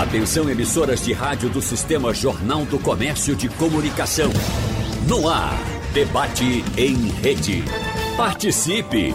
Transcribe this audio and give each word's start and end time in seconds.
Atenção 0.00 0.48
emissoras 0.48 1.04
de 1.04 1.12
rádio 1.12 1.50
do 1.50 1.60
Sistema 1.60 2.14
Jornal 2.14 2.64
do 2.64 2.78
Comércio 2.78 3.36
de 3.36 3.50
Comunicação. 3.50 4.30
No 5.06 5.28
ar, 5.28 5.52
debate 5.92 6.64
em 6.74 6.94
rede. 7.20 7.62
Participe! 8.16 9.14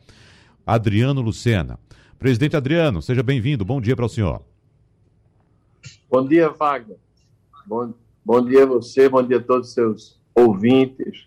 Adriano 0.65 1.21
Lucena. 1.21 1.79
Presidente 2.19 2.57
Adriano, 2.57 3.03
seja 3.03 3.23
bem-vindo. 3.23 3.67
Bom 3.67 3.83
dia 3.83 3.95
para 3.95 4.07
o 4.07 4.09
senhor. 4.09 4.43
Bom 6.11 6.27
dia, 6.27 6.49
Wagner. 6.49 6.97
Bom 7.67 7.93
Bom 8.29 8.45
dia 8.45 8.65
a 8.65 8.67
você, 8.67 9.09
bom 9.09 9.23
dia 9.23 9.39
a 9.39 9.43
todos 9.43 9.69
os 9.69 9.73
seus 9.73 10.21
ouvintes. 10.35 11.27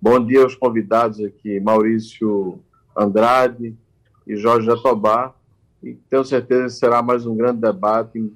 Bom 0.00 0.24
dia 0.24 0.44
aos 0.44 0.54
convidados 0.54 1.18
aqui, 1.18 1.58
Maurício 1.58 2.60
Andrade 2.96 3.74
e 4.24 4.36
Jorge 4.36 4.64
Jatobá. 4.64 5.34
E 5.82 5.94
tenho 6.08 6.24
certeza 6.24 6.66
que 6.66 6.70
será 6.70 7.02
mais 7.02 7.26
um 7.26 7.34
grande 7.34 7.60
debate 7.60 8.20
em 8.20 8.32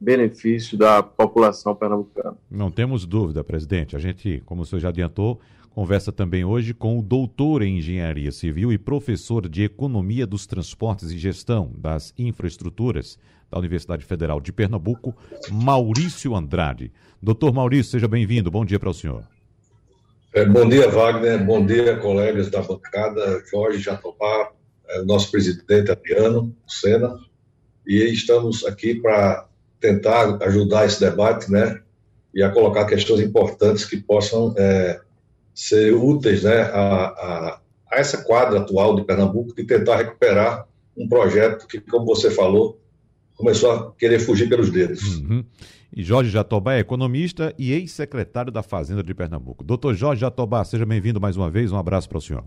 benefício 0.00 0.78
da 0.78 1.02
população 1.02 1.74
pernambucana. 1.74 2.36
Não 2.48 2.70
temos 2.70 3.04
dúvida, 3.04 3.42
presidente. 3.42 3.96
A 3.96 3.98
gente, 3.98 4.40
como 4.46 4.62
o 4.62 4.64
senhor 4.64 4.78
já 4.78 4.90
adiantou, 4.90 5.40
conversa 5.78 6.10
também 6.10 6.44
hoje 6.44 6.74
com 6.74 6.98
o 6.98 7.02
doutor 7.02 7.62
em 7.62 7.78
engenharia 7.78 8.32
civil 8.32 8.72
e 8.72 8.76
professor 8.76 9.48
de 9.48 9.62
economia 9.62 10.26
dos 10.26 10.44
transportes 10.44 11.12
e 11.12 11.16
gestão 11.16 11.70
das 11.78 12.12
infraestruturas 12.18 13.16
da 13.48 13.60
Universidade 13.60 14.04
Federal 14.04 14.40
de 14.40 14.52
Pernambuco, 14.52 15.16
Maurício 15.48 16.34
Andrade. 16.34 16.90
Doutor 17.22 17.54
Maurício, 17.54 17.92
seja 17.92 18.08
bem-vindo. 18.08 18.50
Bom 18.50 18.64
dia 18.64 18.80
para 18.80 18.90
o 18.90 18.92
senhor. 18.92 19.22
É, 20.34 20.44
bom 20.44 20.68
dia, 20.68 20.90
Wagner. 20.90 21.44
Bom 21.44 21.64
dia, 21.64 21.96
colegas 21.98 22.50
da 22.50 22.60
bancada, 22.60 23.44
Jorge 23.48 23.78
Jatobá, 23.78 24.50
é, 24.88 25.04
nosso 25.04 25.30
presidente 25.30 25.92
Adriano 25.92 26.52
Sena. 26.66 27.16
E 27.86 28.02
estamos 28.02 28.66
aqui 28.66 28.96
para 28.96 29.46
tentar 29.78 30.42
ajudar 30.42 30.86
esse 30.86 30.98
debate, 30.98 31.48
né? 31.52 31.80
E 32.34 32.42
a 32.42 32.50
colocar 32.50 32.84
questões 32.84 33.20
importantes 33.20 33.84
que 33.84 33.96
possam 33.96 34.52
é, 34.58 35.00
ser 35.58 35.92
úteis, 35.92 36.44
né? 36.44 36.62
A, 36.62 37.06
a, 37.06 37.60
a 37.90 37.98
essa 37.98 38.22
quadra 38.22 38.60
atual 38.60 38.94
de 38.94 39.02
Pernambuco 39.02 39.52
de 39.52 39.64
tentar 39.64 39.96
recuperar 39.96 40.68
um 40.96 41.08
projeto 41.08 41.66
que, 41.66 41.80
como 41.80 42.06
você 42.06 42.30
falou, 42.30 42.80
começou 43.36 43.72
a 43.72 43.92
querer 43.92 44.20
fugir 44.20 44.48
pelos 44.48 44.70
dedos. 44.70 45.18
Uhum. 45.18 45.44
E 45.92 46.04
Jorge 46.04 46.30
Jatobá 46.30 46.74
é 46.74 46.78
economista 46.78 47.52
e 47.58 47.72
ex-secretário 47.72 48.52
da 48.52 48.62
Fazenda 48.62 49.02
de 49.02 49.12
Pernambuco. 49.12 49.64
Doutor 49.64 49.94
Jorge 49.94 50.20
Jatobá, 50.20 50.64
seja 50.64 50.86
bem-vindo 50.86 51.20
mais 51.20 51.36
uma 51.36 51.50
vez. 51.50 51.72
Um 51.72 51.78
abraço 51.78 52.08
para 52.08 52.18
o 52.18 52.20
senhor. 52.20 52.44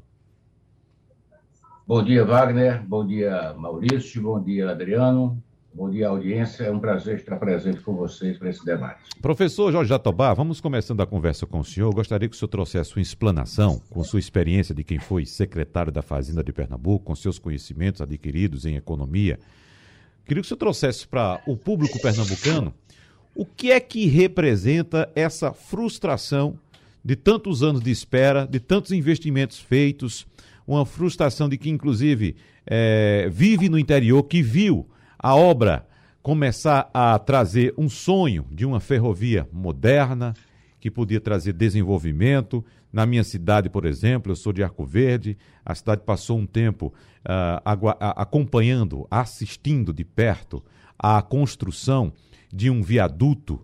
Bom 1.86 2.02
dia, 2.02 2.24
Wagner. 2.24 2.82
Bom 2.88 3.06
dia, 3.06 3.54
Maurício. 3.58 4.22
Bom 4.22 4.42
dia, 4.42 4.72
Adriano. 4.72 5.44
Bom 5.74 5.90
dia, 5.90 6.10
audiência. 6.10 6.64
É 6.66 6.72
um 6.72 6.80
prazer 6.80 7.16
estar 7.16 7.38
presente 7.38 7.82
com 7.82 7.96
vocês 7.96 8.38
para 8.38 8.50
esse 8.50 8.64
debate. 8.66 9.02
Professor 9.22 9.72
Jorge 9.72 9.90
Jatobá, 9.90 10.34
vamos 10.34 10.60
começando 10.60 11.02
a 11.02 11.06
conversa 11.06 11.46
com 11.46 11.60
o 11.60 11.66
senhor. 11.66 11.94
Gostaria 11.94 12.28
que 12.28 12.36
o 12.36 12.38
senhor 12.38 12.50
trouxesse 12.50 12.92
sua 12.92 13.02
explanação, 13.02 13.82
com 13.90 14.04
sua 14.04 14.20
experiência 14.20 14.76
de 14.76 14.84
quem 14.84 15.00
foi 15.00 15.26
secretário 15.26 15.92
da 15.92 16.02
Fazenda 16.02 16.44
de 16.44 16.52
Pernambuco, 16.52 17.06
com 17.06 17.16
seus 17.16 17.40
conhecimentos 17.40 18.02
adquiridos 18.02 18.66
em 18.66 18.76
economia 18.76 19.40
Queria 20.26 20.42
que 20.42 20.48
você 20.48 20.56
trouxesse 20.56 21.08
para 21.08 21.42
o 21.46 21.58
público 21.58 22.00
pernambucano 22.02 22.74
o 23.36 23.46
que 23.46 23.72
é 23.72 23.80
que 23.80 24.06
representa 24.08 25.10
essa 25.16 25.54
frustração 25.54 26.58
de 27.04 27.16
tantos 27.16 27.64
anos 27.64 27.82
de 27.82 27.92
espera, 27.92 28.46
de 28.46 28.60
tantos 28.60 28.92
investimentos 28.92 29.60
feitos, 29.60 30.28
uma 30.68 30.86
frustração 30.86 31.50
de 31.50 31.58
que, 31.58 31.70
inclusive, 31.70 32.36
é, 32.66 33.28
vive 33.32 33.68
no 33.68 33.80
interior, 33.80 34.24
que 34.24 34.42
viu 34.42 34.88
a 35.22 35.36
obra 35.36 35.86
começar 36.24 36.90
a 36.94 37.18
trazer 37.20 37.74
um 37.78 37.88
sonho 37.88 38.46
de 38.52 38.66
uma 38.66 38.80
ferrovia 38.80 39.48
moderna, 39.54 40.34
que 40.80 40.90
podia 40.90 41.22
trazer 41.22 41.54
desenvolvimento. 41.54 42.66
Na 42.92 43.06
minha 43.06 43.24
cidade, 43.24 43.70
por 43.70 43.86
exemplo, 43.86 44.32
eu 44.32 44.36
sou 44.36 44.52
de 44.52 44.64
Arco 44.64 44.84
Verde, 44.84 45.38
a 45.64 45.76
cidade 45.76 46.02
passou 46.02 46.40
um 46.40 46.46
tempo 46.46 46.88
uh, 46.88 48.12
acompanhando, 48.16 49.08
assistindo 49.12 49.94
de 49.94 50.04
perto 50.04 50.64
a 50.98 51.22
construção 51.22 52.12
de 52.52 52.70
um 52.70 52.82
viaduto 52.82 53.62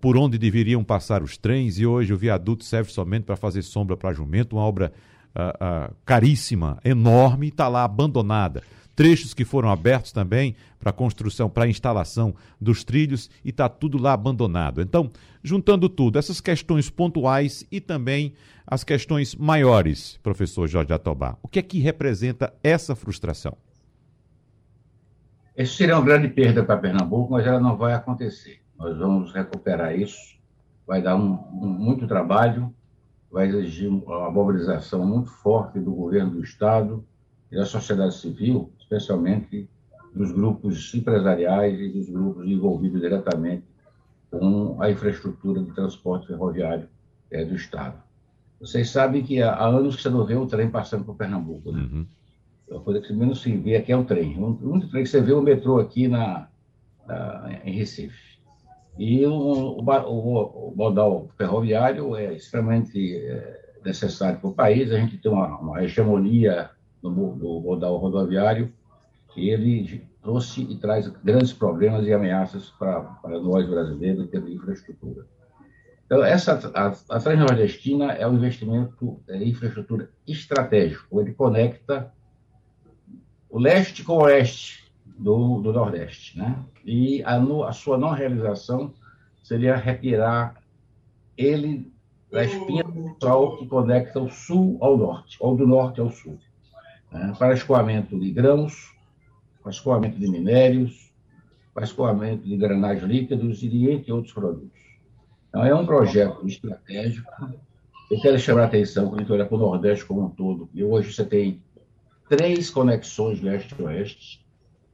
por 0.00 0.16
onde 0.16 0.38
deveriam 0.38 0.84
passar 0.84 1.22
os 1.22 1.36
trens 1.36 1.78
e 1.78 1.84
hoje 1.84 2.12
o 2.12 2.16
viaduto 2.16 2.64
serve 2.64 2.90
somente 2.90 3.24
para 3.24 3.36
fazer 3.36 3.62
sombra 3.62 3.96
para 3.96 4.14
jumento, 4.14 4.56
uma 4.56 4.62
obra 4.62 4.92
uh, 5.34 5.90
uh, 5.90 5.94
caríssima, 6.06 6.78
enorme, 6.84 7.48
está 7.48 7.68
lá 7.68 7.84
abandonada 7.84 8.62
trechos 8.94 9.34
que 9.34 9.44
foram 9.44 9.70
abertos 9.70 10.12
também 10.12 10.54
para 10.78 10.92
construção, 10.92 11.48
para 11.48 11.68
instalação 11.68 12.34
dos 12.60 12.84
trilhos 12.84 13.30
e 13.44 13.50
está 13.50 13.68
tudo 13.68 13.98
lá 13.98 14.12
abandonado. 14.12 14.80
Então, 14.80 15.10
juntando 15.42 15.88
tudo, 15.88 16.18
essas 16.18 16.40
questões 16.40 16.90
pontuais 16.90 17.66
e 17.70 17.80
também 17.80 18.34
as 18.66 18.84
questões 18.84 19.34
maiores, 19.34 20.18
professor 20.22 20.66
Jorge 20.66 20.92
Atobá, 20.92 21.36
o 21.42 21.48
que 21.48 21.58
é 21.58 21.62
que 21.62 21.78
representa 21.78 22.52
essa 22.62 22.94
frustração? 22.94 23.56
Isso 25.56 25.76
seria 25.76 25.96
uma 25.96 26.04
grande 26.04 26.28
perda 26.28 26.64
para 26.64 26.76
Pernambuco, 26.76 27.32
mas 27.32 27.46
ela 27.46 27.60
não 27.60 27.76
vai 27.76 27.94
acontecer. 27.94 28.60
Nós 28.76 28.98
vamos 28.98 29.32
recuperar 29.32 29.96
isso, 29.96 30.36
vai 30.86 31.00
dar 31.00 31.14
um, 31.14 31.34
um, 31.52 31.66
muito 31.66 32.08
trabalho, 32.08 32.74
vai 33.30 33.46
exigir 33.46 33.88
uma 33.88 34.30
mobilização 34.30 35.06
muito 35.06 35.30
forte 35.30 35.78
do 35.78 35.92
governo 35.92 36.32
do 36.32 36.42
Estado 36.42 37.04
e 37.54 37.56
da 37.56 37.64
sociedade 37.64 38.16
civil, 38.16 38.72
especialmente 38.80 39.68
dos 40.12 40.32
grupos 40.32 40.92
empresariais 40.92 41.80
e 41.80 41.88
dos 41.88 42.10
grupos 42.10 42.46
envolvidos 42.46 43.00
diretamente 43.00 43.62
com 44.28 44.82
a 44.82 44.90
infraestrutura 44.90 45.62
de 45.62 45.72
transporte 45.72 46.26
ferroviário 46.26 46.88
é, 47.30 47.44
do 47.44 47.54
Estado. 47.54 48.02
Vocês 48.60 48.90
sabem 48.90 49.22
que 49.22 49.40
há, 49.40 49.64
anos 49.64 49.94
que 49.94 50.02
você 50.02 50.10
não 50.10 50.24
vê 50.24 50.34
um 50.34 50.48
trem 50.48 50.68
passando 50.68 51.04
por 51.04 51.14
Pernambuco, 51.14 51.70
né? 51.70 51.82
Uhum. 51.82 52.06
A 52.76 52.80
coisa 52.80 53.00
que 53.00 53.12
menos 53.12 53.40
se 53.40 53.56
vê 53.56 53.76
aqui 53.76 53.92
é 53.92 53.96
o 53.96 54.04
trem. 54.04 54.36
O 54.36 54.70
único 54.70 54.90
trem 54.90 55.04
que 55.04 55.08
você 55.08 55.20
vê 55.20 55.32
é 55.32 55.34
o 55.34 55.42
metrô 55.42 55.78
aqui 55.78 56.08
na, 56.08 56.48
na 57.06 57.60
em 57.64 57.72
Recife. 57.72 58.38
E 58.98 59.24
o, 59.26 59.32
o, 59.32 59.80
o, 59.80 60.70
o, 60.70 60.74
modal 60.76 61.28
ferroviário 61.36 62.16
é 62.16 62.32
extremamente 62.32 63.16
é, 63.16 63.76
necessário 63.84 64.40
para 64.40 64.50
o 64.50 64.54
país. 64.54 64.90
A 64.90 64.98
gente 64.98 65.18
tem 65.18 65.30
uma, 65.30 65.58
uma 65.58 65.84
hegemonia 65.84 66.70
no, 67.10 67.36
no 67.36 67.60
modal 67.60 67.96
rodoviário 67.96 68.72
ele 69.36 70.06
trouxe 70.22 70.62
e 70.62 70.76
traz 70.76 71.08
grandes 71.08 71.52
problemas 71.52 72.06
e 72.06 72.12
ameaças 72.12 72.70
para, 72.70 73.00
para 73.00 73.40
nós 73.40 73.68
brasileiros 73.68 74.24
em 74.24 74.26
termos 74.28 74.50
de 74.50 74.56
infraestrutura. 74.56 75.26
Então, 76.06 76.22
essa, 76.22 76.70
a, 76.74 77.16
a 77.16 77.20
Transnordestina 77.20 78.12
é 78.12 78.26
um 78.26 78.34
investimento 78.34 79.20
em 79.28 79.48
infraestrutura 79.48 80.10
estratégico, 80.26 81.20
ele 81.20 81.32
conecta 81.32 82.12
o 83.50 83.58
leste 83.58 84.04
com 84.04 84.14
o 84.14 84.22
oeste 84.22 84.84
do, 85.18 85.60
do 85.60 85.72
Nordeste. 85.72 86.38
Né? 86.38 86.62
E 86.84 87.22
a, 87.24 87.36
a 87.66 87.72
sua 87.72 87.98
não 87.98 88.10
realização 88.10 88.92
seria 89.42 89.76
retirar 89.76 90.62
ele 91.36 91.92
da 92.30 92.44
espinha 92.44 92.84
dorsal 92.84 93.56
que 93.56 93.66
conecta 93.66 94.20
o 94.20 94.28
sul 94.28 94.76
ao 94.80 94.96
norte, 94.96 95.36
ou 95.40 95.56
do 95.56 95.66
norte 95.66 96.00
ao 96.00 96.10
sul, 96.10 96.38
né? 97.14 97.32
para 97.38 97.54
escoamento 97.54 98.18
de 98.18 98.30
grãos, 98.30 98.92
com 99.62 99.70
escoamento 99.70 100.18
de 100.18 100.28
minérios, 100.28 101.12
para 101.72 101.84
escoamento 101.84 102.46
de 102.46 102.56
granagens 102.56 103.04
líquidos 103.04 103.62
e 103.62 103.90
entre 103.90 104.12
outros 104.12 104.34
produtos. 104.34 104.80
Então, 105.48 105.64
é 105.64 105.74
um 105.74 105.86
projeto 105.86 106.46
estratégico. 106.46 107.30
Eu 108.10 108.20
quero 108.20 108.38
chamar 108.38 108.62
a 108.62 108.66
atenção 108.66 109.08
quando 109.08 109.20
a 109.20 109.22
gente 109.22 109.32
olha 109.32 109.46
para 109.46 109.56
o 109.56 109.60
Nordeste 109.60 110.04
como 110.04 110.26
um 110.26 110.30
todo. 110.30 110.68
E 110.74 110.84
hoje 110.84 111.12
você 111.12 111.24
tem 111.24 111.62
três 112.28 112.70
conexões 112.70 113.40
leste-oeste. 113.40 114.44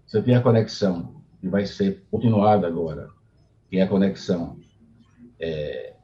Você 0.06 0.22
tem 0.22 0.34
a 0.34 0.42
conexão 0.42 1.22
que 1.40 1.48
vai 1.48 1.66
ser 1.66 2.04
continuada 2.10 2.66
agora, 2.66 3.08
que 3.68 3.78
é 3.78 3.82
a 3.82 3.88
conexão 3.88 4.58
é, 5.38 5.94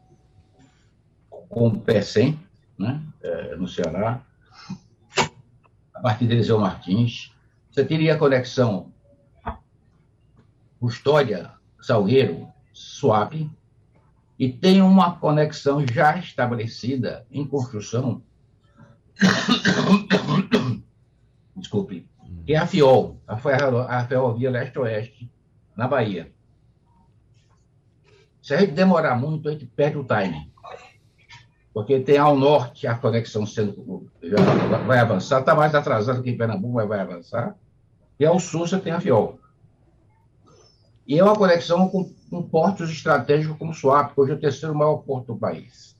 com 1.49 1.69
o 1.69 1.81
PECEM, 1.81 2.39
né, 2.79 3.03
é, 3.23 3.57
no 3.57 3.69
Ceará, 3.69 4.25
a 5.97 6.01
partir 6.01 6.27
de 6.27 6.35
Eliseu 6.35 6.59
Martins. 6.59 7.33
Você 7.71 7.85
teria 7.85 8.15
a 8.15 8.19
conexão 8.19 8.93
Custódia, 10.79 11.51
Salgueiro, 11.81 12.49
Suape, 12.73 13.51
e 14.39 14.53
tem 14.53 14.83
uma 14.83 15.17
conexão 15.17 15.85
já 15.87 16.19
estabelecida 16.19 17.27
em 17.31 17.47
construção, 17.47 18.23
desculpe, 21.57 22.07
que 22.45 22.53
é 22.53 22.59
a 22.59 22.67
FIOL, 22.67 23.19
a 23.27 24.05
Ferrovia 24.05 24.51
Leste-Oeste, 24.51 25.31
na 25.75 25.89
Bahia. 25.89 26.31
Se 28.43 28.55
a 28.55 28.59
gente 28.59 28.73
demorar 28.73 29.17
muito, 29.17 29.49
a 29.49 29.53
gente 29.53 29.67
perde 29.67 29.97
o 29.99 30.05
timing. 30.05 30.53
Porque 31.77 32.01
tem 32.01 32.17
ao 32.17 32.35
norte 32.35 32.87
a 32.87 32.95
conexão 32.95 33.45
sendo 33.45 34.11
vai 34.87 34.99
avançar, 34.99 35.41
está 35.41 35.55
mais 35.55 35.75
atrasado 35.75 36.23
que 36.23 36.31
em 36.31 36.37
Pernambuco, 36.39 36.73
mas 36.73 36.89
vai 36.89 37.01
avançar. 37.01 37.55
E 38.19 38.25
ao 38.25 38.41
sul 38.41 38.67
você 38.67 38.81
tem 38.81 38.95
a 38.95 38.99
FIOL. 38.99 39.39
E 41.07 41.19
é 41.19 41.23
uma 41.23 41.37
conexão 41.37 41.87
com, 41.91 42.11
com 42.31 42.43
portos 42.43 42.89
estratégicos 42.89 43.59
como 43.59 43.75
Suape, 43.75 44.15
que 44.15 44.21
hoje 44.23 44.33
é 44.33 44.35
o 44.37 44.41
terceiro 44.41 44.75
maior 44.75 44.97
porto 45.03 45.35
do 45.35 45.39
país. 45.39 45.95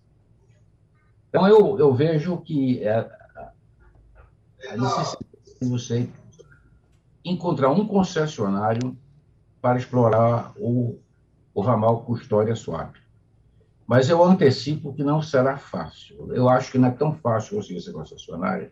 Então, 1.29 1.47
eu, 1.47 1.79
eu 1.79 1.93
vejo 1.93 2.39
que 2.39 2.83
é, 2.83 3.07
a 4.71 4.77
necessidade 4.79 5.27
de 5.61 5.69
você 5.69 6.09
encontrar 7.23 7.69
um 7.69 7.87
concessionário 7.87 8.97
para 9.61 9.77
explorar 9.77 10.55
o, 10.57 10.99
o 11.53 11.61
ramal 11.61 12.01
Custódia-Suape. 12.01 13.06
Mas 13.87 14.09
eu 14.09 14.23
antecipo 14.23 14.93
que 14.93 15.05
não 15.05 15.23
será 15.23 15.57
fácil. 15.57 16.33
Eu 16.33 16.49
acho 16.49 16.73
que 16.73 16.79
não 16.79 16.89
é 16.89 16.91
tão 16.91 17.15
fácil 17.15 17.57
conseguir 17.57 17.81
ser 17.81 17.93
concessionário, 17.93 18.71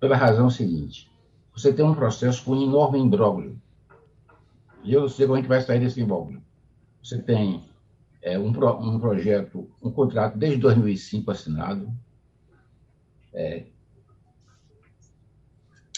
pela 0.00 0.16
razão 0.16 0.48
seguinte: 0.48 1.10
você 1.54 1.72
tem 1.72 1.84
um 1.84 1.94
processo 1.94 2.44
com 2.44 2.52
um 2.52 2.62
enorme 2.62 2.98
imbróglio 2.98 3.60
e 4.84 4.92
eu 4.92 5.08
sei 5.08 5.26
como 5.26 5.36
a 5.36 5.40
gente 5.40 5.48
vai 5.48 5.62
sair 5.62 5.80
desse 5.80 6.00
imbróglio. 6.00 6.42
Você 7.02 7.20
tem 7.20 7.64
é, 8.20 8.38
um, 8.38 8.52
pro, 8.52 8.78
um 8.78 8.98
projeto, 8.98 9.70
um 9.82 9.90
contrato 9.90 10.36
desde 10.36 10.58
2005 10.58 11.30
assinado, 11.30 11.90
é, 13.32 13.66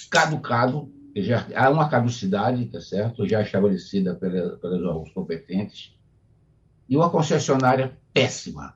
caducado, 0.09 0.93
já 1.17 1.47
há 1.57 1.69
uma 1.71 1.89
caducidade, 1.89 2.67
tá 2.67 2.81
certo? 2.81 3.27
Já 3.27 3.43
estabelecida 3.43 4.15
pela, 4.15 4.57
pelos 4.59 4.85
órgãos 4.85 5.13
competentes, 5.13 5.96
e 6.89 6.97
uma 6.97 7.11
concessionária 7.11 7.97
péssima, 8.13 8.75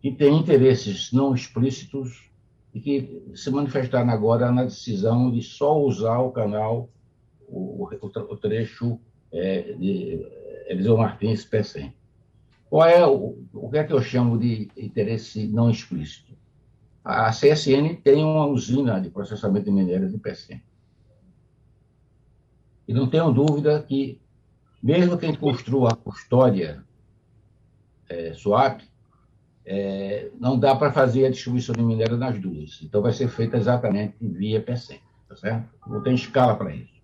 que 0.00 0.10
tem 0.12 0.38
interesses 0.38 1.12
não 1.12 1.34
explícitos 1.34 2.30
e 2.74 2.80
que 2.80 3.32
se 3.34 3.50
manifestaram 3.50 4.10
agora 4.10 4.50
na 4.50 4.64
decisão 4.64 5.30
de 5.30 5.42
só 5.42 5.80
usar 5.80 6.18
o 6.18 6.32
canal 6.32 6.90
o, 7.48 7.88
o, 8.00 8.36
trecho 8.36 8.98
é, 9.32 9.72
de 9.74 10.26
Eliseu 10.66 10.96
Martins 10.96 11.44
Pecem. 11.44 11.94
Qual 12.68 12.86
é 12.86 13.06
o, 13.06 13.38
o 13.52 13.70
que 13.70 13.78
é 13.78 13.84
que 13.84 13.92
eu 13.92 14.02
chamo 14.02 14.38
de 14.38 14.68
interesse 14.76 15.46
não 15.46 15.70
explícito? 15.70 16.32
A 17.04 17.30
CSN 17.30 17.96
tem 18.02 18.24
uma 18.24 18.46
usina 18.46 19.00
de 19.00 19.10
processamento 19.10 19.66
de 19.66 19.70
minérios 19.70 20.10
de 20.10 20.18
Pecem. 20.18 20.62
E 22.88 22.92
não 22.92 23.08
tenho 23.08 23.30
dúvida 23.30 23.82
que, 23.82 24.20
mesmo 24.82 25.16
quem 25.16 25.34
construa 25.34 25.92
a 25.92 25.96
custódia 25.96 26.82
é, 28.08 28.32
SWAP, 28.34 28.82
é, 29.66 30.30
não 30.38 30.58
dá 30.58 30.74
para 30.74 30.92
fazer 30.92 31.26
a 31.26 31.30
distribuição 31.30 31.74
de 31.74 31.82
minério 31.82 32.16
nas 32.16 32.38
duas. 32.38 32.80
Então, 32.82 33.00
vai 33.00 33.12
ser 33.12 33.28
feita 33.28 33.56
exatamente 33.56 34.16
via 34.20 34.60
PECEM, 34.60 35.00
tá 35.28 35.36
certo? 35.36 35.68
Não 35.86 36.02
tem 36.02 36.14
escala 36.14 36.56
para 36.56 36.74
isso. 36.74 36.94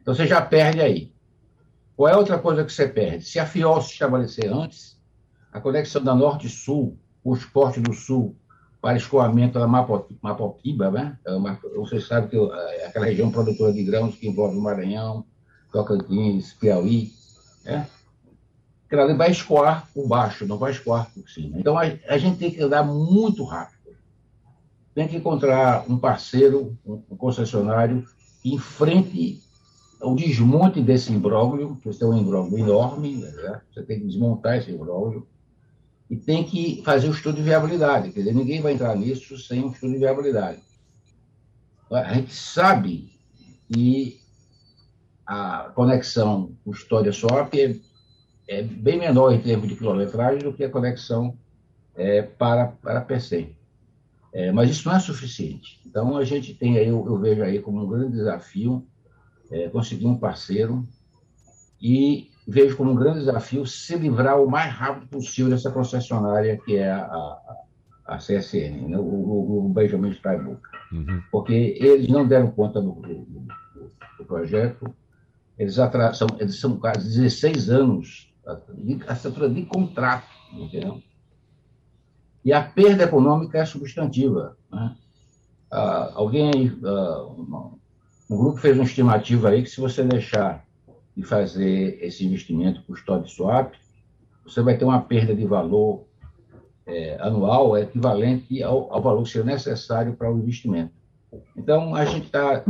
Então 0.00 0.14
você 0.14 0.26
já 0.26 0.42
perde 0.42 0.80
aí. 0.80 1.12
Qual 1.96 2.08
é 2.08 2.16
outra 2.16 2.38
coisa 2.38 2.64
que 2.64 2.72
você 2.72 2.88
perde? 2.88 3.24
Se 3.24 3.38
a 3.38 3.46
FIOL 3.46 3.80
se 3.80 3.92
estabelecer 3.92 4.52
antes, 4.52 5.00
a 5.52 5.60
conexão 5.60 6.02
da 6.02 6.14
Norte-Sul, 6.14 6.98
o 7.22 7.34
esporte 7.34 7.80
do 7.80 7.92
Sul, 7.92 8.36
para 8.80 8.96
escoamento 8.96 9.60
da 9.60 9.66
Mapopiba, 9.68 10.90
né? 10.90 11.16
É 11.24 11.32
você 11.76 12.00
sabe 12.00 12.28
que 12.28 12.36
é 12.36 12.86
aquela 12.86 13.06
região 13.06 13.30
produtora 13.30 13.72
de 13.72 13.84
grãos 13.84 14.16
que 14.16 14.26
envolve 14.26 14.56
o 14.56 14.60
Maranhão, 14.60 15.24
Tocantins, 15.70 16.52
Piauí, 16.54 17.12
né? 17.64 17.86
Aquela 18.92 19.04
ali 19.04 19.16
vai 19.16 19.30
escoar 19.30 19.88
por 19.94 20.06
baixo, 20.06 20.46
não 20.46 20.58
vai 20.58 20.70
escoar 20.70 21.10
por 21.14 21.26
cima. 21.26 21.58
Então 21.58 21.78
a, 21.78 21.84
a 22.08 22.18
gente 22.18 22.36
tem 22.36 22.50
que 22.50 22.60
andar 22.60 22.82
muito 22.82 23.42
rápido. 23.42 23.96
Tem 24.94 25.08
que 25.08 25.16
encontrar 25.16 25.86
um 25.88 25.96
parceiro, 25.96 26.76
um 26.84 27.16
concessionário 27.16 28.04
enfrente 28.44 29.40
o 30.02 30.14
desmonte 30.14 30.82
desse 30.82 31.10
imbróglio, 31.10 31.78
que 31.80 31.88
é 31.88 32.06
um 32.06 32.18
imbróglio 32.18 32.58
enorme, 32.58 33.16
né? 33.16 33.62
você 33.72 33.82
tem 33.82 33.98
que 33.98 34.06
desmontar 34.06 34.58
esse 34.58 34.70
imbróglio, 34.70 35.26
e 36.10 36.16
tem 36.16 36.44
que 36.44 36.82
fazer 36.84 37.08
o 37.08 37.12
estudo 37.12 37.36
de 37.36 37.42
viabilidade. 37.42 38.10
Quer 38.10 38.20
dizer, 38.20 38.34
ninguém 38.34 38.60
vai 38.60 38.74
entrar 38.74 38.94
nisso 38.94 39.38
sem 39.38 39.64
um 39.64 39.70
estudo 39.70 39.94
de 39.94 40.00
viabilidade. 40.00 40.60
A 41.90 42.12
gente 42.12 42.34
sabe 42.34 43.10
que 43.72 44.20
a 45.26 45.70
conexão 45.74 46.52
custódia-SOP 46.62 47.58
é, 47.58 47.76
é, 48.52 48.62
bem 48.62 48.98
menor 48.98 49.32
em 49.32 49.40
termos 49.40 49.66
de 49.66 49.74
quilometragem 49.74 50.40
do 50.40 50.52
que 50.52 50.62
a 50.62 50.70
conexão 50.70 51.34
é, 51.96 52.20
para, 52.22 52.66
para 52.66 53.00
PC. 53.00 53.48
É, 54.32 54.52
mas 54.52 54.70
isso 54.70 54.88
não 54.88 54.96
é 54.96 55.00
suficiente. 55.00 55.80
Então, 55.86 56.16
a 56.16 56.24
gente 56.24 56.54
tem 56.54 56.76
aí, 56.76 56.88
eu, 56.88 57.04
eu 57.06 57.18
vejo 57.18 57.42
aí 57.42 57.60
como 57.60 57.82
um 57.82 57.88
grande 57.88 58.12
desafio 58.12 58.86
é, 59.50 59.68
conseguir 59.68 60.06
um 60.06 60.16
parceiro 60.16 60.86
e 61.80 62.30
vejo 62.46 62.76
como 62.76 62.92
um 62.92 62.94
grande 62.94 63.20
desafio 63.20 63.66
se 63.66 63.96
livrar 63.96 64.40
o 64.40 64.50
mais 64.50 64.72
rápido 64.72 65.06
possível 65.08 65.50
dessa 65.50 65.70
concessionária 65.70 66.58
que 66.58 66.76
é 66.76 66.90
a, 66.90 67.04
a, 67.04 67.56
a 68.06 68.16
CSN, 68.16 68.88
né? 68.88 68.98
o, 68.98 69.02
o, 69.02 69.66
o, 69.66 69.68
Benjamin 69.68 70.12
Steinbuck. 70.12 70.60
Uhum. 70.92 71.22
Porque 71.30 71.76
eles 71.80 72.08
não 72.08 72.26
deram 72.26 72.50
conta 72.50 72.80
do, 72.80 72.92
do, 72.92 73.46
do 74.18 74.24
projeto, 74.26 74.94
eles, 75.58 75.74
são, 75.74 76.26
eles 76.38 76.58
são 76.58 76.76
quase 76.78 77.18
16 77.20 77.70
anos 77.70 78.31
de 78.74 79.00
assinatura 79.06 79.48
de 79.48 79.62
contrato, 79.62 80.26
entendeu? 80.52 81.02
E 82.44 82.52
a 82.52 82.62
perda 82.62 83.04
econômica 83.04 83.58
é 83.58 83.64
substantiva. 83.64 84.56
Né? 84.70 84.96
Ah, 85.70 86.12
alguém, 86.14 86.76
ah, 86.84 87.26
um 88.28 88.36
grupo 88.36 88.58
fez 88.58 88.76
uma 88.76 88.84
estimativa 88.84 89.50
aí 89.50 89.62
que 89.62 89.70
se 89.70 89.80
você 89.80 90.02
deixar 90.02 90.64
de 91.16 91.22
fazer 91.22 91.98
esse 92.02 92.24
investimento 92.24 92.82
custódio 92.82 93.30
swap, 93.30 93.74
você 94.44 94.60
vai 94.60 94.76
ter 94.76 94.84
uma 94.84 95.00
perda 95.00 95.34
de 95.34 95.44
valor 95.44 96.04
é, 96.86 97.16
anual 97.20 97.76
equivalente 97.78 98.62
ao, 98.62 98.92
ao 98.92 99.00
valor 99.00 99.22
que 99.22 99.30
seria 99.30 99.52
necessário 99.52 100.14
para 100.14 100.32
o 100.32 100.38
investimento. 100.38 100.92
Então, 101.56 101.94
a 101.94 102.04
gente 102.04 102.26
está 102.26 102.64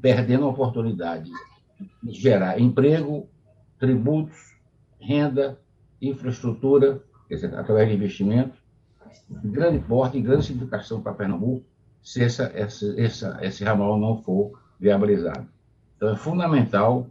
perdendo 0.00 0.46
a 0.46 0.48
oportunidade 0.48 1.30
de 2.02 2.12
gerar 2.12 2.58
emprego, 2.58 3.28
tributos, 3.80 4.54
renda, 5.00 5.58
infraestrutura 6.00 7.02
quer 7.30 7.36
dizer, 7.36 7.54
através 7.54 7.88
de 7.88 7.94
investimento, 7.94 8.58
de 9.28 9.48
grande 9.48 9.78
porte 9.78 10.18
e 10.18 10.20
grande 10.20 10.44
significação 10.44 11.00
para 11.00 11.14
Pernambuco, 11.14 11.64
se 12.02 12.24
essa, 12.24 12.50
essa, 12.54 13.00
essa, 13.00 13.38
esse 13.40 13.62
ramal 13.62 13.96
não 13.98 14.20
for 14.20 14.60
viabilizado. 14.80 15.46
Então, 15.96 16.10
é 16.10 16.16
fundamental, 16.16 17.06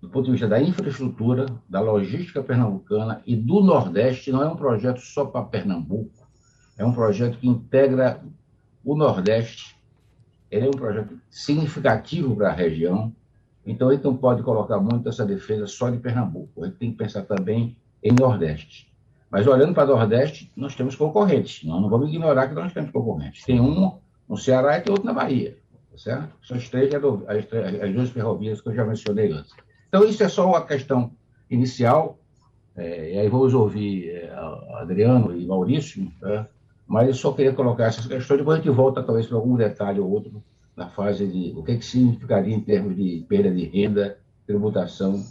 do 0.00 0.08
ponto 0.08 0.24
de 0.24 0.30
vista 0.32 0.48
da 0.48 0.62
infraestrutura, 0.62 1.44
da 1.68 1.80
logística 1.80 2.42
pernambucana 2.42 3.20
e 3.26 3.36
do 3.36 3.60
Nordeste, 3.60 4.32
não 4.32 4.42
é 4.42 4.48
um 4.48 4.56
projeto 4.56 5.00
só 5.00 5.26
para 5.26 5.44
Pernambuco, 5.44 6.26
é 6.78 6.84
um 6.84 6.94
projeto 6.94 7.36
que 7.36 7.46
integra 7.46 8.24
o 8.82 8.96
Nordeste, 8.96 9.76
ele 10.50 10.66
é 10.66 10.68
um 10.68 10.78
projeto 10.78 11.20
significativo 11.28 12.34
para 12.34 12.48
a 12.48 12.54
região, 12.54 13.14
então 13.70 13.92
ele 13.92 14.02
não 14.02 14.16
pode 14.16 14.42
colocar 14.42 14.78
muito 14.78 15.08
essa 15.08 15.24
defesa 15.24 15.66
só 15.66 15.88
de 15.90 15.98
Pernambuco, 15.98 16.64
ele 16.64 16.72
tem 16.72 16.90
que 16.90 16.96
pensar 16.96 17.22
também 17.22 17.76
em 18.02 18.12
Nordeste. 18.12 18.90
Mas 19.30 19.46
olhando 19.46 19.72
para 19.72 19.86
Nordeste, 19.86 20.50
nós 20.56 20.74
temos 20.74 20.96
concorrentes. 20.96 21.62
Nós 21.64 21.80
não 21.80 21.88
vamos 21.88 22.08
ignorar 22.08 22.48
que 22.48 22.54
nós 22.54 22.72
temos 22.72 22.90
concorrentes. 22.90 23.44
Tem 23.44 23.60
um 23.60 23.98
no 24.28 24.36
Ceará 24.36 24.76
e 24.76 24.80
tem 24.80 24.90
outro 24.90 25.06
na 25.06 25.12
Bahia. 25.12 25.56
Tá 25.92 25.98
certo? 25.98 26.34
São 26.42 26.56
as, 26.56 26.68
três, 26.68 26.92
as, 26.92 27.82
as 27.82 27.94
duas 27.94 28.10
ferrovias 28.10 28.60
que 28.60 28.68
eu 28.68 28.74
já 28.74 28.84
mencionei 28.84 29.30
antes. 29.30 29.54
Então, 29.88 30.04
isso 30.04 30.22
é 30.22 30.28
só 30.28 30.48
uma 30.48 30.64
questão 30.64 31.12
inicial, 31.48 32.18
é, 32.76 33.14
e 33.14 33.18
aí 33.18 33.28
vamos 33.28 33.54
ouvir 33.54 34.10
é, 34.10 34.32
Adriano 34.80 35.36
e 35.36 35.46
Maurício, 35.46 36.10
tá? 36.20 36.48
mas 36.86 37.08
eu 37.08 37.14
só 37.14 37.32
queria 37.32 37.52
colocar 37.52 37.86
essas 37.86 38.06
questões, 38.06 38.38
depois 38.38 38.58
a 38.58 38.62
gente 38.62 38.74
volta 38.74 39.02
talvez 39.02 39.26
para 39.26 39.36
algum 39.36 39.56
detalhe 39.56 40.00
ou 40.00 40.08
outro 40.10 40.42
na 40.80 40.88
fase 40.88 41.26
de 41.26 41.52
o 41.54 41.62
que, 41.62 41.76
que 41.76 41.84
significaria 41.84 42.54
em 42.54 42.60
termos 42.60 42.96
de 42.96 43.22
perda 43.28 43.50
de 43.50 43.66
renda, 43.66 44.18
tributação, 44.46 45.22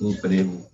emprego 0.00 0.64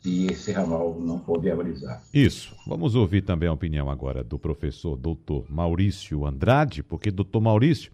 se 0.00 0.26
esse 0.26 0.52
ramal 0.52 0.96
não 1.00 1.20
for 1.20 1.40
viabilizar. 1.40 2.00
Isso. 2.14 2.54
Vamos 2.64 2.94
ouvir 2.94 3.22
também 3.22 3.48
a 3.48 3.52
opinião 3.52 3.90
agora 3.90 4.22
do 4.22 4.38
professor 4.38 4.96
doutor 4.96 5.46
Maurício 5.50 6.24
Andrade, 6.24 6.82
porque 6.82 7.10
doutor 7.10 7.40
Maurício 7.40 7.90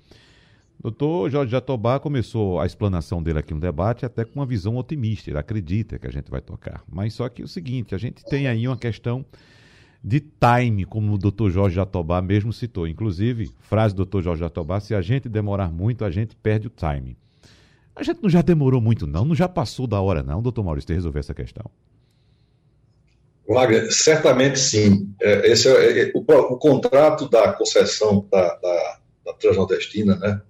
Doutor 0.80 1.28
Jorge 1.28 1.50
Jatobá 1.50 1.98
começou 1.98 2.60
a 2.60 2.66
explanação 2.66 3.20
dele 3.20 3.40
aqui 3.40 3.52
no 3.52 3.58
debate 3.58 4.06
até 4.06 4.24
com 4.24 4.38
uma 4.38 4.46
visão 4.46 4.76
otimista. 4.76 5.28
Ele 5.28 5.38
acredita 5.38 5.98
que 5.98 6.06
a 6.06 6.10
gente 6.10 6.30
vai 6.30 6.40
tocar. 6.40 6.84
Mas 6.88 7.14
só 7.14 7.28
que 7.28 7.42
é 7.42 7.44
o 7.44 7.48
seguinte, 7.48 7.96
a 7.96 7.98
gente 7.98 8.24
tem 8.26 8.46
aí 8.46 8.68
uma 8.68 8.76
questão 8.76 9.26
de 10.02 10.20
time, 10.20 10.84
como 10.84 11.14
o 11.14 11.18
doutor 11.18 11.50
Jorge 11.50 11.76
Jatobá 11.76 12.22
mesmo 12.22 12.52
citou. 12.52 12.86
Inclusive, 12.86 13.50
frase 13.60 13.94
do 13.94 13.98
doutor 13.98 14.22
Jorge 14.22 14.40
Jatobá, 14.40 14.80
se 14.80 14.94
a 14.94 15.00
gente 15.00 15.28
demorar 15.28 15.70
muito, 15.70 16.04
a 16.04 16.10
gente 16.10 16.36
perde 16.36 16.66
o 16.66 16.70
time. 16.70 17.16
A 17.94 18.02
gente 18.02 18.22
não 18.22 18.30
já 18.30 18.42
demorou 18.42 18.80
muito 18.80 19.06
não, 19.06 19.24
não 19.24 19.34
já 19.34 19.48
passou 19.48 19.86
da 19.86 20.00
hora 20.00 20.22
não, 20.22 20.40
doutor 20.40 20.62
Maurício, 20.62 20.86
de 20.86 20.94
resolver 20.94 21.18
essa 21.18 21.34
questão. 21.34 21.68
Wagner, 23.48 23.90
certamente 23.90 24.58
sim. 24.58 25.12
É, 25.20 25.50
esse 25.50 25.68
é, 25.68 26.02
é, 26.02 26.12
o, 26.14 26.20
o, 26.20 26.58
contrato 26.58 27.28
da 27.28 27.52
concessão 27.54 28.26
da, 28.30 28.54
da, 28.56 28.98
da 29.24 29.32
Transnordestina, 29.32 30.16
né, 30.16 30.40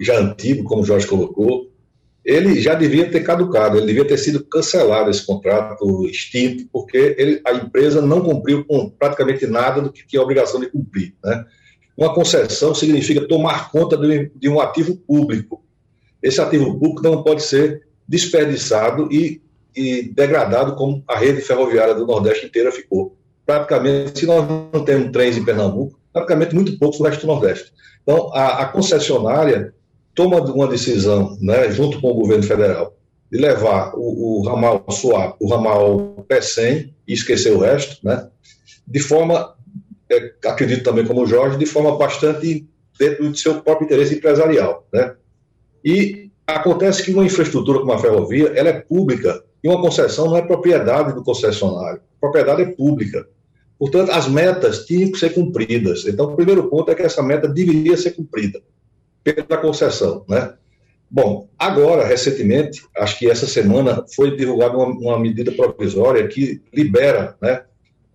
já 0.00 0.18
antigo, 0.18 0.64
como 0.64 0.82
o 0.82 0.84
Jorge 0.84 1.06
colocou, 1.06 1.70
ele 2.24 2.58
já 2.60 2.74
devia 2.74 3.10
ter 3.10 3.20
caducado, 3.20 3.76
ele 3.76 3.86
devia 3.86 4.04
ter 4.04 4.16
sido 4.16 4.42
cancelado 4.44 5.10
esse 5.10 5.26
contrato 5.26 6.06
extinto, 6.06 6.66
porque 6.72 7.14
ele, 7.18 7.40
a 7.46 7.52
empresa 7.52 8.00
não 8.00 8.22
cumpriu 8.22 8.64
com 8.64 8.88
praticamente 8.88 9.46
nada 9.46 9.82
do 9.82 9.92
que 9.92 10.06
tinha 10.06 10.20
a 10.20 10.24
obrigação 10.24 10.58
de 10.58 10.70
cumprir. 10.70 11.14
Né? 11.22 11.44
Uma 11.96 12.14
concessão 12.14 12.74
significa 12.74 13.28
tomar 13.28 13.70
conta 13.70 13.96
de, 13.96 14.30
de 14.34 14.48
um 14.48 14.58
ativo 14.58 14.96
público. 14.96 15.62
Esse 16.22 16.40
ativo 16.40 16.78
público 16.78 17.02
não 17.02 17.22
pode 17.22 17.42
ser 17.42 17.82
desperdiçado 18.08 19.12
e, 19.12 19.42
e 19.76 20.02
degradado 20.14 20.74
como 20.76 21.04
a 21.06 21.18
rede 21.18 21.42
ferroviária 21.42 21.94
do 21.94 22.06
Nordeste 22.06 22.46
inteira 22.46 22.72
ficou. 22.72 23.16
Praticamente, 23.44 24.20
se 24.20 24.26
nós 24.26 24.48
não 24.48 24.82
temos 24.82 25.12
trens 25.12 25.36
em 25.36 25.44
Pernambuco, 25.44 25.98
praticamente 26.10 26.54
muito 26.54 26.78
poucos 26.78 26.98
no 26.98 27.04
resto 27.04 27.20
do 27.20 27.26
Nordeste. 27.26 27.70
Então, 28.02 28.30
a, 28.32 28.62
a 28.62 28.66
concessionária 28.66 29.74
toma 30.14 30.40
uma 30.40 30.68
decisão, 30.68 31.36
né, 31.40 31.70
junto 31.70 32.00
com 32.00 32.10
o 32.10 32.14
governo 32.14 32.44
federal, 32.44 32.96
de 33.30 33.38
levar 33.38 33.92
o, 33.94 34.40
o 34.40 34.42
ramal 34.42 34.84
Suape, 34.88 35.36
o 35.40 35.48
ramal 35.48 36.24
P100 36.28 36.90
e 37.06 37.12
esquecer 37.12 37.52
o 37.52 37.58
resto, 37.58 37.98
né, 38.06 38.28
de 38.86 39.00
forma, 39.00 39.54
é, 40.10 40.32
acredito 40.46 40.84
também 40.84 41.04
como 41.04 41.22
o 41.22 41.26
Jorge, 41.26 41.58
de 41.58 41.66
forma 41.66 41.96
bastante 41.96 42.66
dentro 42.98 43.28
do 43.28 43.36
seu 43.36 43.60
próprio 43.60 43.86
interesse 43.86 44.14
empresarial. 44.14 44.86
Né. 44.92 45.14
E 45.84 46.30
acontece 46.46 47.02
que 47.02 47.12
uma 47.12 47.24
infraestrutura 47.24 47.80
como 47.80 47.92
a 47.92 47.98
ferrovia, 47.98 48.52
ela 48.54 48.68
é 48.68 48.80
pública, 48.80 49.42
e 49.62 49.68
uma 49.68 49.80
concessão 49.80 50.26
não 50.26 50.36
é 50.36 50.42
propriedade 50.42 51.14
do 51.14 51.24
concessionário, 51.24 52.00
propriedade 52.20 52.62
é 52.62 52.66
pública. 52.66 53.26
Portanto, 53.78 54.10
as 54.10 54.28
metas 54.28 54.84
tinham 54.84 55.10
que 55.10 55.18
ser 55.18 55.30
cumpridas. 55.30 56.06
Então, 56.06 56.26
o 56.26 56.36
primeiro 56.36 56.68
ponto 56.68 56.90
é 56.90 56.94
que 56.94 57.02
essa 57.02 57.22
meta 57.22 57.48
deveria 57.48 57.96
ser 57.96 58.12
cumprida 58.12 58.62
pela 59.24 59.56
concessão, 59.56 60.24
né? 60.28 60.54
Bom, 61.10 61.48
agora, 61.58 62.04
recentemente, 62.04 62.82
acho 62.96 63.18
que 63.18 63.30
essa 63.30 63.46
semana 63.46 64.04
foi 64.14 64.36
divulgada 64.36 64.76
uma, 64.76 64.86
uma 64.86 65.18
medida 65.18 65.52
provisória 65.52 66.26
que 66.26 66.60
libera 66.72 67.36
né, 67.40 67.62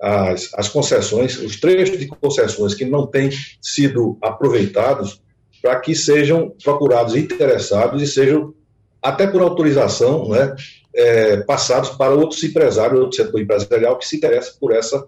as, 0.01 0.49
as 0.53 0.67
concessões, 0.67 1.39
os 1.39 1.59
trechos 1.59 1.97
de 1.97 2.07
concessões 2.07 2.73
que 2.73 2.83
não 2.83 3.07
têm 3.07 3.29
sido 3.61 4.17
aproveitados 4.21 5.21
para 5.61 5.79
que 5.79 5.95
sejam 5.95 6.53
procurados 6.63 7.15
interessados 7.15 8.01
e 8.01 8.07
sejam, 8.07 8.53
até 9.01 9.27
por 9.27 9.41
autorização, 9.41 10.27
né, 10.27 10.55
é, 10.93 11.37
passados 11.37 11.91
para 11.91 12.13
outros 12.13 12.43
empresários, 12.43 12.99
outro 12.99 13.15
setor 13.15 13.39
empresarial 13.41 13.97
que 13.97 14.07
se 14.07 14.17
interessa 14.17 14.57
por 14.59 14.73
essa, 14.73 15.07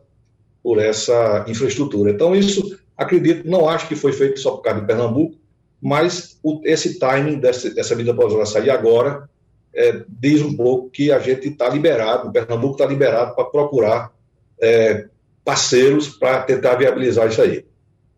por 0.64 0.80
essa 0.80 1.44
infraestrutura. 1.48 2.12
Então, 2.12 2.34
isso, 2.34 2.78
acredito, 2.98 3.50
não 3.50 3.68
acho 3.68 3.88
que 3.88 3.96
foi 3.96 4.14
feito 4.14 4.40
só 4.40 4.52
por 4.52 4.62
causa 4.62 4.80
de 4.80 4.88
Pernambuco, 4.88 5.41
mas 5.82 6.38
o, 6.44 6.62
esse 6.64 7.00
timing 7.00 7.40
dessa, 7.40 7.70
dessa 7.74 7.96
medida 7.96 8.16
provisória 8.16 8.46
sair 8.46 8.70
agora 8.70 9.30
é, 9.74 10.04
diz 10.08 10.42
um 10.42 10.56
pouco 10.56 10.90
que 10.90 11.12
a 11.12 11.20
gente 11.20 11.48
está 11.48 11.70
liberado, 11.70 12.28
o 12.28 12.32
Pernambuco 12.32 12.74
está 12.74 12.86
liberado 12.86 13.34
para 13.36 13.46
procurar 13.46 14.12
é, 14.62 15.06
parceiros 15.44 16.10
para 16.10 16.44
tentar 16.44 16.76
viabilizar 16.76 17.28
isso 17.28 17.42
aí. 17.42 17.66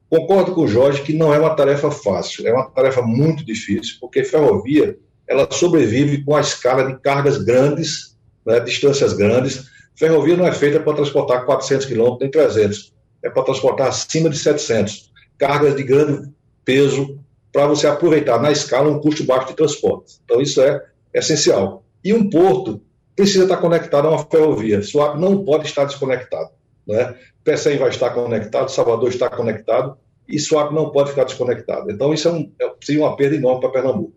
Concordo 0.10 0.54
com 0.54 0.62
o 0.62 0.68
Jorge 0.68 1.02
que 1.02 1.14
não 1.14 1.34
é 1.34 1.40
uma 1.40 1.56
tarefa 1.56 1.90
fácil, 1.90 2.48
é 2.48 2.54
uma 2.54 2.70
tarefa 2.70 3.02
muito 3.02 3.46
difícil, 3.46 3.98
porque 4.00 4.24
ferrovia 4.24 4.98
ela 5.28 5.48
sobrevive 5.50 6.24
com 6.24 6.36
a 6.36 6.42
escala 6.42 6.86
de 6.86 7.00
cargas 7.00 7.38
grandes, 7.38 8.18
né, 8.46 8.60
distâncias 8.60 9.14
grandes. 9.14 9.66
Ferrovia 9.96 10.36
não 10.36 10.46
é 10.46 10.52
feita 10.52 10.80
para 10.80 10.96
transportar 10.96 11.46
400 11.46 11.86
quilômetros 11.86 12.20
nem 12.22 12.30
300, 12.30 12.94
é 13.24 13.30
para 13.30 13.44
transportar 13.44 13.88
acima 13.88 14.30
de 14.30 14.38
700. 14.38 15.12
Cargas 15.38 15.76
de 15.76 15.84
grande 15.84 16.30
peso, 16.66 17.20
para 17.54 17.68
você 17.68 17.86
aproveitar 17.86 18.42
na 18.42 18.52
escala 18.52 18.90
um 18.90 19.00
custo 19.00 19.24
baixo 19.24 19.50
de 19.50 19.54
transporte. 19.54 20.16
Então, 20.26 20.42
isso 20.42 20.60
é 20.60 20.84
essencial. 21.14 21.86
E 22.04 22.12
um 22.12 22.28
porto 22.28 22.82
precisa 23.16 23.44
estar 23.44 23.58
conectado 23.58 24.08
a 24.08 24.12
uma 24.12 24.26
ferrovia. 24.26 24.82
Suape 24.82 25.22
não 25.22 25.46
pode 25.46 25.68
estar 25.68 25.86
desconectado. 25.86 26.50
Né? 26.86 27.16
Pecém 27.44 27.78
vai 27.78 27.90
estar 27.90 28.10
conectado, 28.10 28.72
Salvador 28.72 29.08
está 29.08 29.30
conectado, 29.30 29.96
e 30.28 30.40
Suape 30.40 30.74
não 30.74 30.90
pode 30.90 31.12
ficar 31.12 31.26
desconectado. 31.26 31.92
Então, 31.92 32.12
isso 32.12 32.28
é, 32.28 32.32
um, 32.32 32.52
é 32.60 32.98
uma 32.98 33.16
perda 33.16 33.36
enorme 33.36 33.62
para 33.62 33.70
Pernambuco. 33.70 34.14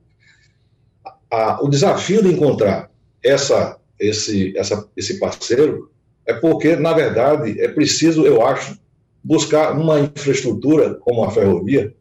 A, 1.30 1.62
o 1.62 1.68
desafio 1.68 2.22
de 2.22 2.32
encontrar 2.32 2.90
essa, 3.22 3.78
esse, 4.00 4.56
essa, 4.56 4.88
esse 4.96 5.18
parceiro 5.18 5.90
é 6.24 6.32
porque, 6.32 6.74
na 6.74 6.94
verdade, 6.94 7.60
é 7.60 7.68
preciso, 7.68 8.24
eu 8.24 8.44
acho, 8.46 8.78
buscar 9.22 9.72
uma 9.72 10.00
infraestrutura 10.00 10.94
como 10.94 11.22
a 11.22 11.30
ferrovia 11.30 11.94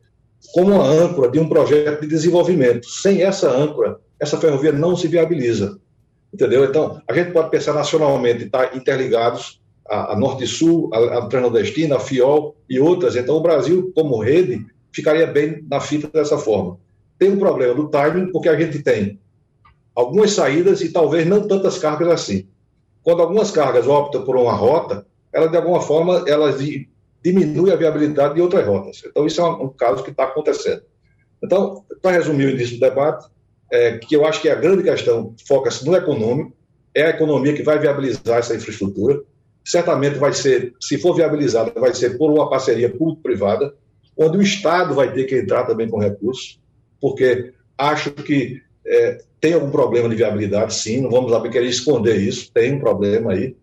como 0.54 0.74
uma 0.74 0.86
âncora 0.86 1.30
de 1.30 1.40
um 1.40 1.48
projeto 1.48 2.02
de 2.02 2.08
desenvolvimento. 2.08 2.88
Sem 2.88 3.22
essa 3.22 3.50
âncora, 3.50 4.00
essa 4.20 4.38
ferrovia 4.38 4.72
não 4.72 4.96
se 4.96 5.08
viabiliza. 5.08 5.80
Entendeu? 6.34 6.66
Então, 6.66 7.02
a 7.08 7.14
gente 7.14 7.32
pode 7.32 7.50
pensar 7.50 7.74
nacionalmente, 7.74 8.46
estar 8.46 8.76
interligados 8.76 9.62
a, 9.88 10.14
a 10.14 10.16
Norte 10.18 10.44
e 10.44 10.48
Sul, 10.48 10.90
a, 10.94 11.20
a 11.20 11.28
Transnordestina, 11.28 11.96
a 11.96 12.00
FIOL 12.00 12.56
e 12.70 12.80
outras. 12.80 13.16
Então, 13.16 13.36
o 13.36 13.42
Brasil, 13.42 13.92
como 13.96 14.22
rede, 14.22 14.66
ficaria 14.92 15.28
bem 15.28 15.66
na 15.70 15.80
fita 15.80 16.08
dessa 16.08 16.38
forma. 16.38 16.78
Tem 17.18 17.32
um 17.32 17.40
problema 17.40 17.74
do 17.74 17.90
timing, 17.90 18.32
porque 18.32 18.50
a 18.50 18.60
gente 18.60 18.82
tem 18.84 19.20
algumas 19.96 20.32
saídas 20.32 20.82
e 20.82 20.92
talvez 20.92 21.26
não 21.26 21.48
tantas 21.48 21.78
cargas 21.78 22.10
assim. 22.10 22.48
Quando 23.02 23.22
algumas 23.22 23.52
cargas 23.52 23.88
optam 23.88 24.26
por 24.26 24.36
uma 24.36 24.54
rota, 24.54 25.06
ela 25.32 25.48
de 25.48 25.56
alguma 25.56 25.82
forma 25.82 26.26
elas 26.28 26.60
diminui 27.26 27.72
a 27.72 27.76
viabilidade 27.76 28.36
de 28.36 28.42
outras 28.42 28.68
rotas. 28.68 29.02
Então, 29.04 29.26
isso 29.26 29.42
é 29.42 29.46
um, 29.46 29.70
caso 29.70 30.04
que 30.04 30.12
está 30.12 30.26
acontecendo. 30.26 30.84
Então, 31.44 31.84
para 32.00 32.12
resumir 32.12 32.46
o 32.46 32.50
início 32.52 32.76
do 32.76 32.80
debate, 32.80 33.26
é, 33.72 33.98
que 33.98 34.16
eu 34.16 34.26
acho 34.28 34.40
que 34.40 34.48
a 34.48 34.54
grande 34.54 34.84
questão 34.84 35.34
foca-se 35.48 35.84
no 35.84 35.96
econômico, 35.96 36.54
é 36.94 37.08
a 37.08 37.10
economia 37.10 37.54
que 37.54 37.64
vai 37.64 37.80
viabilizar 37.80 38.38
essa 38.38 38.56
infraestrutura. 38.56 39.22
Certamente 39.66 40.20
vai 40.20 40.34
ser, 40.34 40.74
se 40.80 41.00
for 41.00 41.16
viabilizada, 41.16 41.72
vai 41.80 41.96
ser 41.96 42.16
por 42.16 42.32
uma 42.32 42.48
parceria 42.48 42.90
público-privada, 42.90 43.74
onde 44.16 44.38
o 44.38 44.42
Estado 44.42 44.94
vai 44.94 45.12
ter 45.12 45.26
que 45.26 45.36
entrar 45.36 45.66
também 45.66 45.90
com 45.90 45.98
recursos, 45.98 46.62
porque 47.02 47.54
acho 47.76 48.12
que 48.12 48.62
é, 48.86 49.18
tem 49.42 49.54
algum 49.54 49.72
problema 49.72 50.08
de 50.08 50.16
viabilidade, 50.16 50.76
sim, 50.76 51.02
não 51.02 51.10
vamos 51.10 51.32
lá 51.32 51.42
querer 51.50 51.68
esconder 51.68 52.18
isso, 52.18 52.52
tem 52.54 52.76
um 52.76 52.80
problema 52.80 53.34
aí, 53.34 53.56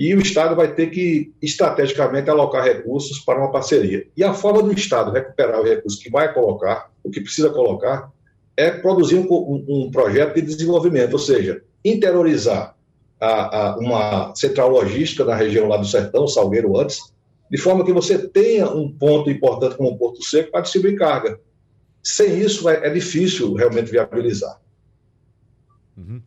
e 0.00 0.14
o 0.14 0.18
Estado 0.18 0.56
vai 0.56 0.74
ter 0.74 0.86
que, 0.86 1.30
estrategicamente, 1.42 2.30
alocar 2.30 2.64
recursos 2.64 3.18
para 3.18 3.38
uma 3.38 3.52
parceria. 3.52 4.06
E 4.16 4.24
a 4.24 4.32
forma 4.32 4.62
do 4.62 4.72
Estado 4.72 5.12
recuperar 5.12 5.60
os 5.60 5.68
recursos 5.68 6.02
que 6.02 6.08
vai 6.08 6.32
colocar, 6.32 6.90
o 7.04 7.10
que 7.10 7.20
precisa 7.20 7.50
colocar, 7.50 8.10
é 8.56 8.70
produzir 8.70 9.16
um, 9.16 9.64
um, 9.68 9.90
projeto 9.90 10.36
de 10.36 10.40
desenvolvimento, 10.40 11.12
ou 11.12 11.18
seja, 11.18 11.62
interiorizar 11.84 12.74
a, 13.20 13.58
a, 13.58 13.76
uma 13.76 14.34
central 14.34 14.70
logística 14.70 15.22
na 15.22 15.34
região 15.34 15.68
lá 15.68 15.76
do 15.76 15.86
Sertão, 15.86 16.26
Salgueiro 16.26 16.80
antes, 16.80 17.12
de 17.50 17.58
forma 17.58 17.84
que 17.84 17.92
você 17.92 18.16
tenha 18.16 18.70
um 18.70 18.90
ponto 18.90 19.28
importante 19.28 19.76
como 19.76 19.90
um 19.90 19.98
Porto 19.98 20.24
Seco 20.24 20.50
para 20.50 20.62
distribuir 20.62 20.96
carga. 20.96 21.38
Sem 22.02 22.40
isso, 22.40 22.70
é, 22.70 22.86
é 22.86 22.88
difícil 22.88 23.52
realmente 23.52 23.90
viabilizar. 23.90 24.58
Uhum. 25.94 26.22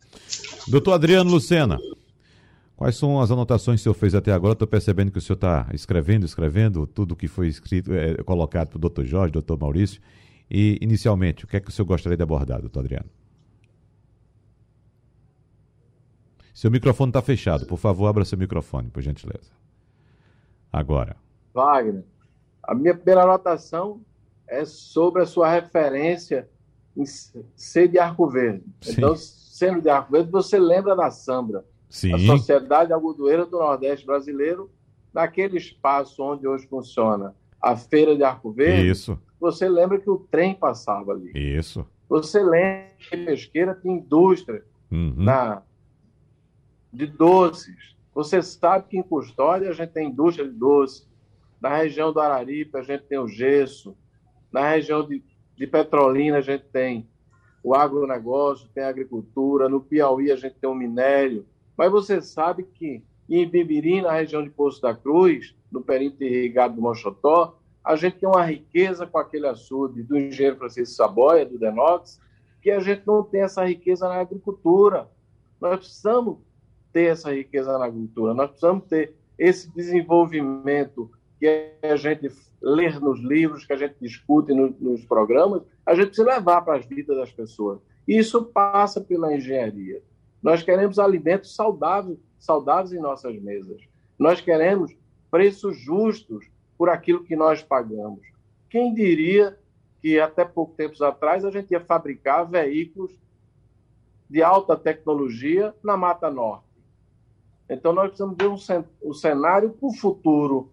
Doutor 0.68 0.92
Adriano 0.92 1.28
Lucena, 1.28 1.76
Quais 2.84 2.96
são 2.96 3.18
as 3.18 3.30
anotações 3.30 3.80
que 3.80 3.80
o 3.80 3.84
senhor 3.84 3.94
fez 3.94 4.14
até 4.14 4.30
agora? 4.30 4.52
Estou 4.52 4.68
percebendo 4.68 5.10
que 5.10 5.16
o 5.16 5.20
senhor 5.22 5.36
está 5.36 5.66
escrevendo, 5.72 6.26
escrevendo 6.26 6.86
tudo 6.86 7.16
que 7.16 7.26
foi 7.26 7.48
escrito, 7.48 7.90
é, 7.94 8.22
colocado 8.22 8.68
pelo 8.68 8.80
doutor 8.82 9.06
Jorge, 9.06 9.32
doutor 9.32 9.58
Maurício, 9.58 10.02
E, 10.50 10.76
inicialmente, 10.82 11.46
o 11.46 11.48
que 11.48 11.56
é 11.56 11.60
que 11.60 11.70
o 11.70 11.72
senhor 11.72 11.86
gostaria 11.86 12.14
de 12.14 12.22
abordar, 12.22 12.60
doutor 12.60 12.80
Adriano? 12.80 13.08
Seu 16.52 16.70
microfone 16.70 17.08
está 17.08 17.22
fechado. 17.22 17.64
Por 17.64 17.78
favor, 17.78 18.06
abra 18.06 18.22
seu 18.22 18.36
microfone, 18.36 18.90
por 18.90 19.02
gentileza. 19.02 19.50
Agora. 20.70 21.16
Wagner, 21.54 22.04
a 22.62 22.74
minha 22.74 22.94
primeira 22.94 23.22
anotação 23.22 24.02
é 24.46 24.66
sobre 24.66 25.22
a 25.22 25.26
sua 25.26 25.50
referência 25.50 26.50
em 26.94 27.06
ser 27.56 27.88
de 27.88 27.98
Arco 27.98 28.28
Verde. 28.28 28.62
Sim. 28.82 28.92
Então, 28.92 29.16
sendo 29.16 29.80
de 29.80 29.88
Arco 29.88 30.12
Verde, 30.12 30.30
você 30.30 30.58
lembra 30.58 30.94
da 30.94 31.10
Sambra, 31.10 31.64
Sim. 31.88 32.14
a 32.14 32.18
Sociedade 32.18 32.92
Algodoeira 32.92 33.46
do 33.46 33.58
Nordeste 33.58 34.04
Brasileiro, 34.04 34.70
naquele 35.12 35.56
espaço 35.56 36.22
onde 36.22 36.46
hoje 36.46 36.66
funciona 36.66 37.34
a 37.60 37.76
Feira 37.76 38.14
de 38.14 38.22
Arco 38.22 38.52
Verde. 38.52 38.90
Isso. 38.90 39.18
Você 39.40 39.68
lembra 39.68 39.98
que 39.98 40.10
o 40.10 40.18
trem 40.18 40.54
passava 40.54 41.12
ali. 41.12 41.30
Isso. 41.34 41.86
Você 42.08 42.42
lembra 42.42 42.90
que 42.98 43.16
Pesqueira 43.16 43.74
tinha 43.74 43.94
indústria 43.94 44.64
uhum. 44.90 45.14
na, 45.16 45.62
de 46.92 47.06
doces. 47.06 47.96
Você 48.14 48.42
sabe 48.42 48.86
que 48.88 48.98
em 48.98 49.02
Custódia 49.02 49.70
a 49.70 49.72
gente 49.72 49.90
tem 49.90 50.08
indústria 50.08 50.46
de 50.46 50.54
doces. 50.54 51.08
Na 51.60 51.76
região 51.76 52.12
do 52.12 52.20
Araripe 52.20 52.76
a 52.76 52.82
gente 52.82 53.04
tem 53.04 53.18
o 53.18 53.26
gesso. 53.26 53.96
Na 54.52 54.70
região 54.70 55.06
de, 55.06 55.22
de 55.56 55.66
Petrolina 55.66 56.38
a 56.38 56.42
gente 56.42 56.64
tem 56.66 57.08
o 57.62 57.74
agronegócio, 57.74 58.68
tem 58.74 58.84
a 58.84 58.88
agricultura. 58.88 59.68
No 59.68 59.80
Piauí 59.80 60.30
a 60.30 60.36
gente 60.36 60.56
tem 60.56 60.68
o 60.68 60.74
minério. 60.74 61.46
Mas 61.76 61.90
você 61.90 62.20
sabe 62.22 62.64
que 62.64 63.02
em 63.28 63.48
Bibirim, 63.48 64.02
na 64.02 64.12
região 64.12 64.42
de 64.42 64.50
Poço 64.50 64.80
da 64.80 64.94
Cruz, 64.94 65.54
no 65.70 65.80
perímetro 65.80 66.24
irrigado 66.24 66.74
do 66.74 66.82
Mochotó, 66.82 67.58
a 67.82 67.96
gente 67.96 68.18
tem 68.18 68.28
uma 68.28 68.44
riqueza 68.44 69.06
com 69.06 69.18
aquele 69.18 69.46
açude 69.46 70.02
do 70.02 70.16
engenheiro 70.16 70.56
Francisco 70.56 70.94
Saboia, 70.94 71.44
do 71.44 71.58
Denox, 71.58 72.20
que 72.62 72.70
a 72.70 72.80
gente 72.80 73.06
não 73.06 73.22
tem 73.22 73.42
essa 73.42 73.64
riqueza 73.64 74.08
na 74.08 74.20
agricultura. 74.20 75.08
Nós 75.60 75.78
precisamos 75.78 76.38
ter 76.92 77.10
essa 77.10 77.34
riqueza 77.34 77.76
na 77.76 77.86
agricultura, 77.86 78.34
nós 78.34 78.50
precisamos 78.50 78.84
ter 78.84 79.14
esse 79.38 79.70
desenvolvimento 79.74 81.10
que 81.38 81.72
a 81.82 81.96
gente 81.96 82.30
lê 82.62 82.88
nos 82.98 83.20
livros, 83.20 83.66
que 83.66 83.72
a 83.72 83.76
gente 83.76 83.96
discute 84.00 84.54
no, 84.54 84.74
nos 84.80 85.04
programas, 85.04 85.62
a 85.84 85.94
gente 85.94 86.06
precisa 86.06 86.28
levar 86.28 86.62
para 86.62 86.78
as 86.78 86.86
vidas 86.86 87.16
das 87.16 87.32
pessoas. 87.32 87.80
Isso 88.06 88.44
passa 88.44 89.00
pela 89.00 89.34
engenharia. 89.34 90.02
Nós 90.44 90.62
queremos 90.62 90.98
alimentos 90.98 91.54
saudáveis, 91.54 92.18
saudáveis 92.38 92.92
em 92.92 93.00
nossas 93.00 93.34
mesas. 93.40 93.80
Nós 94.18 94.42
queremos 94.42 94.94
preços 95.30 95.78
justos 95.78 96.46
por 96.76 96.90
aquilo 96.90 97.24
que 97.24 97.34
nós 97.34 97.62
pagamos. 97.62 98.20
Quem 98.68 98.92
diria 98.92 99.58
que 100.02 100.20
até 100.20 100.44
pouco 100.44 100.74
tempo 100.74 101.02
atrás 101.02 101.46
a 101.46 101.50
gente 101.50 101.70
ia 101.70 101.80
fabricar 101.80 102.46
veículos 102.46 103.18
de 104.28 104.42
alta 104.42 104.76
tecnologia 104.76 105.74
na 105.82 105.96
Mata 105.96 106.30
Norte? 106.30 106.68
Então, 107.66 107.94
nós 107.94 108.08
precisamos 108.08 108.36
ver 108.36 108.48
um, 108.48 109.08
um 109.08 109.14
cenário 109.14 109.70
para 109.70 109.88
o 109.88 109.94
futuro. 109.94 110.70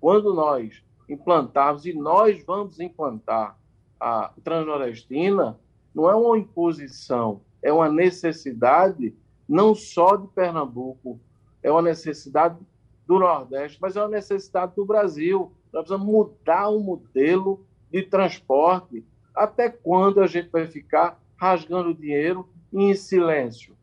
Quando 0.00 0.32
nós 0.32 0.82
implantarmos, 1.06 1.84
e 1.84 1.92
nós 1.92 2.42
vamos 2.46 2.80
implantar 2.80 3.58
a 4.00 4.32
Transnordestina, 4.42 5.60
não 5.94 6.08
é 6.08 6.14
uma 6.14 6.38
imposição, 6.38 7.42
é 7.62 7.72
uma 7.72 7.88
necessidade 7.88 9.14
não 9.48 9.74
só 9.74 10.16
de 10.16 10.26
Pernambuco, 10.28 11.20
é 11.62 11.70
uma 11.70 11.82
necessidade 11.82 12.58
do 13.06 13.18
Nordeste, 13.18 13.78
mas 13.80 13.96
é 13.96 14.00
uma 14.00 14.08
necessidade 14.08 14.74
do 14.74 14.84
Brasil. 14.84 15.52
Nós 15.72 15.84
precisamos 15.84 16.06
mudar 16.06 16.68
o 16.68 16.80
modelo 16.80 17.64
de 17.90 18.02
transporte. 18.02 19.04
Até 19.34 19.68
quando 19.68 20.20
a 20.20 20.26
gente 20.26 20.48
vai 20.50 20.66
ficar 20.66 21.20
rasgando 21.36 21.94
dinheiro 21.94 22.48
em 22.72 22.94
silêncio? 22.94 23.76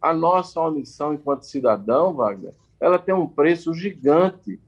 a 0.00 0.14
nossa 0.14 0.60
omissão 0.60 1.12
enquanto 1.12 1.44
cidadão, 1.44 2.14
Wagner, 2.14 2.54
ela 2.80 2.98
tem 2.98 3.14
um 3.14 3.26
preço 3.26 3.74
gigante 3.74 4.58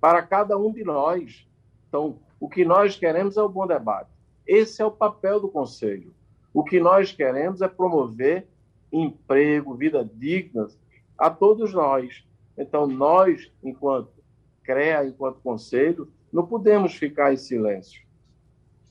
para 0.00 0.22
cada 0.22 0.58
um 0.58 0.72
de 0.72 0.82
nós. 0.82 1.46
Então, 1.88 2.18
o 2.40 2.48
que 2.48 2.64
nós 2.64 2.96
queremos 2.96 3.36
é 3.36 3.42
o 3.42 3.48
bom 3.48 3.66
debate. 3.66 4.10
Esse 4.46 4.82
é 4.82 4.84
o 4.84 4.90
papel 4.90 5.38
do 5.38 5.48
Conselho. 5.48 6.12
O 6.52 6.64
que 6.64 6.80
nós 6.80 7.12
queremos 7.12 7.62
é 7.62 7.68
promover 7.68 8.46
emprego, 8.92 9.74
vida 9.74 10.08
digna 10.14 10.66
a 11.16 11.30
todos 11.30 11.72
nós. 11.72 12.24
Então, 12.58 12.86
nós, 12.86 13.52
enquanto 13.62 14.10
CREA, 14.62 15.06
enquanto 15.06 15.40
Conselho, 15.40 16.08
não 16.32 16.46
podemos 16.46 16.94
ficar 16.94 17.32
em 17.32 17.36
silêncio. 17.36 18.02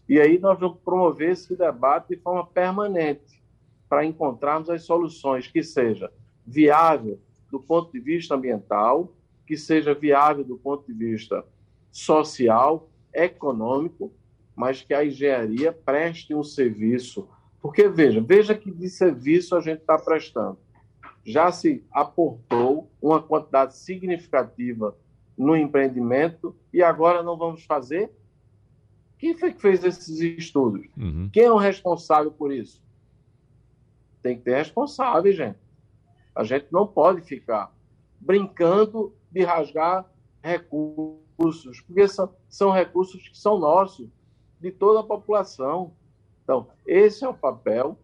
E 0.08 0.20
aí 0.20 0.40
nós 0.40 0.60
vamos 0.60 0.80
promover 0.80 1.32
esse 1.32 1.56
debate 1.56 2.16
de 2.16 2.22
forma 2.22 2.46
permanente 2.46 3.42
para 3.88 4.06
encontrarmos 4.06 4.70
as 4.70 4.84
soluções 4.84 5.48
que 5.48 5.64
seja 5.64 6.12
viável 6.46 7.20
do 7.52 7.60
ponto 7.60 7.92
de 7.92 8.00
vista 8.00 8.36
ambiental, 8.36 9.14
que 9.46 9.58
seja 9.58 9.94
viável 9.94 10.44
do 10.44 10.58
ponto 10.58 10.86
de 10.86 10.94
vista 10.94 11.46
social, 11.92 12.90
econômico, 13.14 14.12
mas 14.56 14.82
que 14.82 14.94
a 14.94 15.06
engenharia 15.06 15.72
preste 15.72 16.34
um 16.34 16.44
serviço. 16.44 17.28
Porque, 17.62 17.88
veja, 17.88 18.22
veja 18.22 18.56
que 18.56 18.72
de 18.72 18.90
serviço 18.90 19.56
a 19.56 19.62
gente 19.62 19.82
está 19.82 19.98
prestando. 19.98 20.58
Já 21.26 21.52
se 21.52 21.84
aportou 21.92 22.90
uma 23.02 23.22
quantidade 23.22 23.76
significativa 23.76 24.96
no 25.38 25.56
empreendimento 25.56 26.56
e 26.74 26.84
agora 26.84 27.24
não 27.24 27.38
vamos 27.38 27.64
fazer? 27.64 28.12
Quem 29.18 29.38
foi 29.38 29.54
que 29.54 29.62
fez 29.62 29.84
esses 29.84 30.20
estudos? 30.20 30.88
Uhum. 30.98 31.30
Quem 31.32 31.44
é 31.44 31.52
o 31.52 31.58
responsável 31.58 32.32
por 32.32 32.54
isso? 32.54 32.82
Tem 34.22 34.38
que 34.38 34.44
ter 34.44 34.56
responsável, 34.56 35.32
gente. 35.32 35.60
A 36.36 36.44
gente 36.44 36.68
não 36.72 36.88
pode 36.88 37.22
ficar 37.22 37.74
brincando 38.20 39.14
de 39.32 39.44
rasgar 39.44 40.06
recursos, 40.42 41.82
porque 41.82 42.08
são, 42.08 42.34
são 42.48 42.72
recursos 42.72 43.28
que 43.28 43.38
são 43.38 43.58
nossos, 43.58 44.10
de 44.60 44.72
toda 44.72 45.00
a 45.00 45.04
população. 45.04 45.94
Então, 46.50 46.66
esse 46.88 47.24
é 47.24 47.30
o 47.30 47.34
papel 47.34 47.96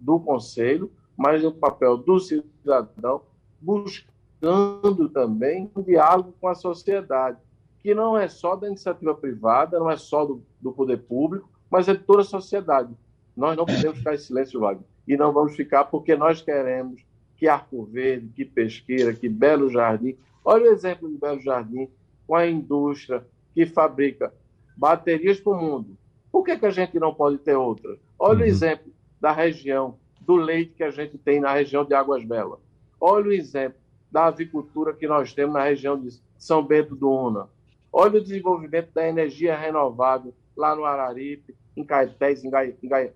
do 0.00 0.18
Conselho, 0.18 0.90
mas 1.16 1.44
é 1.44 1.46
o 1.46 1.52
papel 1.52 1.96
do 1.96 2.18
cidadão, 2.18 3.22
buscando 3.60 5.08
também 5.08 5.70
um 5.76 5.82
diálogo 5.82 6.34
com 6.40 6.48
a 6.48 6.56
sociedade, 6.56 7.38
que 7.78 7.94
não 7.94 8.18
é 8.18 8.26
só 8.26 8.56
da 8.56 8.66
iniciativa 8.66 9.14
privada, 9.14 9.78
não 9.78 9.88
é 9.88 9.96
só 9.96 10.24
do, 10.24 10.42
do 10.60 10.72
poder 10.72 10.96
público, 10.98 11.48
mas 11.70 11.86
é 11.86 11.94
de 11.94 12.02
toda 12.02 12.22
a 12.22 12.24
sociedade. 12.24 12.92
Nós 13.36 13.56
não 13.56 13.64
podemos 13.64 13.98
ficar 13.98 14.14
em 14.14 14.18
silêncio, 14.18 14.58
Wagner 14.58 14.84
e 15.06 15.16
não 15.16 15.32
vamos 15.32 15.54
ficar 15.54 15.84
porque 15.84 16.16
nós 16.16 16.42
queremos 16.42 17.00
que 17.36 17.46
Arco 17.46 17.84
Verde, 17.84 18.28
que 18.34 18.44
Pesqueira, 18.44 19.14
que 19.14 19.28
Belo 19.28 19.70
Jardim. 19.70 20.16
Olha 20.44 20.64
o 20.64 20.72
exemplo 20.72 21.08
de 21.08 21.16
Belo 21.16 21.40
Jardim 21.40 21.88
com 22.26 22.34
a 22.34 22.44
indústria 22.44 23.24
que 23.54 23.64
fabrica 23.64 24.34
baterias 24.76 25.38
para 25.38 25.52
o 25.52 25.56
mundo. 25.56 25.96
Por 26.38 26.44
que, 26.44 26.56
que 26.56 26.66
a 26.66 26.70
gente 26.70 27.00
não 27.00 27.12
pode 27.12 27.38
ter 27.38 27.56
outra? 27.56 27.98
Olha 28.16 28.38
uhum. 28.38 28.44
o 28.44 28.46
exemplo 28.46 28.92
da 29.20 29.32
região 29.32 29.98
do 30.20 30.36
leite 30.36 30.72
que 30.76 30.84
a 30.84 30.90
gente 30.92 31.18
tem 31.18 31.40
na 31.40 31.52
região 31.52 31.84
de 31.84 31.94
Águas 31.94 32.24
Belas. 32.24 32.60
Olha 33.00 33.26
o 33.26 33.32
exemplo 33.32 33.80
da 34.08 34.26
avicultura 34.26 34.94
que 34.94 35.08
nós 35.08 35.34
temos 35.34 35.54
na 35.54 35.64
região 35.64 36.00
de 36.00 36.10
São 36.38 36.62
Bento 36.62 36.94
do 36.94 37.10
Una. 37.10 37.48
Olha 37.92 38.20
o 38.20 38.22
desenvolvimento 38.22 38.92
da 38.94 39.08
energia 39.08 39.58
renovável 39.58 40.32
lá 40.56 40.76
no 40.76 40.84
Araripe, 40.84 41.56
em 41.76 41.82
Caetés, 41.82 42.44
em 42.44 42.52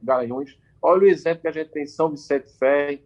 Garanhuns. 0.03 0.59
Olha 0.83 1.03
o 1.03 1.07
exemplo 1.07 1.43
que 1.43 1.49
a 1.49 1.53
gente 1.53 1.71
tem 1.71 1.85
em 1.85 1.87
São 1.87 2.11
Vicente 2.11 2.51
Ferre, 2.59 3.05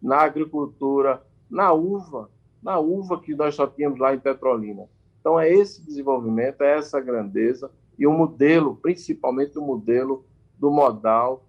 na 0.00 0.18
agricultura, 0.18 1.20
na 1.50 1.72
uva, 1.72 2.30
na 2.62 2.78
uva 2.78 3.20
que 3.20 3.34
nós 3.34 3.56
só 3.56 3.66
tínhamos 3.66 3.98
lá 3.98 4.14
em 4.14 4.20
Petrolina. 4.20 4.88
Então, 5.18 5.38
é 5.38 5.52
esse 5.52 5.84
desenvolvimento, 5.84 6.60
é 6.60 6.78
essa 6.78 7.00
grandeza 7.00 7.72
e 8.00 8.06
o 8.06 8.12
modelo, 8.12 8.76
principalmente 8.76 9.58
o 9.58 9.62
modelo 9.62 10.24
do 10.58 10.70
modal 10.70 11.44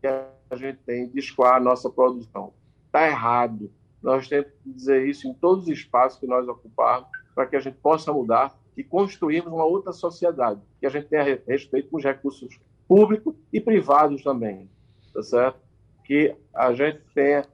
que 0.00 0.06
a 0.06 0.56
gente 0.56 0.78
tem 0.86 1.06
de 1.06 1.18
escoar 1.18 1.56
a 1.56 1.60
nossa 1.60 1.90
produção. 1.90 2.54
Está 2.86 3.06
errado. 3.06 3.70
Nós 4.02 4.26
temos 4.26 4.50
que 4.50 4.70
dizer 4.70 5.06
isso 5.06 5.28
em 5.28 5.34
todos 5.34 5.64
os 5.64 5.70
espaços 5.70 6.18
que 6.18 6.26
nós 6.26 6.48
ocuparmos 6.48 7.08
para 7.34 7.46
que 7.46 7.56
a 7.56 7.60
gente 7.60 7.76
possa 7.76 8.10
mudar 8.10 8.58
e 8.74 8.82
construirmos 8.82 9.52
uma 9.52 9.66
outra 9.66 9.92
sociedade, 9.92 10.60
que 10.80 10.86
a 10.86 10.88
gente 10.88 11.08
tenha 11.08 11.38
respeito 11.46 11.90
com 11.90 11.98
os 11.98 12.04
recursos 12.04 12.58
público 12.88 13.36
e 13.52 13.60
privados 13.60 14.22
também, 14.22 14.70
tá 15.12 15.22
certo? 15.22 15.60
Que 16.04 16.34
a 16.54 16.72
gente 16.72 17.02
tenha 17.14 17.46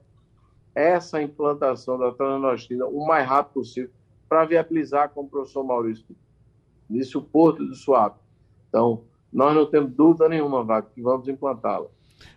essa 0.73 1.21
implantação 1.21 1.97
da 1.97 2.11
transnostina 2.13 2.85
o 2.85 3.05
mais 3.05 3.27
rápido 3.27 3.53
possível 3.55 3.91
para 4.29 4.45
viabilizar, 4.45 5.09
como 5.09 5.27
o 5.27 5.31
professor 5.31 5.63
Maurício 5.63 6.05
disse, 6.89 7.17
o 7.17 7.21
Porto 7.21 7.65
do 7.65 7.75
Suape. 7.75 8.28
Então, 8.69 9.01
nós 9.31 9.53
não 9.53 9.65
temos 9.65 9.91
dúvida 9.91 10.29
nenhuma, 10.29 10.63
Vaca, 10.63 10.89
que 10.93 11.01
vamos 11.01 11.27
implantá-la. 11.27 11.87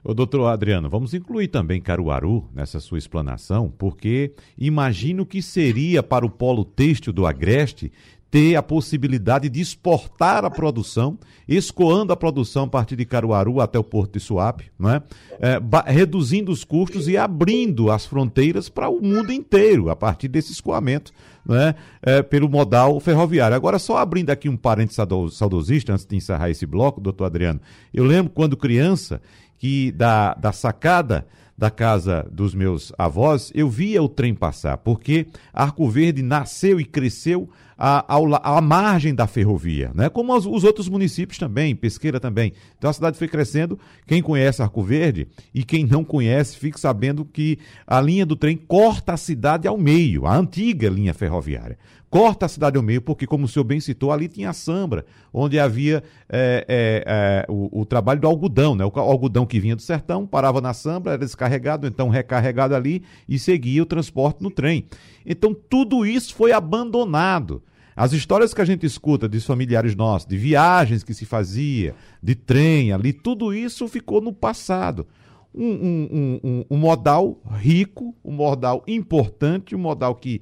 O 0.05 0.15
doutor 0.15 0.47
Adriano, 0.47 0.89
vamos 0.89 1.15
incluir 1.15 1.49
também 1.49 1.81
Caruaru 1.81 2.49
nessa 2.55 2.81
sua 2.81 2.99
explanação, 2.99 3.73
porque 3.77 4.33
imagino 4.57 5.27
que 5.27 5.43
seria 5.43 6.03
para 6.03 6.27
o 6.27 6.31
polo 6.31 6.65
têxtil 6.65 7.13
do 7.13 7.27
Agreste 7.27 7.93
ter 8.33 8.57
a 8.57 8.63
possibilidade 8.63 9.51
de 9.51 9.61
exportar 9.61 10.43
a 10.43 10.49
produção, 10.49 11.19
escoando 11.47 12.15
a 12.15 12.17
produção 12.17 12.65
a 12.65 12.67
partir 12.67 12.97
de 12.97 13.05
Caruaru 13.05 13.61
até 13.61 13.79
o 13.79 13.85
Porto 13.85 14.15
de 14.15 14.21
Suape, 14.21 14.73
né? 14.81 15.03
É, 15.39 15.61
reduzindo 15.93 16.51
os 16.51 16.65
custos 16.65 17.09
e 17.09 17.17
abrindo 17.19 17.91
as 17.91 18.07
fronteiras 18.07 18.71
para 18.71 18.89
o 18.89 19.03
mundo 19.03 19.31
inteiro 19.31 19.91
a 19.91 19.95
partir 19.95 20.29
desse 20.29 20.51
escoamento 20.51 21.13
né? 21.45 21.75
É, 22.01 22.23
pelo 22.23 22.49
modal 22.49 22.99
ferroviário. 23.01 23.55
Agora, 23.55 23.79
só 23.79 23.99
abrindo 23.99 24.31
aqui 24.31 24.49
um 24.49 24.57
parênteses 24.57 25.07
saudosista, 25.33 25.93
antes 25.93 26.07
de 26.07 26.17
encerrar 26.17 26.49
esse 26.49 26.65
bloco, 26.65 27.03
doutor 27.03 27.27
Adriano, 27.27 27.61
eu 27.93 28.03
lembro 28.03 28.33
quando 28.33 28.57
criança 28.57 29.21
que 29.59 29.93
da, 29.93 30.33
da 30.33 30.53
sacada 30.53 31.27
da 31.57 31.71
casa 31.71 32.27
dos 32.33 32.55
meus 32.55 32.93
avós, 32.99 33.53
eu 33.55 33.69
via 33.69 34.03
o 34.03 34.09
trem 34.09 34.35
passar, 34.35 34.79
porque 34.79 35.27
Arco 35.53 35.89
Verde 35.89 36.23
nasceu 36.23 36.81
e 36.81 36.85
cresceu 36.85 37.49
à, 37.85 38.15
à, 38.15 38.59
à 38.59 38.61
margem 38.61 39.13
da 39.13 39.27
ferrovia, 39.27 39.91
né? 39.93 40.09
como 40.09 40.33
os, 40.37 40.47
os, 40.47 40.63
outros 40.63 40.89
municípios 40.89 41.37
também, 41.37 41.75
Pesqueira 41.75 42.21
também. 42.21 42.53
Então 42.79 42.89
a 42.89 42.93
cidade 42.93 43.19
foi 43.19 43.27
crescendo. 43.27 43.77
Quem 44.07 44.23
conhece 44.23 44.63
Arco 44.63 44.85
Verde 44.85 45.27
e 45.53 45.65
quem 45.65 45.85
não 45.85 46.05
conhece, 46.05 46.57
fique 46.57 46.79
sabendo 46.79 47.25
que 47.25 47.59
a 47.85 48.01
linha 48.01 48.25
do 48.25 48.37
trem 48.37 48.57
corta 48.57 49.15
a 49.15 49.17
cidade 49.17 49.67
ao 49.67 49.77
meio, 49.77 50.27
a 50.27 50.37
antiga 50.37 50.89
linha 50.89 51.13
ferroviária 51.13 51.77
corta 52.09 52.45
a 52.45 52.49
cidade 52.49 52.77
ao 52.77 52.83
meio, 52.83 53.01
porque, 53.01 53.27
como 53.27 53.47
o 53.47 53.49
senhor 53.49 53.65
bem 53.65 53.81
citou, 53.81 54.13
ali 54.13 54.29
tinha 54.29 54.51
a 54.51 54.53
Sambra, 54.53 55.07
onde 55.33 55.59
havia 55.59 56.05
é, 56.29 56.67
é, 56.69 57.05
é, 57.07 57.47
o, 57.51 57.81
o, 57.81 57.87
trabalho 57.87 58.21
do 58.21 58.27
algodão, 58.27 58.75
né? 58.75 58.85
O 58.85 58.93
algodão 59.01 59.47
que 59.47 59.59
vinha 59.59 59.75
do 59.75 59.81
sertão, 59.81 60.27
parava 60.27 60.61
na 60.61 60.75
Sambra, 60.75 61.13
era 61.13 61.25
descarregado, 61.25 61.87
então 61.87 62.11
recarregado 62.11 62.75
ali 62.75 63.03
e 63.27 63.39
seguia 63.39 63.83
o 63.83 63.87
transporte 63.87 64.43
no 64.43 64.51
trem. 64.51 64.85
Então, 65.25 65.55
tudo 65.55 66.05
isso 66.05 66.35
foi 66.35 66.53
abandonado. 66.53 67.63
As 67.95 68.13
histórias 68.13 68.55
que 68.55 68.61
a 68.61 68.65
gente 68.65 68.87
escuta 68.87 69.29
de 69.29 69.41
familiares 69.41 69.95
nossos, 69.95 70.27
de 70.27 70.37
viagens 70.37 71.03
que 71.03 71.15
se 71.15 71.25
fazia, 71.25 71.95
de 72.23 72.35
trem 72.35 72.93
ali, 72.93 73.13
tudo 73.13 73.53
isso 73.55 73.87
ficou 73.89 74.21
no 74.21 74.33
passado 74.33 75.07
um, 75.55 75.65
um, 75.65 76.41
um, 76.43 76.65
um, 76.71 76.77
modal 76.77 77.39
rico, 77.59 78.17
um 78.25 78.33
modal 78.33 78.83
importante, 78.87 79.75
um 79.75 79.79
modal 79.79 80.15
que 80.15 80.41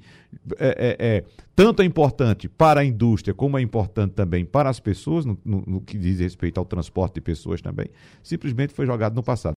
é, 0.57 0.97
é, 0.99 1.07
é, 1.07 1.25
tanto 1.55 1.81
é 1.81 1.85
importante 1.85 2.47
para 2.47 2.79
a 2.79 2.85
indústria 2.85 3.33
como 3.33 3.57
é 3.57 3.61
importante 3.61 4.13
também 4.13 4.45
para 4.45 4.69
as 4.69 4.79
pessoas, 4.79 5.25
no, 5.25 5.37
no, 5.43 5.63
no, 5.67 5.81
que 5.81 5.97
diz 5.97 6.19
respeito 6.19 6.59
ao 6.59 6.65
transporte 6.65 7.15
de 7.15 7.21
pessoas 7.21 7.61
também, 7.61 7.87
simplesmente 8.23 8.73
foi 8.73 8.85
jogado 8.85 9.13
no 9.13 9.23
passado. 9.23 9.53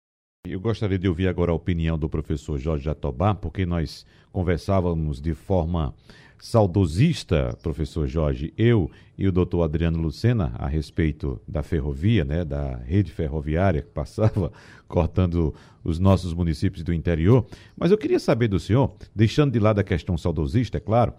Eu 0.47 0.61
gostaria 0.61 0.99
de 0.99 1.09
ouvir 1.09 1.29
agora 1.29 1.53
a 1.53 1.55
opinião 1.55 1.99
do 1.99 2.09
professor 2.09 2.59
Jorge 2.59 2.85
Jatobá, 2.85 3.35
porque 3.35 3.65
nós 3.65 4.05
conversávamos 4.31 5.21
de 5.21 5.33
forma 5.33 5.95
saudosista, 6.39 7.57
professor 7.63 8.07
Jorge, 8.07 8.53
eu 8.57 8.91
e 9.17 9.27
o 9.27 9.33
doutor 9.33 9.63
Adriano 9.63 9.99
Lucena, 9.99 10.53
a 10.59 10.67
respeito 10.67 11.41
da 11.47 11.63
ferrovia, 11.63 12.25
né, 12.25 12.45
da 12.45 12.77
rede 12.77 13.13
ferroviária 13.13 13.83
que 13.83 13.91
passava 13.91 14.53
cortando 14.89 15.55
os 15.83 15.99
nossos 15.99 16.35
municípios 16.35 16.83
do 16.83 16.93
interior. 16.93 17.47
Mas 17.77 17.91
eu 17.91 17.99
queria 17.99 18.19
saber 18.19 18.49
do 18.49 18.59
senhor, 18.59 18.95
deixando 19.15 19.53
de 19.53 19.59
lado 19.59 19.79
a 19.79 19.85
questão 19.85 20.19
saudosista, 20.19 20.79
é 20.79 20.81
claro, 20.81 21.15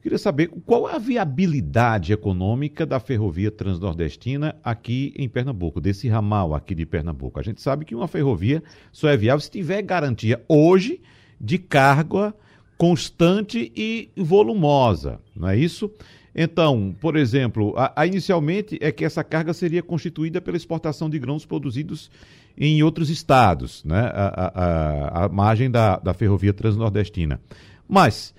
queria 0.00 0.18
saber 0.18 0.48
qual 0.66 0.88
é 0.88 0.94
a 0.94 0.98
viabilidade 0.98 2.12
econômica 2.12 2.84
da 2.84 2.98
ferrovia 2.98 3.50
transnordestina 3.50 4.56
aqui 4.62 5.12
em 5.16 5.28
Pernambuco, 5.28 5.80
desse 5.80 6.08
ramal 6.08 6.54
aqui 6.54 6.74
de 6.74 6.86
Pernambuco. 6.86 7.38
A 7.38 7.42
gente 7.42 7.60
sabe 7.60 7.84
que 7.84 7.94
uma 7.94 8.08
ferrovia 8.08 8.62
só 8.90 9.08
é 9.08 9.16
viável 9.16 9.40
se 9.40 9.50
tiver 9.50 9.82
garantia 9.82 10.44
hoje 10.48 11.00
de 11.40 11.58
carga 11.58 12.34
constante 12.76 13.72
e 13.76 14.10
volumosa, 14.16 15.20
não 15.36 15.48
é 15.48 15.56
isso? 15.56 15.90
Então, 16.34 16.94
por 17.00 17.16
exemplo, 17.16 17.74
a, 17.76 17.92
a, 17.94 18.06
inicialmente 18.06 18.78
é 18.80 18.90
que 18.90 19.04
essa 19.04 19.22
carga 19.22 19.52
seria 19.52 19.82
constituída 19.82 20.40
pela 20.40 20.56
exportação 20.56 21.10
de 21.10 21.18
grãos 21.18 21.44
produzidos 21.44 22.10
em 22.56 22.82
outros 22.82 23.10
estados, 23.10 23.84
né? 23.84 24.10
a, 24.14 24.52
a, 24.54 25.24
a 25.24 25.28
margem 25.28 25.70
da, 25.70 25.98
da 25.98 26.14
ferrovia 26.14 26.52
transnordestina. 26.52 27.40
Mas, 27.88 28.34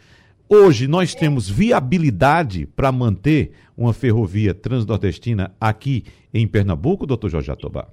hoje 0.49 0.87
nós 0.87 1.13
temos 1.13 1.49
viabilidade 1.49 2.65
para 2.65 2.91
manter 2.91 3.51
uma 3.77 3.93
ferrovia 3.93 4.53
transnordestina 4.53 5.53
aqui 5.59 6.03
em 6.33 6.47
Pernambuco, 6.47 7.05
doutor 7.05 7.29
Jorge 7.29 7.51
Atobá? 7.51 7.87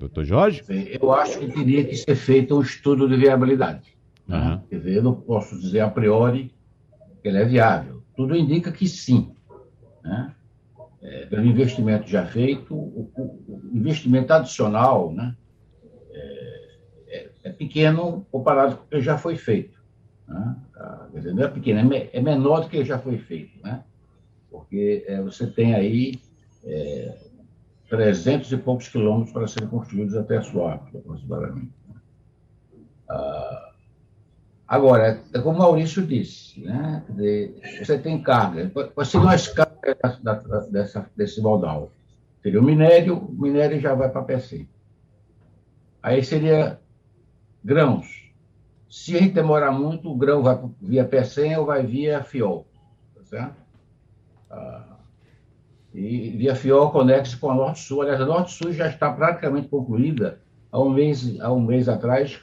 Doutor 0.00 0.24
Jorge? 0.24 0.64
Eu 0.98 1.12
acho 1.12 1.38
que 1.38 1.52
teria 1.52 1.84
que 1.84 1.94
ser 1.94 2.14
feito 2.14 2.56
um 2.56 2.62
estudo 2.62 3.06
de 3.06 3.16
viabilidade. 3.16 3.94
Uhum. 4.26 4.58
Quer 4.70 4.78
dizer, 4.78 4.96
eu 4.96 5.02
não 5.02 5.14
posso 5.14 5.60
dizer 5.60 5.80
a 5.80 5.90
priori 5.90 6.54
que 7.20 7.28
ele 7.28 7.36
é 7.36 7.44
viável. 7.44 8.02
Tudo 8.16 8.34
indica 8.34 8.72
que 8.72 8.88
sim. 8.88 9.34
Né? 10.02 10.34
É, 11.02 11.26
pelo 11.26 11.44
investimento 11.44 12.08
já 12.08 12.24
feito, 12.24 12.74
o, 12.74 13.10
o, 13.14 13.60
investimento 13.74 14.32
adicional 14.32 15.12
né, 15.12 15.36
é, 16.12 16.68
é, 17.08 17.30
é, 17.44 17.52
pequeno 17.52 18.26
comparado 18.32 18.78
com 18.78 18.84
o 18.84 18.88
que 18.88 19.02
já 19.02 19.18
foi 19.18 19.36
feito. 19.36 19.78
Né? 20.26 20.56
Ah, 20.76 21.08
não 21.12 21.44
é 21.44 21.48
pequeno, 21.48 21.92
é, 21.92 22.08
é 22.10 22.22
menor 22.22 22.62
do 22.62 22.70
que 22.70 22.82
já 22.86 22.98
foi 22.98 23.18
feito. 23.18 23.62
Né? 23.62 23.84
Porque 24.50 25.04
é, 25.06 25.20
você 25.20 25.46
tem 25.46 25.74
aí 25.74 26.14
é, 26.64 27.18
300 27.90 28.52
e 28.52 28.56
poucos 28.56 28.88
quilômetros 28.88 29.32
para 29.32 29.48
serem 29.48 29.68
construídos 29.68 30.16
até 30.16 30.36
a 30.36 30.42
Suape, 30.42 30.96
aproximadamente. 30.96 31.72
Ah, 33.08 33.72
agora, 34.66 35.20
é 35.34 35.38
como 35.40 35.56
o 35.56 35.58
Maurício 35.58 36.06
disse, 36.06 36.60
né? 36.60 37.04
você 37.82 37.98
tem 37.98 38.22
carga. 38.22 38.70
Quais 38.94 39.08
seriam 39.08 39.28
as 39.28 39.52
dessa, 40.70 41.10
desse 41.16 41.42
modal? 41.42 41.90
Seria 42.40 42.60
o 42.60 42.64
minério, 42.64 43.18
o 43.18 43.32
minério 43.32 43.80
já 43.80 43.92
vai 43.92 44.08
para 44.08 44.20
a 44.20 44.24
PC. 44.24 44.66
Aí 46.00 46.22
seria 46.24 46.80
grãos. 47.62 48.32
Se 48.88 49.16
a 49.16 49.20
gente 49.20 49.34
demorar 49.34 49.72
muito, 49.72 50.10
o 50.10 50.16
grão 50.16 50.42
vai 50.42 50.58
via 50.80 51.04
PECEM 51.04 51.56
ou 51.56 51.66
vai 51.66 51.84
via 51.84 52.22
FIOL. 52.22 52.66
Tá 53.16 53.24
certo? 53.24 53.56
Ah, 54.48 54.89
e 55.94 56.30
via 56.30 56.54
FIOL 56.54 56.90
conecta 56.90 57.36
com 57.36 57.50
a 57.50 57.54
Norte-Sul. 57.54 58.02
Aliás, 58.02 58.20
a 58.20 58.26
Norte-Sul 58.26 58.72
já 58.72 58.88
está 58.88 59.12
praticamente 59.12 59.68
concluída. 59.68 60.40
Há 60.70 60.80
um 60.80 60.90
mês, 60.90 61.40
há 61.40 61.52
um 61.52 61.60
mês 61.60 61.88
atrás, 61.88 62.40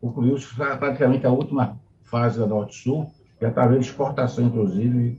concluiu-se 0.00 0.54
praticamente 0.54 1.26
a 1.26 1.30
última 1.30 1.80
fase 2.02 2.38
da 2.38 2.46
Norte-Sul. 2.46 3.10
Já 3.40 3.48
está 3.48 3.64
havendo 3.64 3.80
exportação, 3.80 4.46
inclusive, 4.46 5.18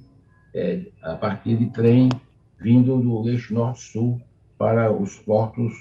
é, 0.53 0.85
a 1.01 1.15
partir 1.15 1.57
de 1.57 1.65
trem 1.67 2.09
vindo 2.57 2.97
do 3.01 3.27
eixo 3.29 3.53
Norte-Sul 3.53 4.21
para 4.57 4.91
os 4.91 5.17
portos 5.17 5.73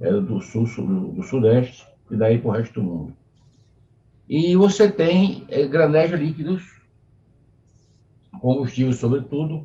é, 0.00 0.10
do 0.12 0.40
Sul, 0.40 0.64
do 1.12 1.22
Sudeste 1.22 1.86
e 2.10 2.16
daí 2.16 2.38
para 2.38 2.48
o 2.48 2.52
resto 2.52 2.80
do 2.80 2.82
mundo. 2.82 3.16
E 4.28 4.56
você 4.56 4.90
tem 4.90 5.44
é, 5.48 5.64
granéis 5.68 6.10
líquidos, 6.10 6.80
combustível 8.40 8.92
sobretudo, 8.92 9.64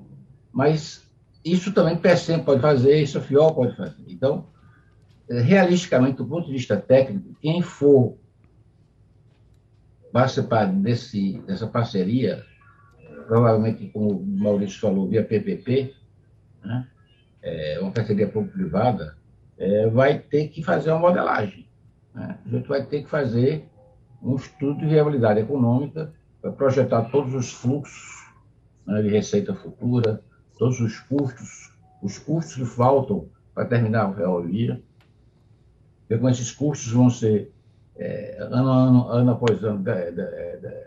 mas 0.54 1.11
isso 1.44 1.74
também 1.74 1.98
PSM 1.98 2.44
pode 2.44 2.62
fazer, 2.62 3.02
isso 3.02 3.18
a 3.18 3.22
FIOL 3.22 3.54
pode 3.54 3.76
fazer. 3.76 4.04
Então, 4.08 4.48
realisticamente, 5.30 6.18
do 6.18 6.26
ponto 6.26 6.48
de 6.48 6.54
vista 6.54 6.78
técnico, 6.78 7.36
quem 7.42 7.62
for 7.62 8.18
participar 10.12 10.66
desse, 10.66 11.40
dessa 11.48 11.68
parceria, 11.68 12.46
provavelmente, 13.28 13.88
como 13.88 14.12
o 14.12 14.26
Maurício 14.26 14.80
falou, 14.80 15.08
via 15.08 15.24
PPP, 15.24 15.94
né? 16.64 16.88
é, 17.42 17.80
uma 17.82 17.92
parceria 17.92 18.28
público-privada, 18.28 19.18
é, 19.58 19.88
vai 19.88 20.20
ter 20.20 20.50
que 20.50 20.62
fazer 20.64 20.92
uma 20.92 21.00
modelagem. 21.00 21.68
Né? 22.14 22.38
A 22.46 22.50
gente 22.50 22.68
vai 22.68 22.86
ter 22.86 23.04
que 23.04 23.10
fazer 23.10 23.66
um 24.22 24.36
estudo 24.36 24.80
de 24.80 24.88
viabilidade 24.88 25.40
econômica 25.40 26.14
para 26.42 26.52
projetar 26.52 27.04
todos 27.06 27.34
os 27.34 27.52
fluxos 27.52 28.28
né, 28.86 29.02
de 29.02 29.10
receita 29.10 29.56
futura, 29.56 30.22
todos 30.62 30.80
os 30.80 31.00
custos, 31.00 31.74
os 32.04 32.20
custos 32.20 32.54
que 32.54 32.66
faltam 32.66 33.28
para 33.52 33.66
terminar 33.66 34.06
a 34.06 34.14
ferrovia, 34.14 34.80
como 36.08 36.30
esses 36.30 36.52
custos 36.52 36.92
vão 36.92 37.10
ser 37.10 37.52
é, 37.96 38.38
ano, 38.40 38.70
ano, 38.70 39.08
ano 39.10 39.32
após 39.32 39.64
ano 39.64 39.80
de, 39.80 40.12
de, 40.12 40.58
de, 40.62 40.84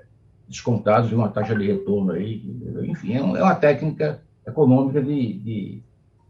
descontados 0.47 1.09
de 1.09 1.17
uma 1.17 1.29
taxa 1.29 1.57
de 1.57 1.67
retorno 1.67 2.13
aí, 2.13 2.57
enfim, 2.85 3.15
é, 3.15 3.19
é 3.19 3.43
uma 3.43 3.57
técnica 3.57 4.23
econômica 4.47 5.03
de, 5.03 5.83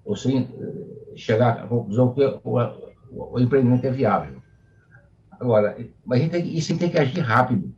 você 0.07 0.48
chegar 1.14 1.64
à 1.64 1.66
conclusão 1.66 2.14
que 2.14 2.24
o, 2.24 2.40
o, 2.44 3.35
o 3.35 3.38
empreendimento 3.38 3.87
é 3.87 3.90
viável. 3.90 4.42
Agora, 5.33 5.76
a 6.11 6.16
gente 6.16 6.30
tem, 6.30 6.57
isso 6.57 6.78
tem 6.78 6.88
que 6.88 6.98
agir 6.98 7.20
rápido. 7.20 7.74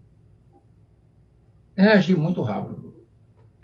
É 1.74 1.88
agir 1.88 2.16
muito 2.16 2.40
rápido 2.40 2.85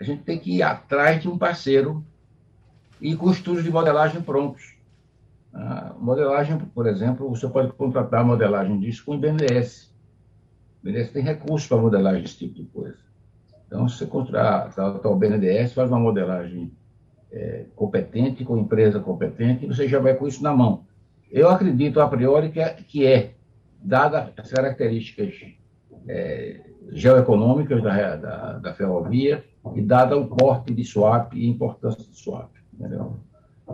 a 0.03 0.05
gente 0.05 0.23
tem 0.23 0.37
que 0.37 0.57
ir 0.57 0.61
atrás 0.61 1.21
de 1.21 1.29
um 1.29 1.37
parceiro 1.37 2.05
e 2.99 3.15
com 3.15 3.31
estudos 3.31 3.63
de 3.63 3.71
modelagem 3.71 4.21
prontos. 4.21 4.75
A 5.53 5.95
modelagem, 5.97 6.57
por 6.57 6.87
exemplo, 6.87 7.29
você 7.29 7.47
pode 7.47 7.71
contratar 7.73 8.25
modelagem 8.25 8.79
disso 8.79 9.05
com 9.05 9.13
o 9.13 9.15
IBNDES. 9.15 9.93
BNDES 10.83 11.11
tem 11.11 11.23
recursos 11.23 11.67
para 11.67 11.77
modelagem 11.77 12.21
desse 12.21 12.37
tipo 12.37 12.55
de 12.55 12.65
coisa. 12.65 12.97
Então, 13.65 13.87
se 13.87 13.97
você 13.97 14.05
contratar 14.05 15.05
o 15.05 15.15
BNDES, 15.15 15.73
faz 15.73 15.89
uma 15.89 15.99
modelagem 15.99 16.71
é, 17.31 17.65
competente, 17.75 18.43
com 18.43 18.57
empresa 18.57 18.99
competente, 18.99 19.65
e 19.65 19.67
você 19.67 19.87
já 19.87 19.99
vai 19.99 20.15
com 20.15 20.27
isso 20.27 20.43
na 20.43 20.53
mão. 20.53 20.85
Eu 21.31 21.49
acredito, 21.49 22.01
a 22.01 22.07
priori, 22.07 22.51
que 22.51 22.59
é, 22.59 22.73
que 22.73 23.05
é 23.07 23.33
dadas 23.81 24.31
as 24.37 24.51
características 24.51 25.33
é, 26.07 26.61
geoeconômicas 26.91 27.81
da, 27.81 28.15
da, 28.15 28.53
da, 28.59 28.73
ferrovia 28.73 29.43
e 29.75 29.81
dada 29.81 30.17
o 30.17 30.27
porte 30.27 30.73
de 30.73 30.83
swap 30.83 31.33
e 31.33 31.45
a 31.45 31.49
importância 31.49 32.03
de 32.03 32.17
swap. 32.17 32.51
Entendeu? 32.73 33.19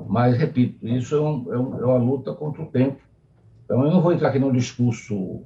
Mas, 0.08 0.38
repito, 0.38 0.88
isso 0.88 1.16
é, 1.16 1.22
um, 1.22 1.54
é, 1.54 1.58
um, 1.58 1.80
é, 1.80 1.86
uma 1.86 1.98
luta 1.98 2.34
contra 2.34 2.62
o 2.62 2.68
tempo. 2.68 3.02
Então, 3.66 3.84
eu 3.84 3.92
não 3.92 4.02
vou 4.02 4.14
entrar 4.14 4.30
aqui 4.30 4.40
num 4.40 4.52
discurso, 4.52 5.44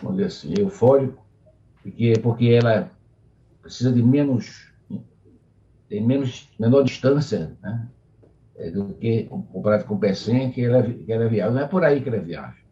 vamos 0.00 0.16
dizer 0.16 0.26
assim, 0.26 0.54
eufórico, 0.58 1.24
porque, 1.82 2.12
porque 2.22 2.46
ela 2.48 2.90
precisa 3.62 3.92
de 3.92 4.02
menos, 4.02 4.72
tem 5.88 6.04
menos, 6.04 6.50
menor 6.58 6.82
distância 6.82 7.56
né, 7.62 7.88
é, 8.56 8.70
do 8.70 8.94
que 8.94 9.24
comparado 9.24 9.84
com 9.84 9.94
o 9.94 9.98
PECEM, 9.98 10.52
que 10.52 10.64
ela, 10.64 10.82
que 10.82 11.12
ela 11.12 11.24
é 11.24 11.28
viável. 11.28 11.54
Não 11.54 11.62
é 11.62 11.66
por 11.66 11.84
aí 11.84 12.00
que 12.00 12.08
ela 12.08 12.18
é 12.18 12.20
viável. 12.20 12.66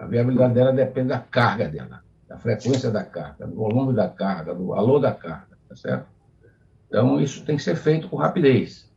A 0.00 0.06
viabilidade 0.06 0.54
dela 0.54 0.72
depende 0.72 1.08
da 1.08 1.18
carga 1.18 1.68
dela, 1.68 2.02
da 2.30 2.38
frequência 2.38 2.92
da 2.92 3.04
carga, 3.04 3.44
do 3.44 3.56
volume 3.56 3.92
da 3.92 4.08
carga, 4.08 4.54
do 4.54 4.68
valor 4.68 5.00
da 5.00 5.12
carga, 5.12 5.58
tá 5.68 5.74
certo? 5.74 6.06
Então, 6.86 7.20
isso 7.20 7.44
tem 7.44 7.56
que 7.56 7.62
ser 7.62 7.74
feito 7.74 8.08
com 8.08 8.16
rapidez. 8.16 8.88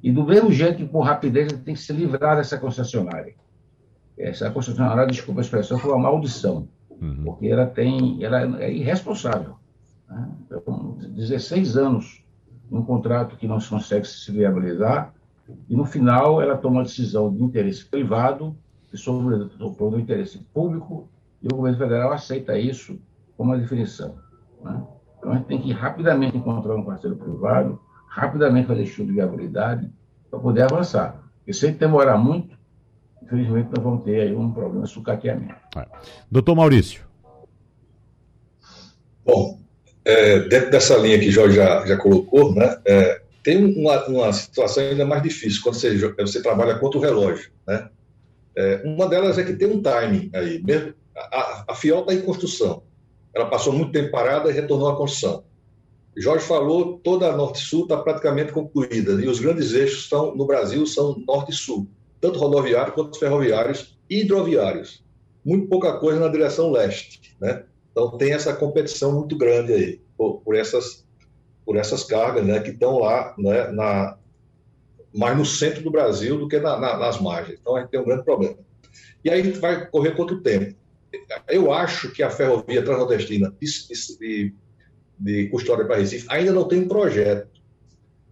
E 0.00 0.12
do 0.12 0.24
mesmo 0.24 0.52
jeito 0.52 0.76
que 0.76 0.86
com 0.86 1.00
rapidez 1.00 1.52
tem 1.64 1.74
que 1.74 1.80
se 1.80 1.92
livrar 1.92 2.36
dessa 2.36 2.56
concessionária. 2.56 3.34
Essa 4.16 4.48
concessionária, 4.52 5.04
desculpa 5.04 5.40
a 5.40 5.42
expressão, 5.42 5.78
foi 5.78 5.90
uma 5.90 5.98
maldição, 5.98 6.68
uhum. 6.88 7.24
porque 7.24 7.48
ela 7.48 7.66
tem, 7.66 8.22
ela 8.22 8.62
é 8.62 8.72
irresponsável. 8.72 9.56
Né? 10.08 10.28
Então, 10.46 10.96
16 11.08 11.76
anos 11.76 12.24
num 12.70 12.84
contrato 12.84 13.36
que 13.36 13.48
não 13.48 13.58
se 13.58 13.68
consegue 13.68 14.06
se 14.06 14.30
viabilizar, 14.30 15.12
e 15.68 15.74
no 15.74 15.84
final 15.84 16.40
ela 16.40 16.56
toma 16.56 16.76
uma 16.76 16.84
decisão 16.84 17.34
de 17.34 17.42
interesse 17.42 17.84
privado 17.84 18.56
que 18.88 18.96
sobrepõe 18.96 19.94
o 19.94 19.98
interesse 19.98 20.38
público, 20.54 21.08
e 21.42 21.46
o 21.46 21.56
governo 21.56 21.78
federal 21.78 22.12
aceita 22.12 22.58
isso 22.58 22.98
como 23.36 23.50
uma 23.50 23.58
definição. 23.58 24.16
Né? 24.62 24.82
Então 25.18 25.32
a 25.32 25.36
gente 25.36 25.46
tem 25.46 25.60
que 25.60 25.72
rapidamente 25.72 26.36
encontrar 26.36 26.74
um 26.74 26.84
parceiro 26.84 27.16
privado, 27.16 27.80
rapidamente 28.08 28.68
fazer 28.68 28.82
estudo 28.82 29.08
de 29.08 29.14
viabilidade 29.14 29.90
para 30.30 30.38
poder 30.38 30.62
avançar. 30.62 31.22
Porque 31.38 31.52
se 31.52 31.70
demorar 31.72 32.18
muito, 32.18 32.56
infelizmente 33.22 33.70
nós 33.74 33.82
vamos 33.82 34.04
ter 34.04 34.20
aí 34.20 34.34
um 34.34 34.52
problema 34.52 34.84
de 34.84 34.90
sucateamento. 34.90 35.54
É. 35.76 35.86
Doutor 36.30 36.54
Maurício. 36.54 37.02
Bom, 39.24 39.58
é, 40.04 40.40
dentro 40.40 40.70
dessa 40.70 40.96
linha 40.96 41.18
que 41.18 41.28
o 41.28 41.32
Jorge 41.32 41.56
já, 41.56 41.86
já 41.86 41.96
colocou, 41.96 42.54
né, 42.54 42.78
é, 42.84 43.22
tem 43.42 43.64
uma, 43.64 44.06
uma 44.06 44.32
situação 44.32 44.82
ainda 44.82 45.06
mais 45.06 45.22
difícil 45.22 45.62
quando 45.62 45.76
você, 45.76 45.96
você 46.18 46.42
trabalha 46.42 46.78
contra 46.78 46.98
o 46.98 47.02
relógio. 47.02 47.50
Né? 47.66 47.88
É, 48.56 48.82
uma 48.84 49.08
delas 49.08 49.38
é 49.38 49.44
que 49.44 49.54
tem 49.54 49.68
um 49.68 49.80
timing 49.80 50.30
aí. 50.34 50.62
Mesmo, 50.62 50.94
a, 51.32 51.64
a 51.68 51.74
FIOL 51.74 52.00
está 52.00 52.14
em 52.14 52.22
construção. 52.22 52.82
Ela 53.34 53.46
passou 53.46 53.72
muito 53.72 53.92
tempo 53.92 54.10
parada 54.10 54.50
e 54.50 54.52
retornou 54.52 54.88
à 54.88 54.96
construção. 54.96 55.44
Jorge 56.16 56.44
falou, 56.44 56.98
toda 56.98 57.28
a 57.28 57.36
Norte-Sul 57.36 57.84
está 57.84 57.96
praticamente 57.96 58.52
concluída 58.52 59.12
e 59.22 59.28
os 59.28 59.38
grandes 59.38 59.72
eixos 59.72 60.00
estão, 60.00 60.34
no 60.34 60.44
Brasil 60.44 60.84
são 60.86 61.22
Norte 61.26 61.52
e 61.52 61.54
Sul, 61.54 61.86
tanto 62.20 62.38
rodoviários 62.38 62.94
quanto 62.94 63.18
ferroviários 63.18 63.96
e 64.08 64.22
hidroviários. 64.22 65.04
Muito 65.44 65.68
pouca 65.68 65.98
coisa 65.98 66.20
na 66.20 66.28
direção 66.28 66.70
leste, 66.70 67.36
né? 67.40 67.64
Então 67.90 68.16
tem 68.18 68.32
essa 68.32 68.52
competição 68.52 69.12
muito 69.12 69.36
grande 69.36 69.72
aí 69.72 70.00
por, 70.16 70.40
por 70.40 70.54
essas 70.56 71.08
por 71.64 71.76
essas 71.76 72.02
cargas, 72.02 72.44
né, 72.44 72.58
que 72.58 72.70
estão 72.70 72.98
lá, 72.98 73.32
né, 73.38 73.68
na 73.70 74.18
mais 75.14 75.36
no 75.38 75.44
centro 75.44 75.82
do 75.82 75.90
Brasil 75.90 76.36
do 76.36 76.48
que 76.48 76.58
na, 76.58 76.78
na, 76.78 76.96
nas 76.96 77.20
margens. 77.20 77.58
Então 77.60 77.76
a 77.76 77.80
gente 77.80 77.90
tem 77.90 78.00
um 78.00 78.04
grande 78.04 78.24
problema. 78.24 78.56
E 79.24 79.30
aí 79.30 79.40
a 79.40 79.44
gente 79.44 79.58
vai 79.58 79.86
correr 79.86 80.12
contra 80.16 80.34
o 80.34 80.40
tempo. 80.40 80.74
Eu 81.48 81.72
acho 81.72 82.10
que 82.12 82.22
a 82.22 82.30
ferrovia 82.30 82.82
transnordestina 82.82 83.52
de, 83.60 84.54
de, 85.18 85.48
Custódia 85.48 85.84
para 85.84 85.96
Recife 85.96 86.26
ainda 86.28 86.52
não 86.52 86.68
tem 86.68 86.86
projeto. 86.86 87.48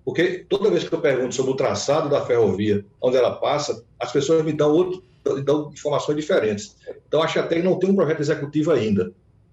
Porque 0.05 0.47
toda 0.49 0.71
vez 0.71 0.89
que 0.89 0.95
eu 0.95 1.01
pergunto 1.01 1.35
sobre 1.35 1.53
o 1.53 1.57
traçado 1.57 2.09
da 2.09 2.25
ferrovia, 2.25 2.85
onde 3.01 3.17
ela 3.17 3.33
passa, 3.33 3.85
as 3.99 4.11
pessoas 4.11 4.45
me 4.45 4.53
dão, 4.53 4.73
outro, 4.73 5.03
dão 5.45 5.71
informações 5.71 6.17
diferentes. 6.17 6.77
Então, 7.07 7.23
acho 7.23 7.35
que 7.35 7.39
até 7.39 7.63
não 7.63 7.79
tem 7.79 7.91
um 7.91 7.97
projeto 7.97 8.21
executivo 8.21 8.71
ainda 8.73 9.13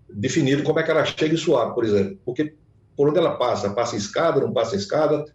definido 0.09 0.63
como 0.63 0.79
é 0.79 0.83
que 0.83 0.91
ela 0.91 1.05
chega 1.05 1.33
em 1.33 1.37
Suape, 1.37 1.75
por 1.75 1.83
exemplo. 1.83 2.17
Porque 2.25 2.53
por 2.95 3.09
onde 3.09 3.19
ela 3.19 3.35
passa? 3.35 3.69
Passa 3.71 3.95
em 3.95 3.99
escada, 3.99 4.39
não 4.39 4.53
passa 4.53 4.75
em 4.75 4.79
escada? 4.79 5.25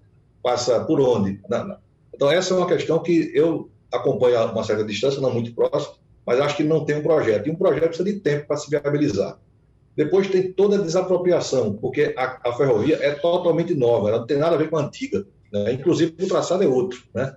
Passa 0.42 0.80
por 0.84 1.00
onde? 1.00 1.40
Então, 2.14 2.30
essa 2.30 2.54
é 2.54 2.56
uma 2.56 2.66
questão 2.66 3.02
que 3.02 3.30
eu 3.34 3.70
acompanho 3.92 4.38
a 4.38 4.46
uma 4.46 4.64
certa 4.64 4.84
distância, 4.84 5.20
não 5.20 5.32
muito 5.32 5.54
próximo, 5.54 5.94
mas 6.26 6.40
acho 6.40 6.56
que 6.56 6.64
não 6.64 6.84
tem 6.84 6.96
um 6.96 7.02
projeto. 7.02 7.46
E 7.46 7.50
um 7.50 7.56
projeto 7.56 7.88
precisa 7.88 8.12
de 8.12 8.20
tempo 8.20 8.46
para 8.46 8.56
se 8.56 8.70
viabilizar. 8.70 9.38
Depois 9.96 10.28
tem 10.28 10.52
toda 10.52 10.76
a 10.76 10.82
desapropriação, 10.82 11.74
porque 11.74 12.14
a, 12.16 12.40
a, 12.48 12.52
ferrovia 12.52 12.98
é 13.02 13.12
totalmente 13.12 13.74
nova, 13.74 14.08
ela 14.08 14.18
não 14.20 14.26
tem 14.26 14.38
nada 14.38 14.54
a 14.54 14.58
ver 14.58 14.70
com 14.70 14.76
a 14.76 14.82
antiga. 14.82 15.26
Né? 15.52 15.72
Inclusive, 15.72 16.14
o 16.18 16.28
traçado 16.28 16.62
é 16.62 16.66
outro. 16.66 17.02
Né? 17.12 17.34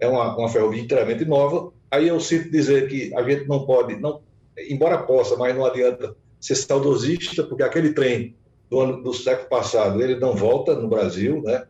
É 0.00 0.08
uma, 0.08 0.36
uma 0.36 0.48
ferrovia 0.48 0.82
inteiramente 0.82 1.24
nova. 1.24 1.72
Aí 1.90 2.08
eu 2.08 2.18
sinto 2.20 2.50
dizer 2.50 2.88
que 2.88 3.14
a 3.14 3.22
gente 3.22 3.46
não 3.46 3.64
pode, 3.64 3.96
não, 3.96 4.20
embora 4.68 4.98
possa, 4.98 5.36
mas 5.36 5.54
não 5.54 5.64
adianta 5.64 6.14
ser 6.40 6.56
saudosista, 6.56 7.44
porque 7.44 7.62
aquele 7.62 7.92
trem 7.92 8.34
do, 8.68 8.80
ano, 8.80 9.02
do 9.02 9.14
século 9.14 9.48
passado 9.48 10.02
ele 10.02 10.16
não 10.18 10.34
volta 10.34 10.74
no 10.74 10.88
Brasil, 10.88 11.40
né? 11.42 11.64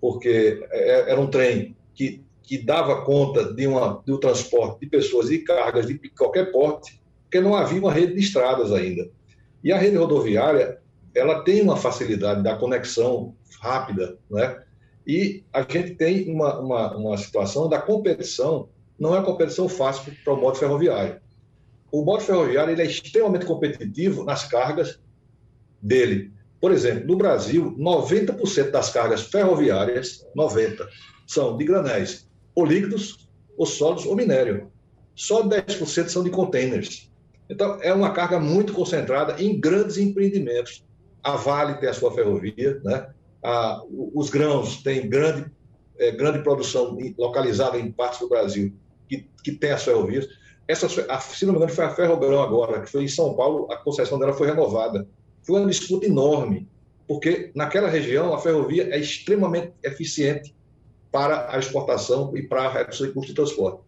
porque 0.00 0.66
é, 0.70 1.10
era 1.10 1.20
um 1.20 1.26
trem 1.26 1.74
que, 1.94 2.22
que 2.44 2.58
dava 2.58 3.02
conta 3.02 3.52
de, 3.52 3.66
uma, 3.66 4.02
um 4.06 4.18
transporte 4.18 4.80
de 4.80 4.86
pessoas 4.86 5.30
e 5.30 5.38
cargas 5.38 5.86
de 5.86 5.98
qualquer 6.10 6.52
porte, 6.52 7.00
porque 7.24 7.40
não 7.40 7.56
havia 7.56 7.80
uma 7.80 7.92
rede 7.92 8.14
de 8.14 8.20
estradas 8.20 8.70
ainda. 8.70 9.10
E 9.62 9.72
a 9.72 9.78
rede 9.78 9.96
rodoviária, 9.96 10.78
ela 11.14 11.42
tem 11.42 11.62
uma 11.62 11.76
facilidade 11.76 12.42
da 12.42 12.56
conexão 12.56 13.34
rápida, 13.60 14.18
né? 14.30 14.62
E 15.06 15.42
a 15.52 15.62
gente 15.62 15.94
tem 15.94 16.30
uma, 16.30 16.60
uma, 16.60 16.96
uma 16.96 17.16
situação 17.16 17.68
da 17.68 17.80
competição, 17.80 18.68
não 18.98 19.16
é 19.16 19.22
competição 19.22 19.68
fácil 19.68 20.12
para 20.22 20.34
o 20.34 20.40
modo 20.40 20.56
ferroviário. 20.56 21.20
O 21.90 22.04
modo 22.04 22.22
ferroviário 22.22 22.72
ele 22.72 22.82
é 22.82 22.86
extremamente 22.86 23.46
competitivo 23.46 24.24
nas 24.24 24.44
cargas 24.44 25.00
dele. 25.80 26.32
Por 26.60 26.72
exemplo, 26.72 27.06
no 27.06 27.16
Brasil, 27.16 27.74
90% 27.78 28.70
das 28.70 28.90
cargas 28.90 29.22
ferroviárias, 29.22 30.26
90%, 30.36 30.86
são 31.26 31.56
de 31.56 31.64
granéis, 31.64 32.28
ou 32.54 32.64
líquidos, 32.64 33.28
ou 33.56 33.66
sólidos, 33.66 34.06
ou 34.06 34.16
minério. 34.16 34.70
Só 35.14 35.42
10% 35.42 36.08
são 36.08 36.24
de 36.24 36.30
containers. 36.30 37.10
Então, 37.48 37.78
é 37.82 37.92
uma 37.92 38.10
carga 38.12 38.40
muito 38.40 38.72
concentrada 38.72 39.40
em 39.42 39.58
grandes 39.60 39.98
empreendimentos. 39.98 40.84
A 41.22 41.36
Vale 41.36 41.74
tem 41.74 41.88
a 41.88 41.94
sua 41.94 42.12
ferrovia, 42.12 42.80
né? 42.84 43.08
A, 43.42 43.82
os 44.14 44.30
grãos 44.30 44.82
têm 44.82 45.08
grande, 45.08 45.50
é, 45.98 46.10
grande 46.10 46.42
produção 46.42 46.96
localizada 47.18 47.78
em 47.78 47.92
partes 47.92 48.20
do 48.20 48.28
Brasil 48.28 48.72
que, 49.08 49.28
que 49.42 49.52
tem 49.52 49.70
as 49.70 49.84
ferrovias. 49.84 50.26
Essa, 50.66 50.86
a, 51.12 51.20
se 51.20 51.44
não 51.44 51.52
me 51.52 51.58
engano, 51.58 51.72
foi 51.72 51.84
a 51.84 51.94
Ferrogrão 51.94 52.42
agora, 52.42 52.80
que 52.80 52.90
foi 52.90 53.04
em 53.04 53.08
São 53.08 53.34
Paulo, 53.34 53.70
a 53.70 53.76
concessão 53.76 54.18
dela 54.18 54.32
foi 54.32 54.46
renovada. 54.46 55.06
Foi 55.42 55.60
uma 55.60 55.68
disputa 55.68 56.06
enorme, 56.06 56.66
porque 57.06 57.52
naquela 57.54 57.88
região 57.88 58.32
a 58.32 58.38
ferrovia 58.38 58.88
é 58.90 58.98
extremamente 58.98 59.72
eficiente 59.82 60.53
para 61.14 61.48
a 61.48 61.60
exportação 61.60 62.36
e 62.36 62.42
para 62.42 62.62
a 62.62 62.72
redução 62.72 63.06
de 63.06 63.12
custo 63.12 63.28
de 63.28 63.36
transporte. 63.36 63.78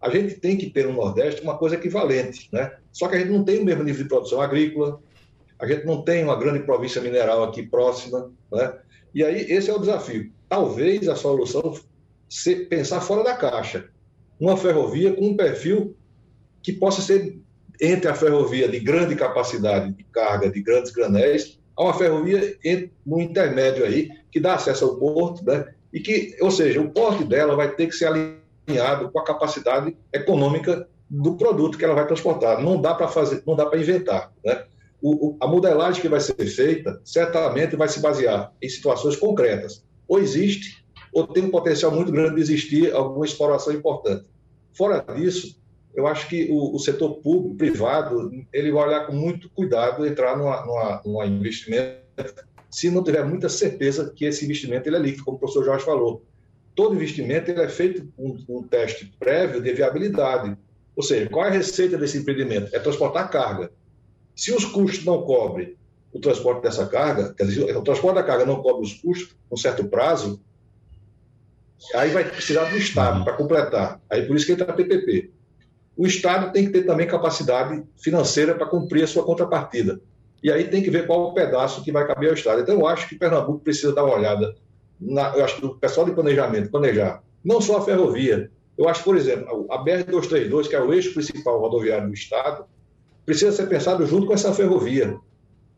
A 0.00 0.08
gente 0.10 0.36
tem 0.36 0.56
que 0.56 0.70
ter 0.70 0.86
no 0.86 0.92
Nordeste 0.92 1.42
uma 1.42 1.58
coisa 1.58 1.74
equivalente, 1.74 2.48
né? 2.52 2.76
Só 2.92 3.08
que 3.08 3.16
a 3.16 3.18
gente 3.18 3.32
não 3.32 3.42
tem 3.42 3.58
o 3.58 3.64
mesmo 3.64 3.82
nível 3.82 4.04
de 4.04 4.08
produção 4.08 4.40
agrícola, 4.40 5.00
a 5.58 5.66
gente 5.66 5.84
não 5.84 6.02
tem 6.02 6.22
uma 6.22 6.36
grande 6.38 6.60
província 6.60 7.02
mineral 7.02 7.42
aqui 7.42 7.64
próxima, 7.64 8.30
né? 8.52 8.74
E 9.12 9.24
aí 9.24 9.50
esse 9.50 9.68
é 9.68 9.74
o 9.74 9.80
desafio. 9.80 10.30
Talvez 10.48 11.08
a 11.08 11.16
solução 11.16 11.74
seja 12.28 12.64
pensar 12.66 13.00
fora 13.00 13.24
da 13.24 13.34
caixa. 13.34 13.90
Uma 14.38 14.56
ferrovia 14.56 15.12
com 15.12 15.30
um 15.30 15.36
perfil 15.36 15.96
que 16.62 16.72
possa 16.72 17.02
ser 17.02 17.40
entre 17.80 18.08
a 18.08 18.14
ferrovia 18.14 18.68
de 18.68 18.78
grande 18.78 19.16
capacidade 19.16 19.92
de 19.94 20.04
carga, 20.04 20.48
de 20.48 20.62
grandes 20.62 20.92
granéis, 20.92 21.58
a 21.76 21.82
uma 21.82 21.94
ferrovia 21.94 22.56
no 23.04 23.20
intermédio 23.20 23.84
aí, 23.84 24.10
que 24.30 24.38
dá 24.38 24.54
acesso 24.54 24.84
ao 24.84 24.96
porto, 24.96 25.44
né? 25.44 25.74
E 25.92 26.00
que, 26.00 26.36
ou 26.40 26.50
seja, 26.50 26.80
o 26.80 26.90
porte 26.90 27.24
dela 27.24 27.56
vai 27.56 27.70
ter 27.74 27.86
que 27.86 27.94
ser 27.94 28.06
alinhado 28.06 29.10
com 29.10 29.18
a 29.18 29.24
capacidade 29.24 29.96
econômica 30.12 30.86
do 31.08 31.36
produto 31.36 31.78
que 31.78 31.84
ela 31.84 31.94
vai 31.94 32.06
transportar. 32.06 32.62
Não 32.62 32.80
dá 32.80 32.94
para 32.94 33.08
fazer, 33.08 33.42
não 33.46 33.56
dá 33.56 33.66
para 33.66 33.78
inventar, 33.78 34.32
né? 34.44 34.64
O, 35.00 35.28
o, 35.28 35.36
a 35.40 35.46
modelagem 35.46 36.02
que 36.02 36.08
vai 36.08 36.20
ser 36.20 36.34
feita 36.34 37.00
certamente 37.04 37.76
vai 37.76 37.88
se 37.88 38.00
basear 38.00 38.52
em 38.60 38.68
situações 38.68 39.16
concretas. 39.16 39.84
Ou 40.08 40.18
existe, 40.18 40.84
ou 41.12 41.26
tem 41.26 41.44
um 41.44 41.50
potencial 41.50 41.92
muito 41.92 42.10
grande 42.10 42.34
de 42.34 42.40
existir 42.40 42.92
alguma 42.92 43.24
exploração 43.24 43.72
importante. 43.72 44.28
Fora 44.72 45.04
disso, 45.14 45.58
eu 45.94 46.06
acho 46.06 46.28
que 46.28 46.48
o, 46.50 46.74
o, 46.74 46.78
setor 46.78 47.14
público, 47.16 47.56
privado, 47.56 48.30
ele 48.52 48.70
vai 48.70 48.88
olhar 48.88 49.06
com 49.06 49.12
muito 49.12 49.48
cuidado 49.50 50.06
entrar 50.06 50.36
numa, 50.36 51.26
investimento 51.26 51.98
se 52.70 52.90
não 52.90 53.02
tiver 53.02 53.24
muita 53.24 53.48
certeza 53.48 54.12
que 54.14 54.24
esse 54.24 54.44
investimento 54.44 54.88
ele 54.88 54.96
é 54.96 55.00
líquido, 55.00 55.24
como 55.24 55.36
o 55.36 55.40
professor 55.40 55.64
Jorge 55.64 55.84
falou. 55.84 56.24
Todo 56.74 56.94
investimento 56.94 57.50
ele 57.50 57.62
é 57.62 57.68
feito 57.68 58.06
um, 58.18 58.38
um 58.48 58.62
teste 58.62 59.12
prévio 59.18 59.60
de 59.60 59.72
viabilidade. 59.72 60.56
Ou 60.94 61.02
seja, 61.02 61.28
qual 61.28 61.46
é 61.46 61.48
a 61.48 61.52
receita 61.52 61.96
desse 61.96 62.18
empreendimento? 62.18 62.74
É 62.74 62.78
transportar 62.78 63.30
carga. 63.30 63.70
Se 64.34 64.52
os 64.52 64.64
custos 64.64 65.04
não 65.04 65.22
cobrem 65.22 65.76
o 66.12 66.20
transporte 66.20 66.62
dessa 66.62 66.86
carga, 66.86 67.34
dizer, 67.38 67.76
o 67.76 67.82
transporte 67.82 68.16
da 68.16 68.22
carga 68.22 68.46
não 68.46 68.62
cobre 68.62 68.86
os 68.86 68.94
custos 68.94 69.36
num 69.50 69.56
certo 69.56 69.84
prazo, 69.84 70.40
aí 71.94 72.10
vai 72.10 72.24
precisar 72.24 72.64
do 72.64 72.76
Estado 72.76 73.24
para 73.24 73.34
completar. 73.34 74.00
Aí 74.08 74.26
por 74.26 74.36
isso 74.36 74.46
que 74.46 74.52
entra 74.52 74.70
a 74.70 74.72
PPP. 74.72 75.30
O 75.96 76.06
Estado 76.06 76.52
tem 76.52 76.66
que 76.66 76.72
ter 76.72 76.84
também 76.84 77.06
capacidade 77.06 77.82
financeira 77.96 78.54
para 78.54 78.66
cumprir 78.66 79.02
a 79.02 79.06
sua 79.06 79.24
contrapartida. 79.24 80.00
E 80.42 80.52
aí 80.52 80.68
tem 80.68 80.82
que 80.82 80.90
ver 80.90 81.06
qual 81.06 81.28
o 81.28 81.34
pedaço 81.34 81.82
que 81.82 81.90
vai 81.90 82.06
caber 82.06 82.28
ao 82.28 82.34
Estado. 82.34 82.60
Então, 82.60 82.78
eu 82.78 82.86
acho 82.86 83.08
que 83.08 83.16
Pernambuco 83.16 83.60
precisa 83.60 83.92
dar 83.92 84.04
uma 84.04 84.14
olhada, 84.14 84.54
na, 85.00 85.36
eu 85.36 85.44
acho 85.44 85.56
que 85.56 85.66
o 85.66 85.74
pessoal 85.74 86.06
de 86.06 86.12
planejamento, 86.12 86.70
planejar, 86.70 87.22
não 87.44 87.60
só 87.60 87.78
a 87.78 87.84
ferrovia. 87.84 88.50
Eu 88.76 88.88
acho, 88.88 89.02
por 89.02 89.16
exemplo, 89.16 89.66
a 89.70 89.84
BR-232, 89.84 90.68
que 90.68 90.76
é 90.76 90.80
o 90.80 90.92
eixo 90.92 91.12
principal 91.12 91.58
rodoviário 91.58 92.06
do 92.06 92.14
Estado, 92.14 92.64
precisa 93.26 93.50
ser 93.52 93.68
pensado 93.68 94.06
junto 94.06 94.26
com 94.26 94.34
essa 94.34 94.52
ferrovia. 94.54 95.18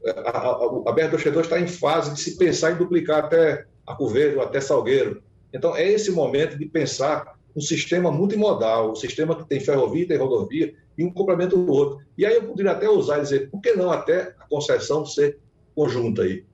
A, 0.06 0.30
a, 0.30 0.50
a 0.52 0.94
BR-232 0.94 1.40
está 1.40 1.60
em 1.60 1.66
fase 1.66 2.14
de 2.14 2.20
se 2.20 2.36
pensar 2.36 2.72
em 2.72 2.76
duplicar 2.76 3.24
até 3.24 3.64
Arco 3.86 4.12
até 4.42 4.60
Salgueiro. 4.60 5.22
Então, 5.52 5.74
é 5.74 5.88
esse 5.88 6.12
momento 6.12 6.58
de 6.58 6.66
pensar 6.66 7.34
um 7.56 7.60
sistema 7.60 8.10
multimodal, 8.10 8.92
um 8.92 8.94
sistema 8.94 9.34
que 9.34 9.48
tem 9.48 9.60
ferrovia, 9.60 10.06
tem 10.06 10.16
rodovia, 10.16 10.74
e 10.96 11.04
um 11.04 11.12
complemento 11.12 11.56
do 11.56 11.72
outro. 11.72 12.04
E 12.16 12.26
aí 12.26 12.34
eu 12.34 12.44
poderia 12.44 12.72
até 12.72 12.88
usar 12.88 13.18
e 13.18 13.22
dizer, 13.22 13.50
por 13.50 13.60
que 13.60 13.72
não 13.72 13.90
até 13.90 14.34
a 14.38 14.46
concessão 14.48 15.04
ser 15.04 15.38
conjunta 15.74 16.22
aí? 16.22 16.44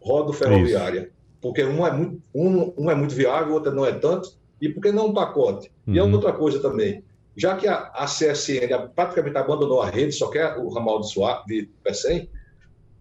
Rodo 0.00 0.32
ferroviária. 0.32 1.00
Isso. 1.02 1.10
Porque 1.40 1.64
um 1.64 1.86
é, 1.86 1.92
muito, 1.92 2.22
um, 2.34 2.72
um 2.78 2.90
é 2.90 2.94
muito 2.94 3.14
viável, 3.14 3.50
o 3.50 3.54
outro 3.54 3.74
não 3.74 3.84
é 3.84 3.92
tanto, 3.92 4.32
e 4.60 4.68
por 4.68 4.80
que 4.80 4.92
não 4.92 5.08
um 5.08 5.12
pacote? 5.12 5.70
Uhum. 5.86 5.94
E 5.94 5.98
é 5.98 6.02
outra 6.02 6.32
coisa 6.32 6.60
também. 6.60 7.02
Já 7.36 7.56
que 7.56 7.66
a, 7.66 7.90
a 7.94 8.04
CSN 8.04 8.88
praticamente 8.94 9.36
abandonou 9.36 9.82
a 9.82 9.90
rede, 9.90 10.12
só 10.12 10.28
quer 10.28 10.56
o 10.58 10.68
ramal 10.68 11.00
de, 11.00 11.10
Suá, 11.10 11.42
de 11.46 11.68
Pecém, 11.82 12.30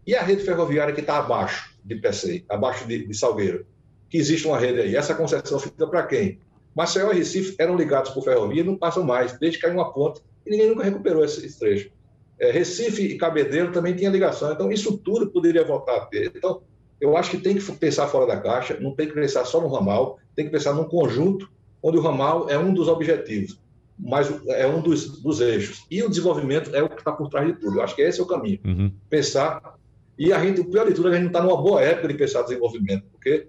e 0.05 0.15
a 0.15 0.23
rede 0.23 0.43
ferroviária 0.43 0.93
que 0.93 1.01
está 1.01 1.19
abaixo 1.19 1.77
de 1.83 1.95
Pecém, 1.95 2.43
abaixo 2.49 2.87
de, 2.87 3.05
de 3.05 3.13
Salgueiro? 3.13 3.65
Que 4.09 4.17
existe 4.17 4.47
uma 4.47 4.57
rede 4.57 4.81
aí. 4.81 4.95
Essa 4.95 5.13
concessão 5.13 5.59
fica 5.59 5.85
para 5.87 6.03
quem? 6.03 6.39
Maceió 6.75 7.11
e 7.11 7.17
Recife 7.17 7.55
eram 7.59 7.75
ligados 7.75 8.11
por 8.11 8.23
ferrovia 8.23 8.61
e 8.61 8.65
não 8.65 8.77
passam 8.77 9.03
mais, 9.03 9.37
desde 9.37 9.57
que 9.57 9.65
caiu 9.65 9.75
uma 9.75 9.91
ponte 9.91 10.21
e 10.45 10.51
ninguém 10.51 10.69
nunca 10.69 10.83
recuperou 10.83 11.23
esse, 11.23 11.45
esse 11.45 11.59
trecho. 11.59 11.91
É, 12.39 12.51
Recife 12.51 13.03
e 13.03 13.17
Cabedelo 13.17 13.71
também 13.71 13.95
tinha 13.95 14.09
ligação, 14.09 14.51
então 14.51 14.71
isso 14.71 14.97
tudo 14.97 15.29
poderia 15.29 15.63
voltar 15.63 15.97
a 15.97 16.05
ter. 16.05 16.31
Então, 16.35 16.61
eu 16.99 17.17
acho 17.17 17.31
que 17.31 17.37
tem 17.37 17.55
que 17.55 17.71
pensar 17.73 18.07
fora 18.07 18.25
da 18.25 18.39
caixa, 18.39 18.79
não 18.79 18.95
tem 18.95 19.07
que 19.07 19.13
pensar 19.13 19.45
só 19.45 19.59
no 19.59 19.67
ramal, 19.67 20.19
tem 20.35 20.45
que 20.45 20.51
pensar 20.51 20.73
num 20.73 20.85
conjunto 20.85 21.51
onde 21.81 21.97
o 21.97 22.01
ramal 22.01 22.49
é 22.49 22.57
um 22.57 22.73
dos 22.73 22.87
objetivos, 22.87 23.59
mas 23.97 24.31
é 24.47 24.67
um 24.67 24.81
dos, 24.81 25.21
dos 25.21 25.41
eixos. 25.41 25.85
E 25.89 26.01
o 26.03 26.09
desenvolvimento 26.09 26.75
é 26.75 26.81
o 26.81 26.89
que 26.89 26.99
está 26.99 27.11
por 27.11 27.29
trás 27.29 27.47
de 27.47 27.53
tudo. 27.53 27.77
Eu 27.77 27.83
acho 27.83 27.95
que 27.95 28.01
esse 28.01 28.19
é 28.19 28.23
o 28.23 28.27
caminho. 28.27 28.59
Uhum. 28.65 28.91
Pensar. 29.09 29.75
E 30.17 30.31
a 30.31 30.39
gente, 30.43 30.61
o 30.61 30.65
pior 30.65 30.87
de 30.87 30.93
tudo, 30.93 31.07
a 31.07 31.11
gente 31.11 31.21
não 31.21 31.27
está 31.27 31.41
numa 31.41 31.59
boa 31.59 31.81
época 31.81 32.07
de 32.07 32.13
pensar 32.13 32.43
desenvolvimento, 32.43 33.05
porque 33.11 33.47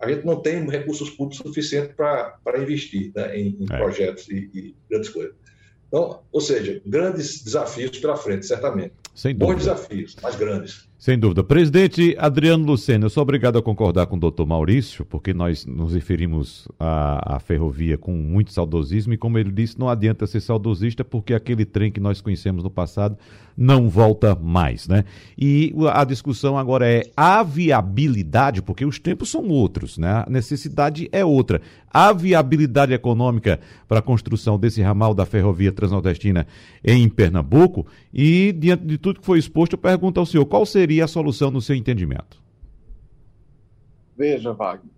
a 0.00 0.08
gente 0.08 0.24
não 0.24 0.40
tem 0.40 0.68
recursos 0.68 1.10
públicos 1.10 1.38
suficientes 1.46 1.94
para 1.94 2.58
investir 2.58 3.12
né, 3.14 3.36
em, 3.36 3.56
em 3.60 3.66
é. 3.70 3.76
projetos 3.76 4.28
e, 4.28 4.50
e 4.54 4.74
grandes 4.88 5.10
coisas. 5.10 5.34
Então, 5.88 6.20
ou 6.30 6.40
seja, 6.40 6.80
grandes 6.86 7.42
desafios 7.42 7.98
pela 7.98 8.16
frente, 8.16 8.46
certamente. 8.46 8.92
Sem 9.14 9.34
dúvida. 9.34 9.54
Bons 9.54 9.64
desafios, 9.64 10.16
mas 10.22 10.36
grandes. 10.36 10.87
Sem 10.98 11.16
dúvida. 11.16 11.44
Presidente 11.44 12.16
Adriano 12.18 12.66
Lucena, 12.66 13.04
eu 13.06 13.10
sou 13.10 13.22
obrigado 13.22 13.56
a 13.56 13.62
concordar 13.62 14.08
com 14.08 14.16
o 14.16 14.18
doutor 14.18 14.44
Maurício, 14.44 15.04
porque 15.04 15.32
nós 15.32 15.64
nos 15.64 15.94
referimos 15.94 16.66
à, 16.76 17.36
à, 17.36 17.38
ferrovia 17.38 17.96
com 17.96 18.10
muito 18.10 18.52
saudosismo, 18.52 19.12
e 19.12 19.16
como 19.16 19.38
ele 19.38 19.52
disse, 19.52 19.78
não 19.78 19.88
adianta 19.88 20.26
ser 20.26 20.40
saudosista, 20.40 21.04
porque 21.04 21.34
aquele 21.34 21.64
trem 21.64 21.92
que 21.92 22.00
nós 22.00 22.20
conhecemos 22.20 22.64
no 22.64 22.70
passado 22.70 23.16
não 23.56 23.88
volta 23.88 24.34
mais, 24.34 24.88
né? 24.88 25.04
E 25.36 25.72
a 25.92 26.04
discussão 26.04 26.58
agora 26.58 26.88
é 26.88 27.04
a 27.16 27.44
viabilidade, 27.44 28.60
porque 28.60 28.84
os 28.84 28.98
tempos 28.98 29.30
são 29.30 29.48
outros, 29.48 29.98
né? 29.98 30.24
A 30.26 30.30
necessidade 30.30 31.08
é 31.12 31.24
outra. 31.24 31.60
A 31.92 32.12
viabilidade 32.12 32.92
econômica 32.92 33.58
para 33.86 34.00
a 34.00 34.02
construção 34.02 34.58
desse 34.58 34.82
ramal 34.82 35.14
da 35.14 35.24
ferrovia 35.24 35.72
transnordestina 35.72 36.46
em 36.84 37.08
Pernambuco, 37.08 37.86
e 38.12 38.52
diante 38.52 38.84
de 38.84 38.98
tudo 38.98 39.20
que 39.20 39.26
foi 39.26 39.38
exposto, 39.38 39.74
eu 39.74 39.78
pergunto 39.78 40.18
ao 40.18 40.26
senhor, 40.26 40.44
qual 40.44 40.66
seria 40.66 40.87
seria 40.88 41.04
a 41.04 41.08
solução 41.08 41.50
no 41.50 41.60
seu 41.60 41.76
entendimento? 41.76 42.42
Veja, 44.16 44.54
Wagner, 44.54 44.90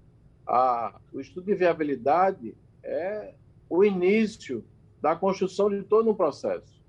o 1.13 1.21
estudo 1.21 1.47
de 1.47 1.55
viabilidade 1.57 2.55
é 2.81 3.35
o 3.69 3.83
início 3.83 4.65
da 5.03 5.17
construção 5.17 5.69
de 5.69 5.83
todo 5.83 6.09
um 6.09 6.15
processo. 6.15 6.81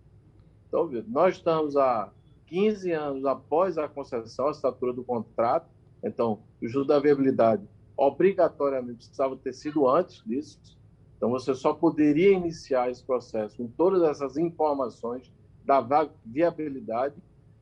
Então, 0.68 0.88
nós 1.08 1.38
estamos 1.38 1.76
há 1.76 2.12
15 2.46 2.92
anos 2.92 3.26
após 3.26 3.80
a 3.80 3.88
concessão, 3.88 4.46
a 4.46 4.52
assinatura 4.52 4.94
do 4.94 5.04
contrato, 5.04 5.68
então, 6.04 6.44
o 6.62 6.66
estudo 6.68 6.86
da 6.86 7.00
viabilidade 7.00 7.68
obrigatoriamente 7.98 8.98
precisava 8.98 9.36
ter 9.36 9.54
sido 9.54 9.90
antes 9.90 10.24
disso. 10.24 10.78
Então, 11.18 11.32
você 11.32 11.56
só 11.56 11.74
poderia 11.74 12.34
iniciar 12.34 12.92
esse 12.92 13.04
processo 13.04 13.58
com 13.58 13.68
todas 13.68 14.04
essas 14.04 14.38
informações 14.38 15.34
da 15.66 15.84
viabilidade 16.24 17.16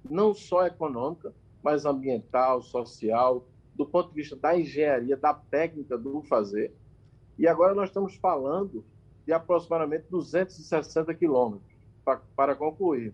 não 0.08 0.34
só 0.34 0.66
econômica, 0.66 1.34
mas 1.64 1.86
ambiental, 1.86 2.62
social, 2.62 3.48
do 3.76 3.86
ponto 3.86 4.10
de 4.10 4.16
vista 4.16 4.36
da 4.36 4.58
engenharia, 4.58 5.18
da 5.18 5.34
técnica 5.34 5.98
do 5.98 6.22
fazer. 6.24 6.74
E 7.38 7.48
agora 7.48 7.74
nós 7.74 7.90
estamos 7.90 8.16
falando 8.16 8.86
de 9.26 9.34
aproximadamente 9.34 10.06
260 10.10 11.14
quilômetros 11.14 11.70
para 12.36 12.56
concluir. 12.56 13.14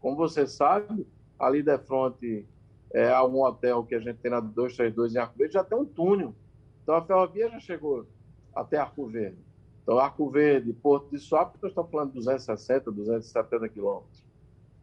Como 0.00 0.16
você 0.16 0.46
sabe, 0.46 1.06
ali 1.38 1.62
de 1.62 1.76
frente 1.78 2.46
é, 2.92 3.12
a 3.12 3.24
um 3.24 3.42
hotel 3.42 3.84
que 3.84 3.94
a 3.94 4.00
gente 4.00 4.18
tem 4.18 4.30
na 4.30 4.40
232 4.40 5.14
em 5.14 5.18
Arco 5.18 5.38
Verde, 5.38 5.54
já 5.54 5.64
tem 5.64 5.78
um 5.78 5.84
túnel. 5.84 6.34
Então 6.82 6.94
a 6.94 7.02
ferrovia 7.02 7.50
já 7.50 7.60
chegou 7.60 8.06
até 8.54 8.78
Arco 8.78 9.06
Verde. 9.06 9.38
Então, 9.82 9.98
Arco 9.98 10.30
Verde, 10.30 10.72
Porto 10.72 11.10
de 11.10 11.18
Suape, 11.18 11.58
nós 11.60 11.72
estamos 11.72 11.90
falando 11.90 12.10
de 12.10 12.18
260, 12.18 12.92
270 12.92 13.68
quilômetros. 13.70 14.24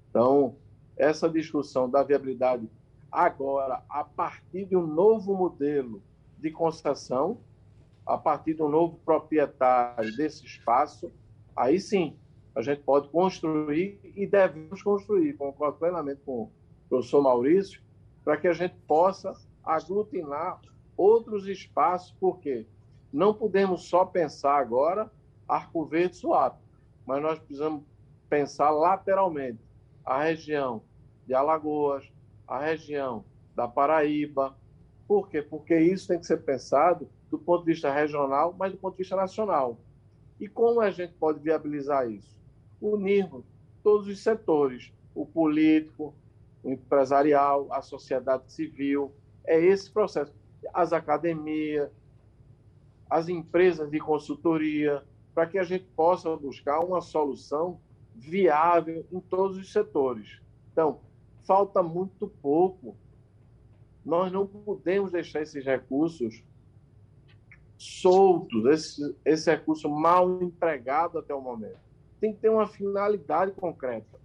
Então, 0.09 0.55
essa 0.97 1.29
discussão 1.29 1.89
da 1.89 2.03
viabilidade 2.03 2.69
agora, 3.11 3.83
a 3.89 4.03
partir 4.03 4.65
de 4.65 4.75
um 4.75 4.85
novo 4.85 5.35
modelo 5.35 6.01
de 6.37 6.51
concessão, 6.51 7.39
a 8.05 8.17
partir 8.17 8.53
de 8.53 8.63
um 8.63 8.69
novo 8.69 8.97
proprietário 9.05 10.15
desse 10.15 10.45
espaço, 10.45 11.11
aí 11.55 11.79
sim 11.79 12.17
a 12.55 12.61
gente 12.61 12.81
pode 12.81 13.09
construir 13.09 13.99
e 14.15 14.25
devemos 14.25 14.81
construir, 14.81 15.33
concordo 15.33 15.77
plenamente 15.77 16.21
com 16.25 16.43
o 16.43 16.51
professor 16.89 17.21
Maurício, 17.21 17.81
para 18.23 18.37
que 18.37 18.47
a 18.47 18.53
gente 18.53 18.75
possa 18.87 19.33
aglutinar 19.63 20.59
outros 20.95 21.47
espaços, 21.47 22.15
porque 22.19 22.65
não 23.13 23.33
podemos 23.33 23.87
só 23.87 24.05
pensar 24.05 24.57
agora 24.57 25.11
Arco 25.47 25.85
Verde 25.85 26.15
Suape, 26.15 26.59
mas 27.05 27.21
nós 27.21 27.37
precisamos 27.39 27.83
pensar 28.29 28.71
lateralmente 28.71 29.59
a 30.07 30.23
região 30.23 30.81
de 31.27 31.33
Alagoas, 31.33 32.09
a 32.47 32.59
região 32.59 33.25
da 33.53 33.67
Paraíba. 33.67 34.57
Por 35.05 35.27
quê? 35.27 35.41
Porque 35.41 35.77
isso 35.77 36.07
tem 36.07 36.17
que 36.17 36.25
ser 36.25 36.37
pensado 36.43 37.09
do 37.29 37.37
ponto 37.37 37.65
de 37.65 37.73
vista 37.73 37.91
regional, 37.91 38.55
mas 38.57 38.71
do 38.71 38.77
ponto 38.77 38.93
de 38.93 38.99
vista 38.99 39.17
nacional. 39.17 39.77
E 40.39 40.47
como 40.47 40.79
a 40.79 40.89
gente 40.89 41.13
pode 41.15 41.39
viabilizar 41.39 42.09
isso? 42.09 42.37
Unirmos 42.79 43.43
todos 43.83 44.07
os 44.07 44.23
setores, 44.23 44.93
o 45.13 45.25
político, 45.25 46.15
o 46.63 46.71
empresarial, 46.71 47.67
a 47.69 47.81
sociedade 47.81 48.49
civil. 48.49 49.11
É 49.43 49.59
esse 49.59 49.91
processo. 49.91 50.33
As 50.73 50.93
academias, 50.93 51.89
as 53.09 53.27
empresas 53.27 53.91
de 53.91 53.99
consultoria, 53.99 55.03
para 55.35 55.47
que 55.47 55.57
a 55.57 55.63
gente 55.63 55.85
possa 55.97 56.33
buscar 56.37 56.79
uma 56.79 57.01
solução 57.01 57.81
viável 58.17 59.05
em 59.11 59.19
todos 59.19 59.57
os 59.57 59.71
setores. 59.71 60.41
Então, 60.71 60.99
falta 61.45 61.83
muito 61.83 62.27
pouco. 62.27 62.97
Nós 64.03 64.31
não 64.31 64.47
podemos 64.47 65.11
deixar 65.11 65.41
esses 65.41 65.63
recursos 65.63 66.43
soltos, 67.77 68.65
esse, 68.65 69.15
esse 69.23 69.51
recurso 69.51 69.89
mal 69.89 70.41
empregado 70.41 71.19
até 71.19 71.33
o 71.33 71.41
momento. 71.41 71.79
Tem 72.19 72.33
que 72.33 72.39
ter 72.39 72.49
uma 72.49 72.67
finalidade 72.67 73.51
concreta. 73.51 74.19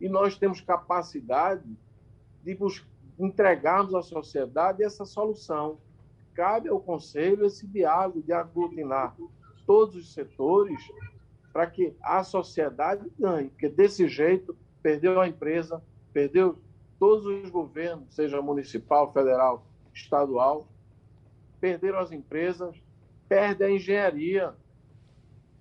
E 0.00 0.08
nós 0.08 0.36
temos 0.36 0.60
capacidade 0.60 1.64
de 2.42 2.56
entregarmos 3.18 3.94
à 3.94 4.02
sociedade 4.02 4.82
essa 4.82 5.04
solução. 5.04 5.78
Cabe 6.34 6.68
ao 6.68 6.80
Conselho 6.80 7.46
esse 7.46 7.66
diálogo 7.66 8.22
de 8.22 8.32
aglutinar 8.32 9.16
todos 9.66 9.96
os 9.96 10.12
setores 10.12 10.80
para 11.52 11.66
que 11.66 11.94
a 12.02 12.22
sociedade 12.22 13.10
ganhe, 13.18 13.48
porque 13.50 13.68
desse 13.68 14.08
jeito 14.08 14.56
perdeu 14.82 15.20
a 15.20 15.28
empresa, 15.28 15.82
perdeu 16.12 16.58
todos 16.98 17.26
os 17.26 17.50
governos, 17.50 18.14
seja 18.14 18.40
municipal, 18.40 19.12
federal, 19.12 19.66
estadual, 19.92 20.68
perderam 21.60 21.98
as 21.98 22.12
empresas, 22.12 22.74
perde 23.28 23.64
a 23.64 23.70
engenharia. 23.70 24.54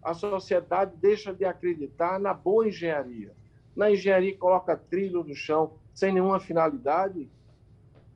A 0.01 0.13
sociedade 0.13 0.95
deixa 0.97 1.33
de 1.33 1.43
acreditar 1.43 2.19
na 2.19 2.33
boa 2.33 2.67
engenharia. 2.67 3.33
Na 3.75 3.91
engenharia 3.91 4.37
coloca 4.37 4.77
trilho 4.77 5.23
no 5.23 5.35
chão 5.35 5.73
sem 5.93 6.13
nenhuma 6.13 6.39
finalidade. 6.39 7.29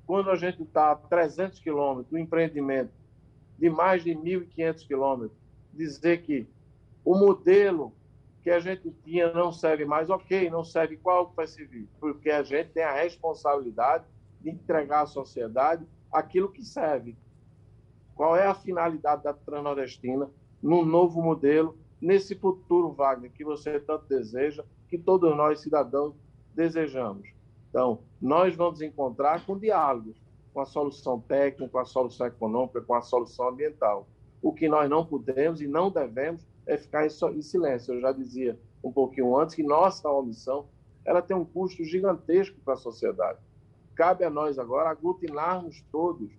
Quando 0.06 0.30
a 0.30 0.36
gente 0.36 0.64
está 0.64 0.92
a 0.92 0.96
300 0.96 1.60
quilômetros 1.60 2.10
do 2.10 2.18
empreendimento 2.18 2.92
de 3.58 3.70
mais 3.70 4.04
de 4.04 4.12
1.500 4.12 4.88
quilômetros, 4.88 5.38
dizer 5.74 6.22
que 6.22 6.48
o 7.04 7.18
modelo 7.18 7.94
que 8.42 8.50
a 8.50 8.60
gente 8.60 8.92
tinha 9.04 9.32
não 9.32 9.52
serve 9.52 9.86
mais, 9.86 10.10
ok, 10.10 10.50
não 10.50 10.64
serve 10.64 10.98
qual 10.98 11.32
vai 11.36 11.48
servir? 11.48 11.88
Porque 12.00 12.30
a 12.30 12.44
gente 12.44 12.72
tem 12.72 12.84
a 12.84 12.94
responsabilidade 12.94 14.04
de 14.42 14.50
entregar 14.50 15.04
à 15.04 15.06
sociedade 15.06 15.86
aquilo 16.12 16.52
que 16.52 16.64
serve. 16.64 17.16
Qual 18.16 18.36
é 18.36 18.46
a 18.46 18.54
finalidade 18.54 19.24
da 19.24 19.34
Transnordestina 19.34 20.30
num 20.62 20.86
novo 20.86 21.22
modelo, 21.22 21.78
nesse 22.02 22.36
futuro, 22.36 22.92
Wagner, 22.92 23.32
que 23.32 23.44
você 23.44 23.80
tanto 23.80 24.08
deseja, 24.08 24.64
que 24.90 24.98
todos 24.98 25.36
nós, 25.36 25.62
cidadãos, 25.62 26.14
desejamos? 26.54 27.30
Então, 27.70 28.00
nós 28.22 28.56
vamos 28.56 28.82
encontrar 28.82 29.46
com 29.46 29.58
diálogos, 29.58 30.16
com 30.54 30.60
a 30.60 30.66
solução 30.66 31.20
técnica, 31.20 31.72
com 31.72 31.80
a 31.80 31.86
solução 31.86 32.28
econômica, 32.28 32.82
com 32.82 32.94
a 32.94 33.02
solução 33.02 33.48
ambiental. 33.48 34.08
O 34.42 34.54
que 34.54 34.68
nós 34.68 34.90
não 34.90 35.06
podemos 35.06 35.62
e 35.62 35.68
não 35.68 35.90
devemos 35.90 36.46
é 36.66 36.78
ficar 36.78 37.06
em 37.06 37.42
silêncio. 37.42 37.94
Eu 37.94 38.02
já 38.02 38.12
dizia 38.12 38.60
um 38.84 38.92
pouquinho 38.92 39.38
antes 39.38 39.56
que 39.56 39.64
nossa 39.64 40.10
omissão 40.10 40.66
ela 41.06 41.22
tem 41.22 41.36
um 41.36 41.46
custo 41.46 41.84
gigantesco 41.84 42.60
para 42.64 42.76
a 42.76 42.78
sociedade. 42.78 43.40
Cabe 43.96 44.24
a 44.24 44.30
nós 44.30 44.58
agora 44.58 44.90
aglutinarmos 44.90 45.84
todos, 45.92 46.32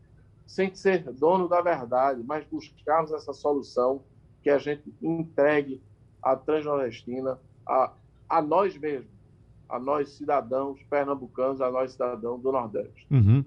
sem 0.47 0.75
ser 0.75 1.03
dono 1.13 1.49
da 1.49 1.61
verdade, 1.61 2.23
mas 2.25 2.45
buscarmos 2.47 3.13
essa 3.13 3.33
solução 3.33 4.03
que 4.43 4.51
a 4.51 4.59
gente 4.59 4.93
entregue 5.01 5.83
à 6.23 6.37
Transnordestina, 6.37 7.39
a, 7.67 7.93
a 8.29 8.43
nós 8.43 8.77
mesmos, 8.77 9.13
a 9.69 9.79
nós 9.79 10.11
cidadãos 10.11 10.83
pernambucanos, 10.85 11.61
a 11.61 11.71
nós 11.71 11.93
cidadãos 11.93 12.43
do 12.43 12.53
Nordeste. 12.53 13.07
Uhum. 13.11 13.45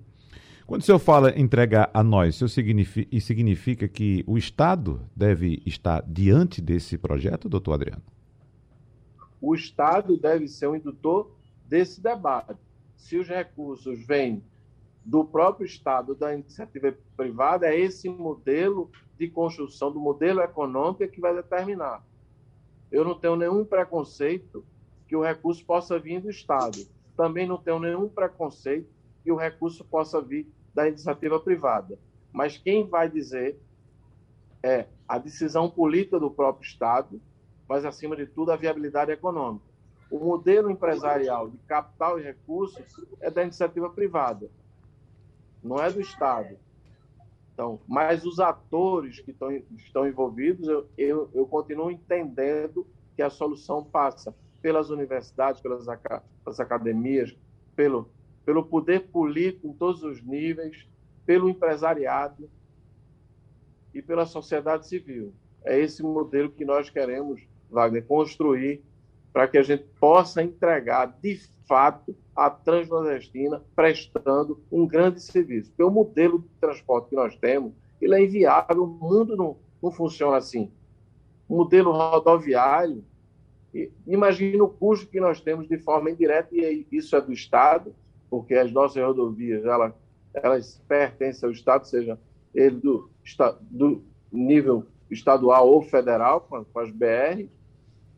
Quando 0.68 0.82
o 0.82 0.84
senhor 0.84 1.00
fala 1.00 1.40
entregar 1.40 1.90
a 1.94 2.04
nós, 2.04 2.36
isso 2.36 2.50
significa, 2.50 3.20
significa 3.22 3.88
que 3.88 4.22
o 4.28 4.38
Estado 4.38 5.00
deve 5.16 5.64
estar 5.66 6.04
diante 6.06 6.62
desse 6.62 6.98
projeto, 6.98 7.48
doutor 7.48 7.76
Adriano? 7.76 8.04
O 9.40 9.56
Estado 9.56 10.18
deve 10.18 10.46
ser 10.50 10.68
o 10.68 10.76
indutor 10.76 11.32
desse 11.66 12.02
debate. 12.02 12.60
Se 12.98 13.18
os 13.18 13.30
recursos 13.30 14.06
vêm 14.06 14.44
do 15.06 15.24
próprio 15.24 15.66
Estado, 15.66 16.14
da 16.14 16.34
iniciativa 16.34 16.94
privada, 17.16 17.68
é 17.68 17.80
esse 17.80 18.10
modelo 18.10 18.92
de 19.18 19.30
construção, 19.30 19.90
do 19.90 20.02
modelo 20.02 20.42
econômico 20.42 21.08
que 21.08 21.22
vai 21.22 21.34
determinar. 21.34 22.06
Eu 22.92 23.06
não 23.06 23.18
tenho 23.18 23.38
nenhum 23.38 23.64
preconceito 23.64 24.66
que 25.08 25.16
o 25.16 25.24
recurso 25.24 25.64
possa 25.66 25.98
vir 25.98 26.20
do 26.20 26.30
Estado. 26.30 26.86
Também 27.16 27.48
não 27.48 27.58
tenho 27.58 27.80
nenhum 27.80 28.10
preconceito 28.10 28.90
que 29.24 29.32
o 29.32 29.38
recurso 29.38 29.86
possa 29.86 30.22
vir 30.22 30.46
da 30.78 30.88
iniciativa 30.88 31.40
privada. 31.40 31.98
Mas 32.32 32.56
quem 32.56 32.88
vai 32.88 33.10
dizer 33.10 33.60
é 34.62 34.86
a 35.08 35.18
decisão 35.18 35.68
política 35.68 36.20
do 36.20 36.30
próprio 36.30 36.68
Estado, 36.68 37.20
mas, 37.68 37.84
acima 37.84 38.16
de 38.16 38.28
tudo, 38.28 38.52
a 38.52 38.56
viabilidade 38.56 39.12
econômica. 39.12 39.66
O 40.12 40.20
modelo 40.20 40.70
empresarial 40.70 41.50
de 41.50 41.58
capital 41.68 42.20
e 42.20 42.24
recursos 42.24 42.86
é 43.20 43.32
da 43.32 43.42
iniciativa 43.42 43.90
privada, 43.90 44.52
não 45.64 45.84
é 45.84 45.92
do 45.92 46.00
Estado. 46.00 46.56
Então, 47.56 47.80
mas 47.88 48.24
os 48.24 48.40
atores 48.40 49.20
que 49.20 49.32
estão, 49.32 49.52
estão 49.76 50.08
envolvidos, 50.08 50.68
eu, 50.68 50.88
eu, 50.96 51.30
eu 51.34 51.48
continuo 51.48 51.90
entendendo 51.90 52.86
que 53.16 53.24
a 53.24 53.32
solução 53.32 53.84
passa 53.84 54.34
pelas 54.62 54.92
universidades, 54.92 55.60
pelas, 55.60 55.88
pelas 56.44 56.60
academias, 56.60 57.36
pelo, 57.76 58.08
pelo 58.48 58.64
poder 58.64 59.10
político 59.10 59.68
em 59.68 59.74
todos 59.74 60.04
os 60.04 60.24
níveis, 60.24 60.88
pelo 61.26 61.50
empresariado 61.50 62.50
e 63.94 64.02
pela 64.02 64.26
sociedade 64.26 64.88
civil. 64.88 65.34
É 65.66 65.78
esse 65.78 66.02
modelo 66.02 66.50
que 66.50 66.64
nós 66.64 66.90
queremos, 66.90 67.46
Wagner, 67.70 68.06
construir 68.06 68.82
para 69.34 69.50
que 69.50 69.58
a 69.58 69.64
gente 69.64 69.84
possa 70.00 70.42
entregar, 70.42 71.08
de 71.22 71.42
fato, 71.68 72.16
a 72.34 72.50
Transnordestina 72.50 73.62
prestando 73.76 74.64
um 74.72 74.88
grande 74.88 75.22
serviço. 75.22 75.70
Porque 75.72 75.84
o 75.84 75.92
modelo 75.92 76.40
de 76.40 76.48
transporte 76.62 77.10
que 77.10 77.16
nós 77.18 77.36
temos, 77.36 77.74
ele 78.00 78.16
é 78.16 78.24
inviável, 78.24 78.86
o 78.86 78.88
mundo 78.88 79.36
não, 79.36 79.58
não 79.84 79.92
funciona 79.92 80.38
assim. 80.38 80.72
O 81.50 81.58
modelo 81.58 81.92
rodoviário, 81.92 83.04
imagina 84.08 84.64
o 84.64 84.70
custo 84.70 85.06
que 85.08 85.20
nós 85.20 85.42
temos 85.42 85.68
de 85.68 85.78
forma 85.80 86.10
indireta, 86.10 86.56
e 86.56 86.88
isso 86.90 87.14
é 87.14 87.20
do 87.20 87.34
Estado, 87.34 87.94
porque 88.30 88.56
as 88.56 88.72
nossas 88.72 89.04
rodovias 89.04 89.66
elas, 89.66 89.94
elas 90.34 90.82
pertencem 90.88 91.48
ao 91.48 91.54
Estado, 91.54 91.88
seja 91.88 92.20
ele 92.54 92.78
do, 92.78 93.10
do 93.70 94.04
nível 94.32 94.86
estadual 95.10 95.70
ou 95.70 95.82
federal, 95.82 96.42
com 96.42 96.80
as 96.80 96.92
BR. 96.92 97.48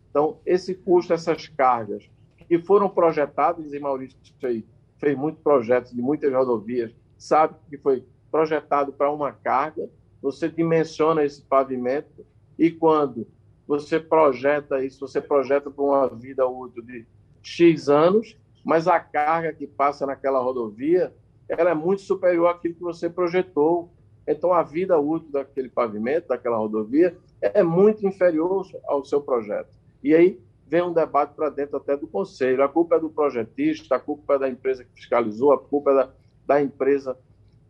Então, 0.10 0.40
esse 0.46 0.74
custo, 0.74 1.14
essas 1.14 1.48
cargas 1.48 2.10
que 2.48 2.58
foram 2.60 2.90
projetadas, 2.90 3.74
e 3.74 3.80
Maurício 3.80 4.18
fez, 4.40 4.64
fez 4.98 5.18
muitos 5.18 5.42
projetos 5.42 5.92
de 5.92 6.02
muitas 6.02 6.34
rodovias, 6.34 6.92
sabe 7.18 7.56
que 7.70 7.78
foi 7.78 8.04
projetado 8.32 8.92
para 8.92 9.12
uma 9.12 9.32
carga, 9.32 9.88
você 10.22 10.50
dimensiona 10.50 11.24
esse 11.24 11.42
pavimento 11.44 12.26
e 12.58 12.72
quando 12.72 13.28
você 13.68 14.00
projeta 14.00 14.84
isso, 14.84 15.00
você 15.00 15.22
projeta 15.22 15.70
para 15.70 15.84
uma 15.84 16.08
vida 16.08 16.48
útil 16.48 16.84
de 16.84 17.06
X 17.42 17.88
anos, 17.88 18.36
mas 18.64 18.88
a 18.88 19.00
carga 19.00 19.54
que 19.54 19.68
passa 19.68 20.06
naquela 20.06 20.40
rodovia 20.40 21.14
ela 21.50 21.72
é 21.72 21.74
muito 21.74 22.04
superior 22.04 22.48
àquilo 22.48 22.76
que 22.76 22.82
você 22.82 23.10
projetou. 23.10 23.92
Então, 24.28 24.54
a 24.54 24.62
vida 24.62 25.00
útil 25.00 25.32
daquele 25.32 25.68
pavimento, 25.68 26.28
daquela 26.28 26.58
rodovia, 26.58 27.18
é 27.42 27.64
muito 27.64 28.06
inferior 28.06 28.68
ao 28.86 29.04
seu 29.04 29.20
projeto. 29.20 29.76
E 30.04 30.14
aí 30.14 30.40
vem 30.68 30.84
um 30.84 30.94
debate 30.94 31.34
para 31.34 31.50
dentro 31.50 31.78
até 31.78 31.98
do 31.98 32.08
conselho. 32.08 32.64
A 32.64 32.70
culpa 32.70 32.98
é 32.98 33.00
do 33.00 33.10
projetista, 33.10 33.96
a 33.96 34.00
culpa 34.00 34.36
é 34.36 34.40
da 34.40 34.48
empresa 34.48 34.84
que 34.84 34.94
fiscalizou, 34.94 35.52
a 35.52 35.58
culpa 35.58 35.90
é 35.90 35.96
da, 35.96 36.10
da 36.46 36.62
empresa 36.62 37.18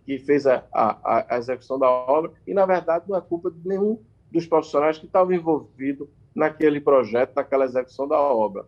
que 0.06 0.20
fez 0.20 0.46
a, 0.46 0.66
a, 0.74 1.36
a, 1.36 1.38
execução 1.38 1.80
da 1.80 1.88
obra, 1.88 2.32
e, 2.46 2.54
na 2.54 2.66
verdade, 2.66 3.06
não 3.08 3.16
é 3.16 3.22
culpa 3.22 3.50
de 3.52 3.66
nenhum 3.66 4.02
dos 4.32 4.46
profissionais 4.46 4.98
que 4.98 5.06
estavam 5.06 5.32
envolvidos 5.32 6.10
naquele 6.36 6.82
projeto, 6.82 7.36
naquela 7.36 7.66
execução 7.66 8.08
da 8.08 8.20
obra. 8.20 8.66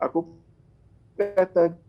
A 0.00 0.08
culpa 0.08 0.30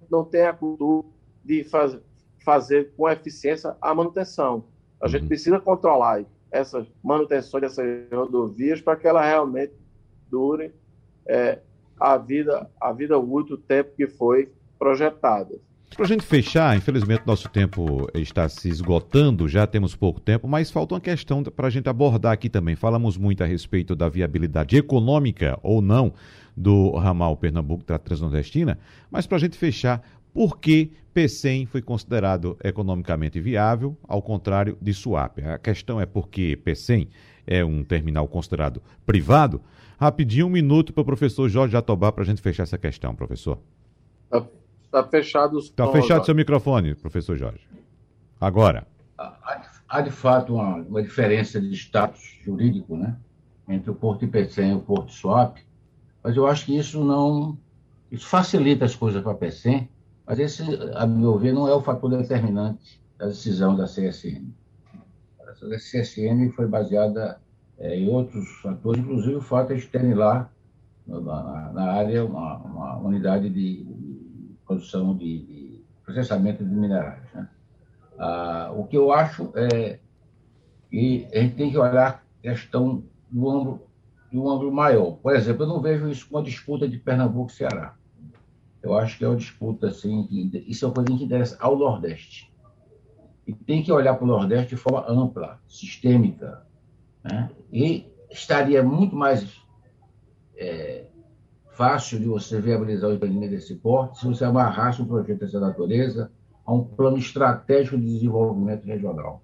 não 0.10 0.24
tem 0.24 0.44
a 0.44 0.54
cultura 0.54 1.08
de 1.44 1.64
faz, 1.64 1.98
fazer 2.44 2.94
com 2.96 3.10
eficiência 3.10 3.76
a 3.82 3.94
manutenção. 3.94 4.66
A 5.02 5.08
gente 5.08 5.24
uhum. 5.24 5.28
precisa 5.28 5.60
controlar 5.60 6.24
essa 6.52 6.86
manutenção 7.04 7.60
dessas 7.60 7.86
rodovias 8.12 8.82
para 8.82 8.96
que 8.96 9.08
ela 9.08 9.26
realmente 9.26 9.74
dure 10.30 10.74
é, 11.28 11.60
a 12.00 12.18
vida 12.18 12.70
a 12.80 12.92
vida 12.92 13.18
útil, 13.18 13.56
o 13.56 13.60
tempo 13.60 13.96
que 13.96 14.08
foi 14.08 14.52
projetada. 14.78 15.60
Para 15.96 16.06
a 16.06 16.08
gente 16.08 16.24
fechar, 16.24 16.78
infelizmente 16.78 17.24
nosso 17.26 17.50
tempo 17.50 18.08
está 18.14 18.48
se 18.48 18.70
esgotando, 18.70 19.50
já 19.50 19.68
temos 19.68 19.96
pouco 19.96 20.20
tempo, 20.20 20.48
mas 20.48 20.72
falta 20.72 20.96
uma 20.96 21.02
questão 21.02 21.44
para 21.44 21.68
a 21.68 21.70
gente 21.70 21.90
abordar 21.90 22.32
aqui 22.32 22.50
também. 22.50 22.76
Falamos 22.76 23.18
muito 23.18 23.44
a 23.44 23.46
respeito 23.46 23.96
da 23.96 24.08
viabilidade 24.08 24.78
econômica 24.78 25.60
ou 25.62 25.82
não 25.82 26.14
do 26.56 26.92
ramal 26.92 27.36
Pernambuco 27.36 27.84
Transnordestina, 27.84 28.80
mas 29.12 29.28
para 29.28 29.38
a 29.38 29.40
gente 29.40 29.58
fechar, 29.58 30.02
por 30.34 30.60
que 30.60 30.92
PCM 31.14 31.66
foi 31.66 31.82
considerado 31.82 32.56
economicamente 32.64 33.40
viável, 33.40 33.98
ao 34.08 34.22
contrário 34.22 34.78
de 34.82 34.94
Suape? 34.94 35.42
A 35.42 35.58
questão 35.58 36.00
é 36.00 36.06
porque 36.06 36.56
PCM 36.64 37.10
é 37.46 37.66
um 37.66 37.84
terminal 37.84 38.28
considerado 38.28 38.82
privado? 39.06 39.62
Rapidinho, 40.00 40.46
um 40.46 40.50
minuto 40.50 40.94
para 40.94 41.02
o 41.02 41.06
professor 41.06 41.50
Jorge 41.50 41.74
Jatobá 41.74 42.12
para 42.12 42.24
a 42.24 42.26
gente 42.26 42.42
fechar 42.42 42.64
essa 42.64 42.78
questão, 42.78 43.14
professor. 43.14 43.60
Está 44.90 45.04
tá 45.04 45.10
fechado 45.10 45.56
o 45.56 45.60
Está 45.60 45.88
fechado 45.92 46.26
seu 46.26 46.34
microfone, 46.34 46.96
professor 46.96 47.38
Jorge. 47.38 47.62
Agora. 48.42 48.88
Há, 49.16 49.62
há 49.88 50.02
de 50.02 50.10
fato 50.10 50.56
uma, 50.56 50.78
uma, 50.78 51.02
diferença 51.04 51.62
de 51.62 51.72
status 51.76 52.40
jurídico 52.44 52.98
né, 52.98 53.16
entre 53.68 53.92
o 53.92 53.96
Porto 53.96 54.26
IPCEM 54.26 54.72
e 54.72 54.76
o 54.76 54.80
Porto 54.80 55.12
Swap, 55.12 55.58
mas 56.24 56.36
eu 56.36 56.48
acho 56.48 56.66
que 56.66 56.76
isso 56.76 57.04
não. 57.04 57.56
Isso 58.12 58.28
facilita 58.28 58.86
as 58.86 58.96
coisas 58.96 59.22
para 59.22 59.34
a 59.34 59.36
PCEM, 59.36 59.88
mas 60.26 60.40
esse, 60.40 60.64
a 60.96 61.06
meu 61.06 61.38
ver, 61.38 61.54
não 61.54 61.68
é 61.68 61.76
o 61.76 61.82
fator 61.82 62.10
determinante 62.10 63.00
da 63.20 63.28
decisão 63.28 63.76
da 63.76 63.86
CSN. 63.86 64.50
A 65.40 65.78
CSN 65.78 66.50
foi 66.56 66.66
baseada 66.66 67.40
é, 67.78 67.96
em 67.96 68.10
outros 68.10 68.50
fatores, 68.62 69.02
inclusive 69.04 69.36
o 69.36 69.42
fato 69.42 69.76
de 69.76 69.86
terem 69.86 70.16
lá 70.16 70.50
na, 71.06 71.72
na 71.74 71.92
área 71.92 72.26
uma, 72.26 72.58
uma, 72.58 72.98
unidade 72.98 73.50
de, 73.50 73.84
produção 74.70 75.18
de, 75.18 75.40
de, 75.40 75.84
processamento 76.06 76.64
de 76.64 76.70
minerais. 76.70 77.24
Né? 77.34 77.50
Ah, 78.20 78.72
o 78.76 78.86
que 78.86 78.96
eu 78.96 79.12
acho 79.12 79.52
é 79.56 80.00
que 80.92 81.28
a 81.34 81.40
gente 81.40 81.56
tem 81.56 81.72
que 81.72 81.78
olhar 81.78 82.24
a 82.40 82.42
questão 82.42 83.04
do 83.32 83.50
âmbito, 83.50 83.82
do 84.32 84.48
âmbito 84.48 84.72
maior. 84.72 85.14
Por 85.14 85.36
exemplo, 85.36 85.64
eu 85.64 85.68
não 85.68 85.82
vejo 85.82 86.08
isso 86.08 86.28
como 86.28 86.38
uma 86.38 86.46
disputa 86.46 86.88
de 86.88 87.00
Pernambuco 87.00 87.52
e 87.52 87.56
Ceará. 87.56 87.96
Eu 88.82 88.96
acho 88.96 89.18
que 89.18 89.26
é 89.26 89.28
uma 89.28 89.36
disputa, 89.36 89.88
assim, 89.88 90.26
que, 90.28 90.64
isso 90.68 90.86
é 90.86 90.88
uma 90.88 90.94
coisa 90.94 91.18
que 91.18 91.24
interessa 91.24 91.58
ao 91.60 91.76
Nordeste. 91.76 92.54
E 93.48 93.54
tem 93.54 93.82
que 93.82 93.92
olhar 93.92 94.14
para 94.14 94.24
o 94.24 94.28
Nordeste 94.28 94.76
de 94.76 94.76
forma 94.76 95.04
ampla, 95.10 95.60
sistêmica. 95.68 96.64
Né? 97.24 97.50
E 97.74 98.08
estaria 98.30 98.84
muito 98.84 99.16
mais 99.16 99.60
é, 100.56 101.08
fácil 101.80 102.20
de 102.20 102.26
você 102.26 102.60
viabilizar 102.60 103.10
o 103.10 103.14
empreendimento 103.14 103.52
desse 103.52 103.74
porte 103.74 104.20
se 104.20 104.26
você 104.28 104.44
amarrasse 104.44 105.02
um 105.02 105.06
projeto 105.06 105.40
dessa 105.40 105.62
natureza 105.62 106.30
a 106.66 106.74
um 106.74 106.84
plano 106.84 107.18
estratégico 107.18 107.98
de 107.98 108.04
desenvolvimento 108.04 108.84
regional. 108.84 109.42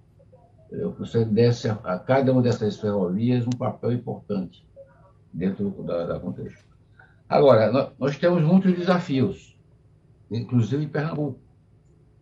Você 0.98 1.24
desse 1.24 1.66
a 1.70 1.98
cada 1.98 2.30
uma 2.30 2.42
dessas 2.42 2.78
ferrovias 2.78 3.46
um 3.46 3.56
papel 3.56 3.92
importante 3.92 4.68
dentro 5.32 5.70
da, 5.82 6.04
da 6.04 6.20
contexto. 6.20 6.62
Agora, 7.26 7.94
nós 7.98 8.18
temos 8.18 8.42
muitos 8.42 8.76
desafios, 8.76 9.58
inclusive 10.30 10.84
em 10.84 10.88
Pernambuco. 10.88 11.40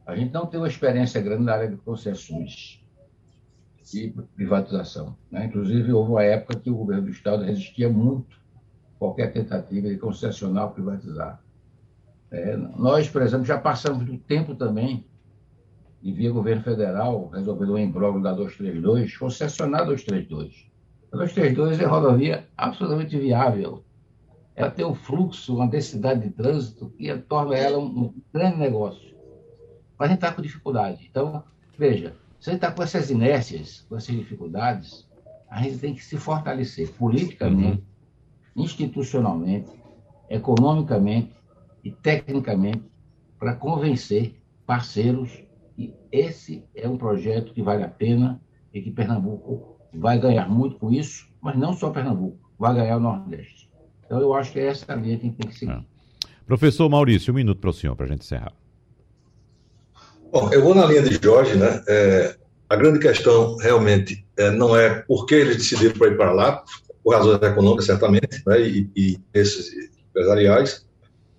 A 0.07 0.15
gente 0.15 0.33
não 0.33 0.47
tem 0.47 0.61
uma 0.61 0.69
experiência 0.69 1.21
grande 1.21 1.43
na 1.43 1.55
área 1.55 1.69
de 1.69 1.77
concessões 1.77 2.81
e 3.93 4.15
privatização. 4.37 5.17
Né? 5.29 5.47
Inclusive, 5.47 5.93
houve 5.93 6.13
uma 6.13 6.23
época 6.23 6.61
que 6.61 6.71
o 6.71 6.77
governo 6.77 7.03
do 7.03 7.11
Estado 7.11 7.43
resistia 7.43 7.89
muito 7.89 8.44
qualquer 9.05 9.33
tentativa 9.33 9.89
de 9.89 9.97
concessionar 9.97 10.65
ou 10.65 10.71
privatizar. 10.71 11.43
É, 12.31 12.57
nós, 12.57 13.09
por 13.09 13.23
exemplo, 13.23 13.45
já 13.45 13.59
passamos 13.59 14.05
do 14.05 14.17
tempo 14.17 14.55
também 14.55 15.07
de 16.03 16.13
via 16.13 16.31
governo 16.31 16.63
federal 16.63 17.29
resolver 17.29 17.67
o 17.67 17.79
imbróglio 17.79 18.23
da 18.23 18.33
232, 18.33 19.17
concessionar 19.17 19.83
a 19.83 19.85
232. 19.85 20.67
A 21.13 21.17
232 21.17 21.81
é 21.81 21.85
rodovia 21.85 22.47
absolutamente 22.57 23.19
viável, 23.19 23.85
ela 24.57 24.71
tem 24.71 24.85
um 24.85 24.95
fluxo, 24.95 25.57
uma 25.57 25.67
densidade 25.67 26.21
de 26.21 26.31
trânsito 26.31 26.89
que 26.91 27.15
torna 27.19 27.57
ela 27.57 27.79
um, 27.79 27.87
um 27.87 28.15
grande 28.33 28.59
negócio. 28.59 29.15
Mas 29.99 30.07
a 30.07 30.13
gente 30.13 30.23
está 30.23 30.33
com 30.33 30.43
dificuldade. 30.43 31.07
Então, 31.11 31.43
veja, 31.77 32.15
se 32.39 32.51
a 32.51 32.53
gente 32.53 32.63
está 32.63 32.71
com 32.71 32.83
essas 32.83 33.11
inércias, 33.11 33.85
com 33.89 33.97
essas 33.97 34.15
dificuldades, 34.15 35.09
a 35.49 35.63
gente 35.63 35.79
tem 35.79 35.95
que 35.95 36.05
se 36.05 36.17
fortalecer 36.17 36.93
politicamente, 36.93 37.79
uhum. 37.79 37.94
Institucionalmente, 38.57 39.71
economicamente 40.29 41.33
e 41.83 41.91
tecnicamente 41.91 42.83
para 43.39 43.55
convencer 43.55 44.41
parceiros 44.67 45.31
que 45.77 45.95
esse 46.11 46.65
é 46.75 46.89
um 46.89 46.97
projeto 46.97 47.53
que 47.53 47.63
vale 47.63 47.83
a 47.83 47.89
pena 47.89 48.41
e 48.73 48.81
que 48.81 48.91
Pernambuco 48.91 49.79
vai 49.93 50.19
ganhar 50.19 50.49
muito 50.49 50.77
com 50.77 50.91
isso, 50.91 51.29
mas 51.41 51.57
não 51.57 51.73
só 51.75 51.91
Pernambuco, 51.91 52.39
vai 52.59 52.75
ganhar 52.75 52.97
o 52.97 53.01
Nordeste. 53.01 53.71
Então, 54.05 54.21
eu 54.21 54.35
acho 54.35 54.53
que 54.53 54.61
é 54.61 54.67
essa 54.67 54.93
a 54.93 54.97
linha 54.97 55.19
que 55.19 55.27
a 55.27 55.29
gente 55.29 55.37
tem 55.37 55.51
que 55.51 55.59
seguir. 55.59 55.73
É. 55.73 55.85
Professor 56.47 56.89
Maurício, 56.89 57.33
um 57.33 57.37
minuto 57.37 57.59
para 57.59 57.71
o 57.71 57.73
senhor, 57.73 57.97
para 57.97 58.07
a 58.07 58.09
gente 58.09 58.21
encerrar. 58.21 58.53
Bom, 60.31 60.53
eu 60.53 60.63
vou 60.63 60.75
na 60.75 60.85
linha 60.85 61.03
de 61.03 61.19
Jorge, 61.23 61.57
né? 61.57 61.83
É, 61.89 62.37
a 62.69 62.77
grande 62.77 62.99
questão 62.99 63.57
realmente 63.57 64.27
é, 64.37 64.51
não 64.51 64.77
é 64.77 65.03
por 65.03 65.27
que 65.27 65.35
eles 65.35 65.57
decidiram 65.57 65.97
para 65.97 66.09
ir 66.09 66.17
para 66.17 66.33
lá, 66.33 66.65
por 67.05 67.15
razões 67.15 67.41
econômicas, 67.43 67.85
certamente, 67.85 68.43
né? 68.47 68.61
E, 68.63 68.91
e 68.97 69.21
esses 69.35 69.71
empresariais, 70.09 70.87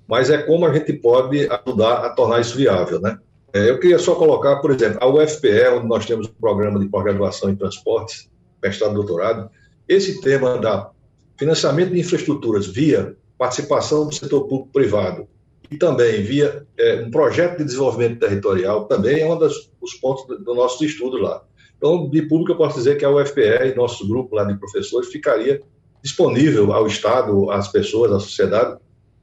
mas 0.07 0.29
é 0.29 0.37
como 0.37 0.65
a 0.65 0.73
gente 0.73 0.93
pode 0.93 1.49
ajudar 1.49 2.05
a 2.05 2.09
tornar 2.11 2.39
isso 2.39 2.55
viável, 2.55 3.01
né? 3.01 3.17
É, 3.51 3.69
eu 3.69 3.79
queria 3.79 3.97
só 3.97 4.15
colocar, 4.15 4.57
por 4.57 4.71
exemplo, 4.71 4.99
a 5.01 5.07
UFPE, 5.07 5.69
onde 5.77 5.87
nós 5.87 6.05
temos 6.05 6.27
um 6.27 6.33
programa 6.33 6.79
de 6.79 6.87
pós-graduação 6.87 7.49
em 7.49 7.55
transportes, 7.55 8.29
mestrado 8.61 8.91
e 8.91 8.95
doutorado, 8.95 9.49
esse 9.87 10.21
tema 10.21 10.57
da 10.57 10.91
financiamento 11.37 11.91
de 11.91 11.99
infraestruturas 11.99 12.67
via 12.67 13.15
participação 13.37 14.07
do 14.07 14.13
setor 14.13 14.41
público-privado 14.47 15.27
e 15.71 15.77
também 15.77 16.21
via 16.21 16.65
é, 16.77 17.01
um 17.01 17.09
projeto 17.09 17.57
de 17.57 17.65
desenvolvimento 17.65 18.19
territorial, 18.19 18.85
também 18.85 19.21
é 19.21 19.25
um 19.25 19.37
dos, 19.37 19.71
dos 19.81 19.93
pontos 19.95 20.27
do, 20.27 20.37
do 20.43 20.53
nosso 20.53 20.83
estudo 20.83 21.17
lá. 21.17 21.43
Então, 21.85 22.09
de 22.09 22.23
público, 22.23 22.51
eu 22.51 22.57
posso 22.57 22.77
dizer 22.77 22.97
que 22.97 23.05
a 23.05 23.11
UFPE 23.11 23.71
e 23.71 23.75
nosso 23.75 24.07
grupo 24.07 24.35
lá 24.35 24.43
de 24.43 24.57
professores 24.57 25.09
ficaria 25.09 25.61
disponível 26.01 26.73
ao 26.73 26.87
Estado, 26.87 27.51
às 27.51 27.67
pessoas, 27.67 28.11
à 28.11 28.19
sociedade, 28.19 28.79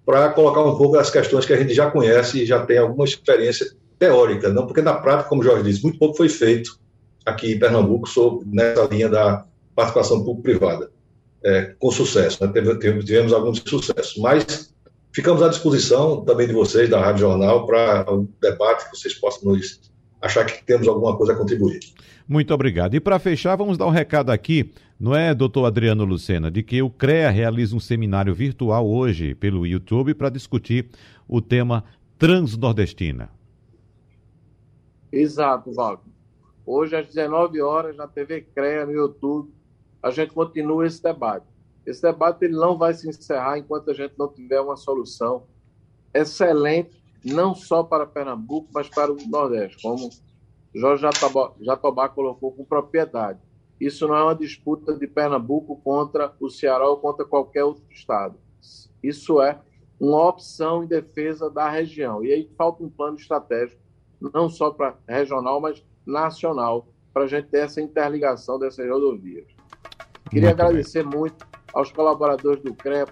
para 0.06 0.28
colocar 0.28 0.62
um 0.62 0.76
pouco 0.76 0.96
as 0.96 1.10
questões 1.10 1.44
que 1.44 1.52
a 1.52 1.56
gente 1.56 1.74
já 1.74 1.90
conhece 1.90 2.40
e 2.40 2.46
já 2.46 2.64
tem 2.64 2.78
alguma 2.78 3.04
experiência 3.04 3.66
teórica, 3.98 4.48
não 4.48 4.64
porque 4.64 4.80
na 4.80 4.94
prática, 4.94 5.28
como 5.28 5.40
o 5.40 5.44
Jorge 5.44 5.64
disse, 5.64 5.82
muito 5.82 5.98
pouco 5.98 6.16
foi 6.16 6.28
feito 6.28 6.78
aqui 7.26 7.52
em 7.52 7.58
Pernambuco 7.58 8.08
sobre 8.08 8.46
nessa 8.46 8.84
linha 8.84 9.08
da 9.08 9.44
participação 9.74 10.22
público-privada 10.22 10.92
é, 11.44 11.74
com 11.80 11.90
sucesso, 11.90 12.46
né? 12.46 12.52
tivemos, 12.52 13.04
tivemos 13.04 13.32
alguns 13.32 13.60
sucessos, 13.66 14.16
mas 14.18 14.72
ficamos 15.12 15.42
à 15.42 15.48
disposição 15.48 16.24
também 16.24 16.46
de 16.46 16.52
vocês, 16.52 16.88
da 16.88 17.00
Rádio 17.00 17.22
Jornal, 17.22 17.66
para 17.66 18.08
o 18.14 18.28
debate 18.40 18.88
que 18.88 18.96
vocês 18.96 19.14
possam 19.14 19.50
nos 19.50 19.91
achar 20.22 20.46
que 20.46 20.64
temos 20.64 20.86
alguma 20.86 21.16
coisa 21.16 21.32
a 21.32 21.36
contribuir. 21.36 21.80
Muito 22.28 22.54
obrigado. 22.54 22.94
E 22.94 23.00
para 23.00 23.18
fechar, 23.18 23.56
vamos 23.56 23.76
dar 23.76 23.86
um 23.86 23.90
recado 23.90 24.30
aqui, 24.30 24.72
não 24.98 25.14
é, 25.14 25.34
doutor 25.34 25.66
Adriano 25.66 26.04
Lucena, 26.04 26.50
de 26.50 26.62
que 26.62 26.80
o 26.80 26.88
CREA 26.88 27.28
realiza 27.30 27.74
um 27.74 27.80
seminário 27.80 28.32
virtual 28.32 28.88
hoje 28.88 29.34
pelo 29.34 29.66
YouTube 29.66 30.14
para 30.14 30.30
discutir 30.30 30.88
o 31.28 31.40
tema 31.42 31.84
Transnordestina. 32.18 33.28
Exato, 35.10 35.72
Wagner. 35.72 36.12
Hoje 36.64 36.94
às 36.94 37.08
19 37.08 37.60
horas 37.60 37.96
na 37.96 38.06
TV 38.06 38.42
CREA 38.54 38.86
no 38.86 38.92
YouTube 38.92 39.52
a 40.00 40.10
gente 40.10 40.32
continua 40.32 40.86
esse 40.86 41.02
debate. 41.02 41.46
Esse 41.84 42.00
debate 42.00 42.44
ele 42.44 42.54
não 42.54 42.78
vai 42.78 42.94
se 42.94 43.08
encerrar 43.08 43.58
enquanto 43.58 43.90
a 43.90 43.94
gente 43.94 44.14
não 44.16 44.28
tiver 44.28 44.60
uma 44.60 44.76
solução 44.76 45.44
excelente, 46.14 47.01
não 47.24 47.54
só 47.54 47.82
para 47.82 48.06
Pernambuco, 48.06 48.68
mas 48.72 48.88
para 48.88 49.12
o 49.12 49.16
Nordeste, 49.28 49.82
como 49.82 50.10
Jorge 50.74 51.02
Jatobá, 51.02 51.52
Jatobá 51.60 52.08
colocou 52.08 52.52
com 52.52 52.64
propriedade. 52.64 53.38
Isso 53.80 54.06
não 54.06 54.14
é 54.14 54.22
uma 54.22 54.34
disputa 54.34 54.94
de 54.96 55.06
Pernambuco 55.06 55.76
contra 55.82 56.34
o 56.40 56.48
Ceará 56.48 56.88
ou 56.88 56.96
contra 56.98 57.24
qualquer 57.24 57.64
outro 57.64 57.84
estado. 57.90 58.36
Isso 59.02 59.40
é 59.42 59.60
uma 59.98 60.28
opção 60.28 60.84
em 60.84 60.86
defesa 60.86 61.50
da 61.50 61.68
região. 61.68 62.24
E 62.24 62.32
aí 62.32 62.50
falta 62.56 62.82
um 62.82 62.88
plano 62.88 63.16
estratégico, 63.16 63.80
não 64.20 64.48
só 64.48 64.70
para 64.70 64.96
regional, 65.06 65.60
mas 65.60 65.84
nacional, 66.06 66.88
para 67.12 67.24
a 67.24 67.26
gente 67.26 67.48
ter 67.48 67.58
essa 67.58 67.80
interligação 67.80 68.58
dessas 68.58 68.88
rodovias. 68.88 69.46
Queria 70.30 70.48
muito 70.48 70.60
agradecer 70.60 71.06
bem. 71.06 71.18
muito 71.18 71.46
aos 71.72 71.92
colaboradores 71.92 72.62
do 72.62 72.74
CREA 72.74 73.06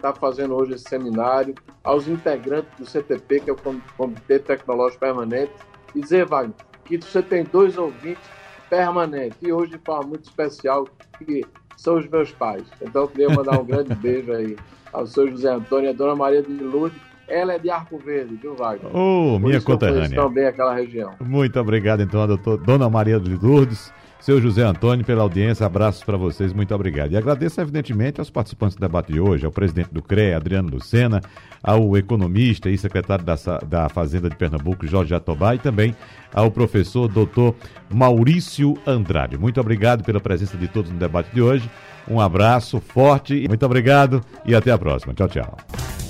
estar 0.00 0.14
fazendo 0.14 0.54
hoje 0.54 0.74
esse 0.74 0.84
seminário, 0.88 1.54
aos 1.84 2.08
integrantes 2.08 2.70
do 2.78 2.86
CTP, 2.86 3.40
que 3.40 3.50
é 3.50 3.52
o 3.52 3.56
Comitê 3.96 4.38
Tecnológico 4.38 5.00
Permanente, 5.00 5.52
e 5.94 6.00
dizer, 6.00 6.26
Wagner, 6.26 6.54
que 6.84 6.98
você 6.98 7.22
tem 7.22 7.44
dois 7.44 7.76
ouvintes 7.76 8.24
permanentes, 8.68 9.38
e 9.42 9.52
hoje 9.52 9.72
de 9.72 9.78
forma 9.78 10.08
muito 10.08 10.24
especial, 10.24 10.86
que 11.18 11.44
são 11.76 11.98
os 11.98 12.08
meus 12.08 12.30
pais. 12.32 12.64
Então, 12.80 13.02
eu 13.02 13.08
queria 13.08 13.30
mandar 13.30 13.58
um 13.58 13.64
grande 13.64 13.94
beijo 13.96 14.32
aí 14.32 14.56
ao 14.92 15.06
seu 15.06 15.28
José 15.28 15.50
Antônio 15.50 15.86
e 15.86 15.90
à 15.90 15.92
dona 15.92 16.16
Maria 16.16 16.42
de 16.42 16.52
Lourdes. 16.52 16.98
Ela 17.28 17.54
é 17.54 17.58
de 17.58 17.70
Arco 17.70 17.96
Verde, 17.96 18.34
viu, 18.34 18.56
Wagner? 18.56 18.94
Ô, 18.94 19.34
oh, 19.34 19.38
minha 19.38 19.60
conterrânea. 19.60 20.20
também 20.20 20.46
aquela 20.46 20.74
região. 20.74 21.14
Muito 21.20 21.60
obrigado, 21.60 22.02
então, 22.02 22.22
a 22.22 22.26
doutor, 22.26 22.58
dona 22.58 22.90
Maria 22.90 23.20
de 23.20 23.36
Lourdes 23.36 23.92
seu 24.20 24.40
José 24.40 24.62
Antônio, 24.62 25.04
pela 25.04 25.22
audiência, 25.22 25.64
abraços 25.64 26.04
para 26.04 26.16
vocês, 26.16 26.52
muito 26.52 26.74
obrigado. 26.74 27.12
E 27.12 27.16
agradeço, 27.16 27.60
evidentemente, 27.60 28.20
aos 28.20 28.28
participantes 28.28 28.76
do 28.76 28.80
debate 28.80 29.12
de 29.12 29.18
hoje, 29.18 29.46
ao 29.46 29.52
presidente 29.52 29.88
do 29.92 30.02
CREA, 30.02 30.36
Adriano 30.36 30.68
Lucena, 30.68 31.22
ao 31.62 31.96
economista 31.96 32.68
e 32.68 32.76
secretário 32.76 33.24
da, 33.24 33.34
da 33.66 33.88
Fazenda 33.88 34.28
de 34.28 34.36
Pernambuco, 34.36 34.86
Jorge 34.86 35.10
Jatobá, 35.10 35.54
e 35.54 35.58
também 35.58 35.96
ao 36.34 36.50
professor 36.50 37.08
doutor 37.08 37.54
Maurício 37.88 38.76
Andrade. 38.86 39.38
Muito 39.38 39.60
obrigado 39.60 40.04
pela 40.04 40.20
presença 40.20 40.56
de 40.56 40.68
todos 40.68 40.90
no 40.90 40.98
debate 40.98 41.32
de 41.32 41.40
hoje. 41.40 41.68
Um 42.08 42.20
abraço 42.20 42.80
forte, 42.80 43.46
muito 43.48 43.64
obrigado 43.64 44.22
e 44.44 44.54
até 44.54 44.70
a 44.70 44.78
próxima. 44.78 45.14
Tchau, 45.14 45.28
tchau. 45.28 46.09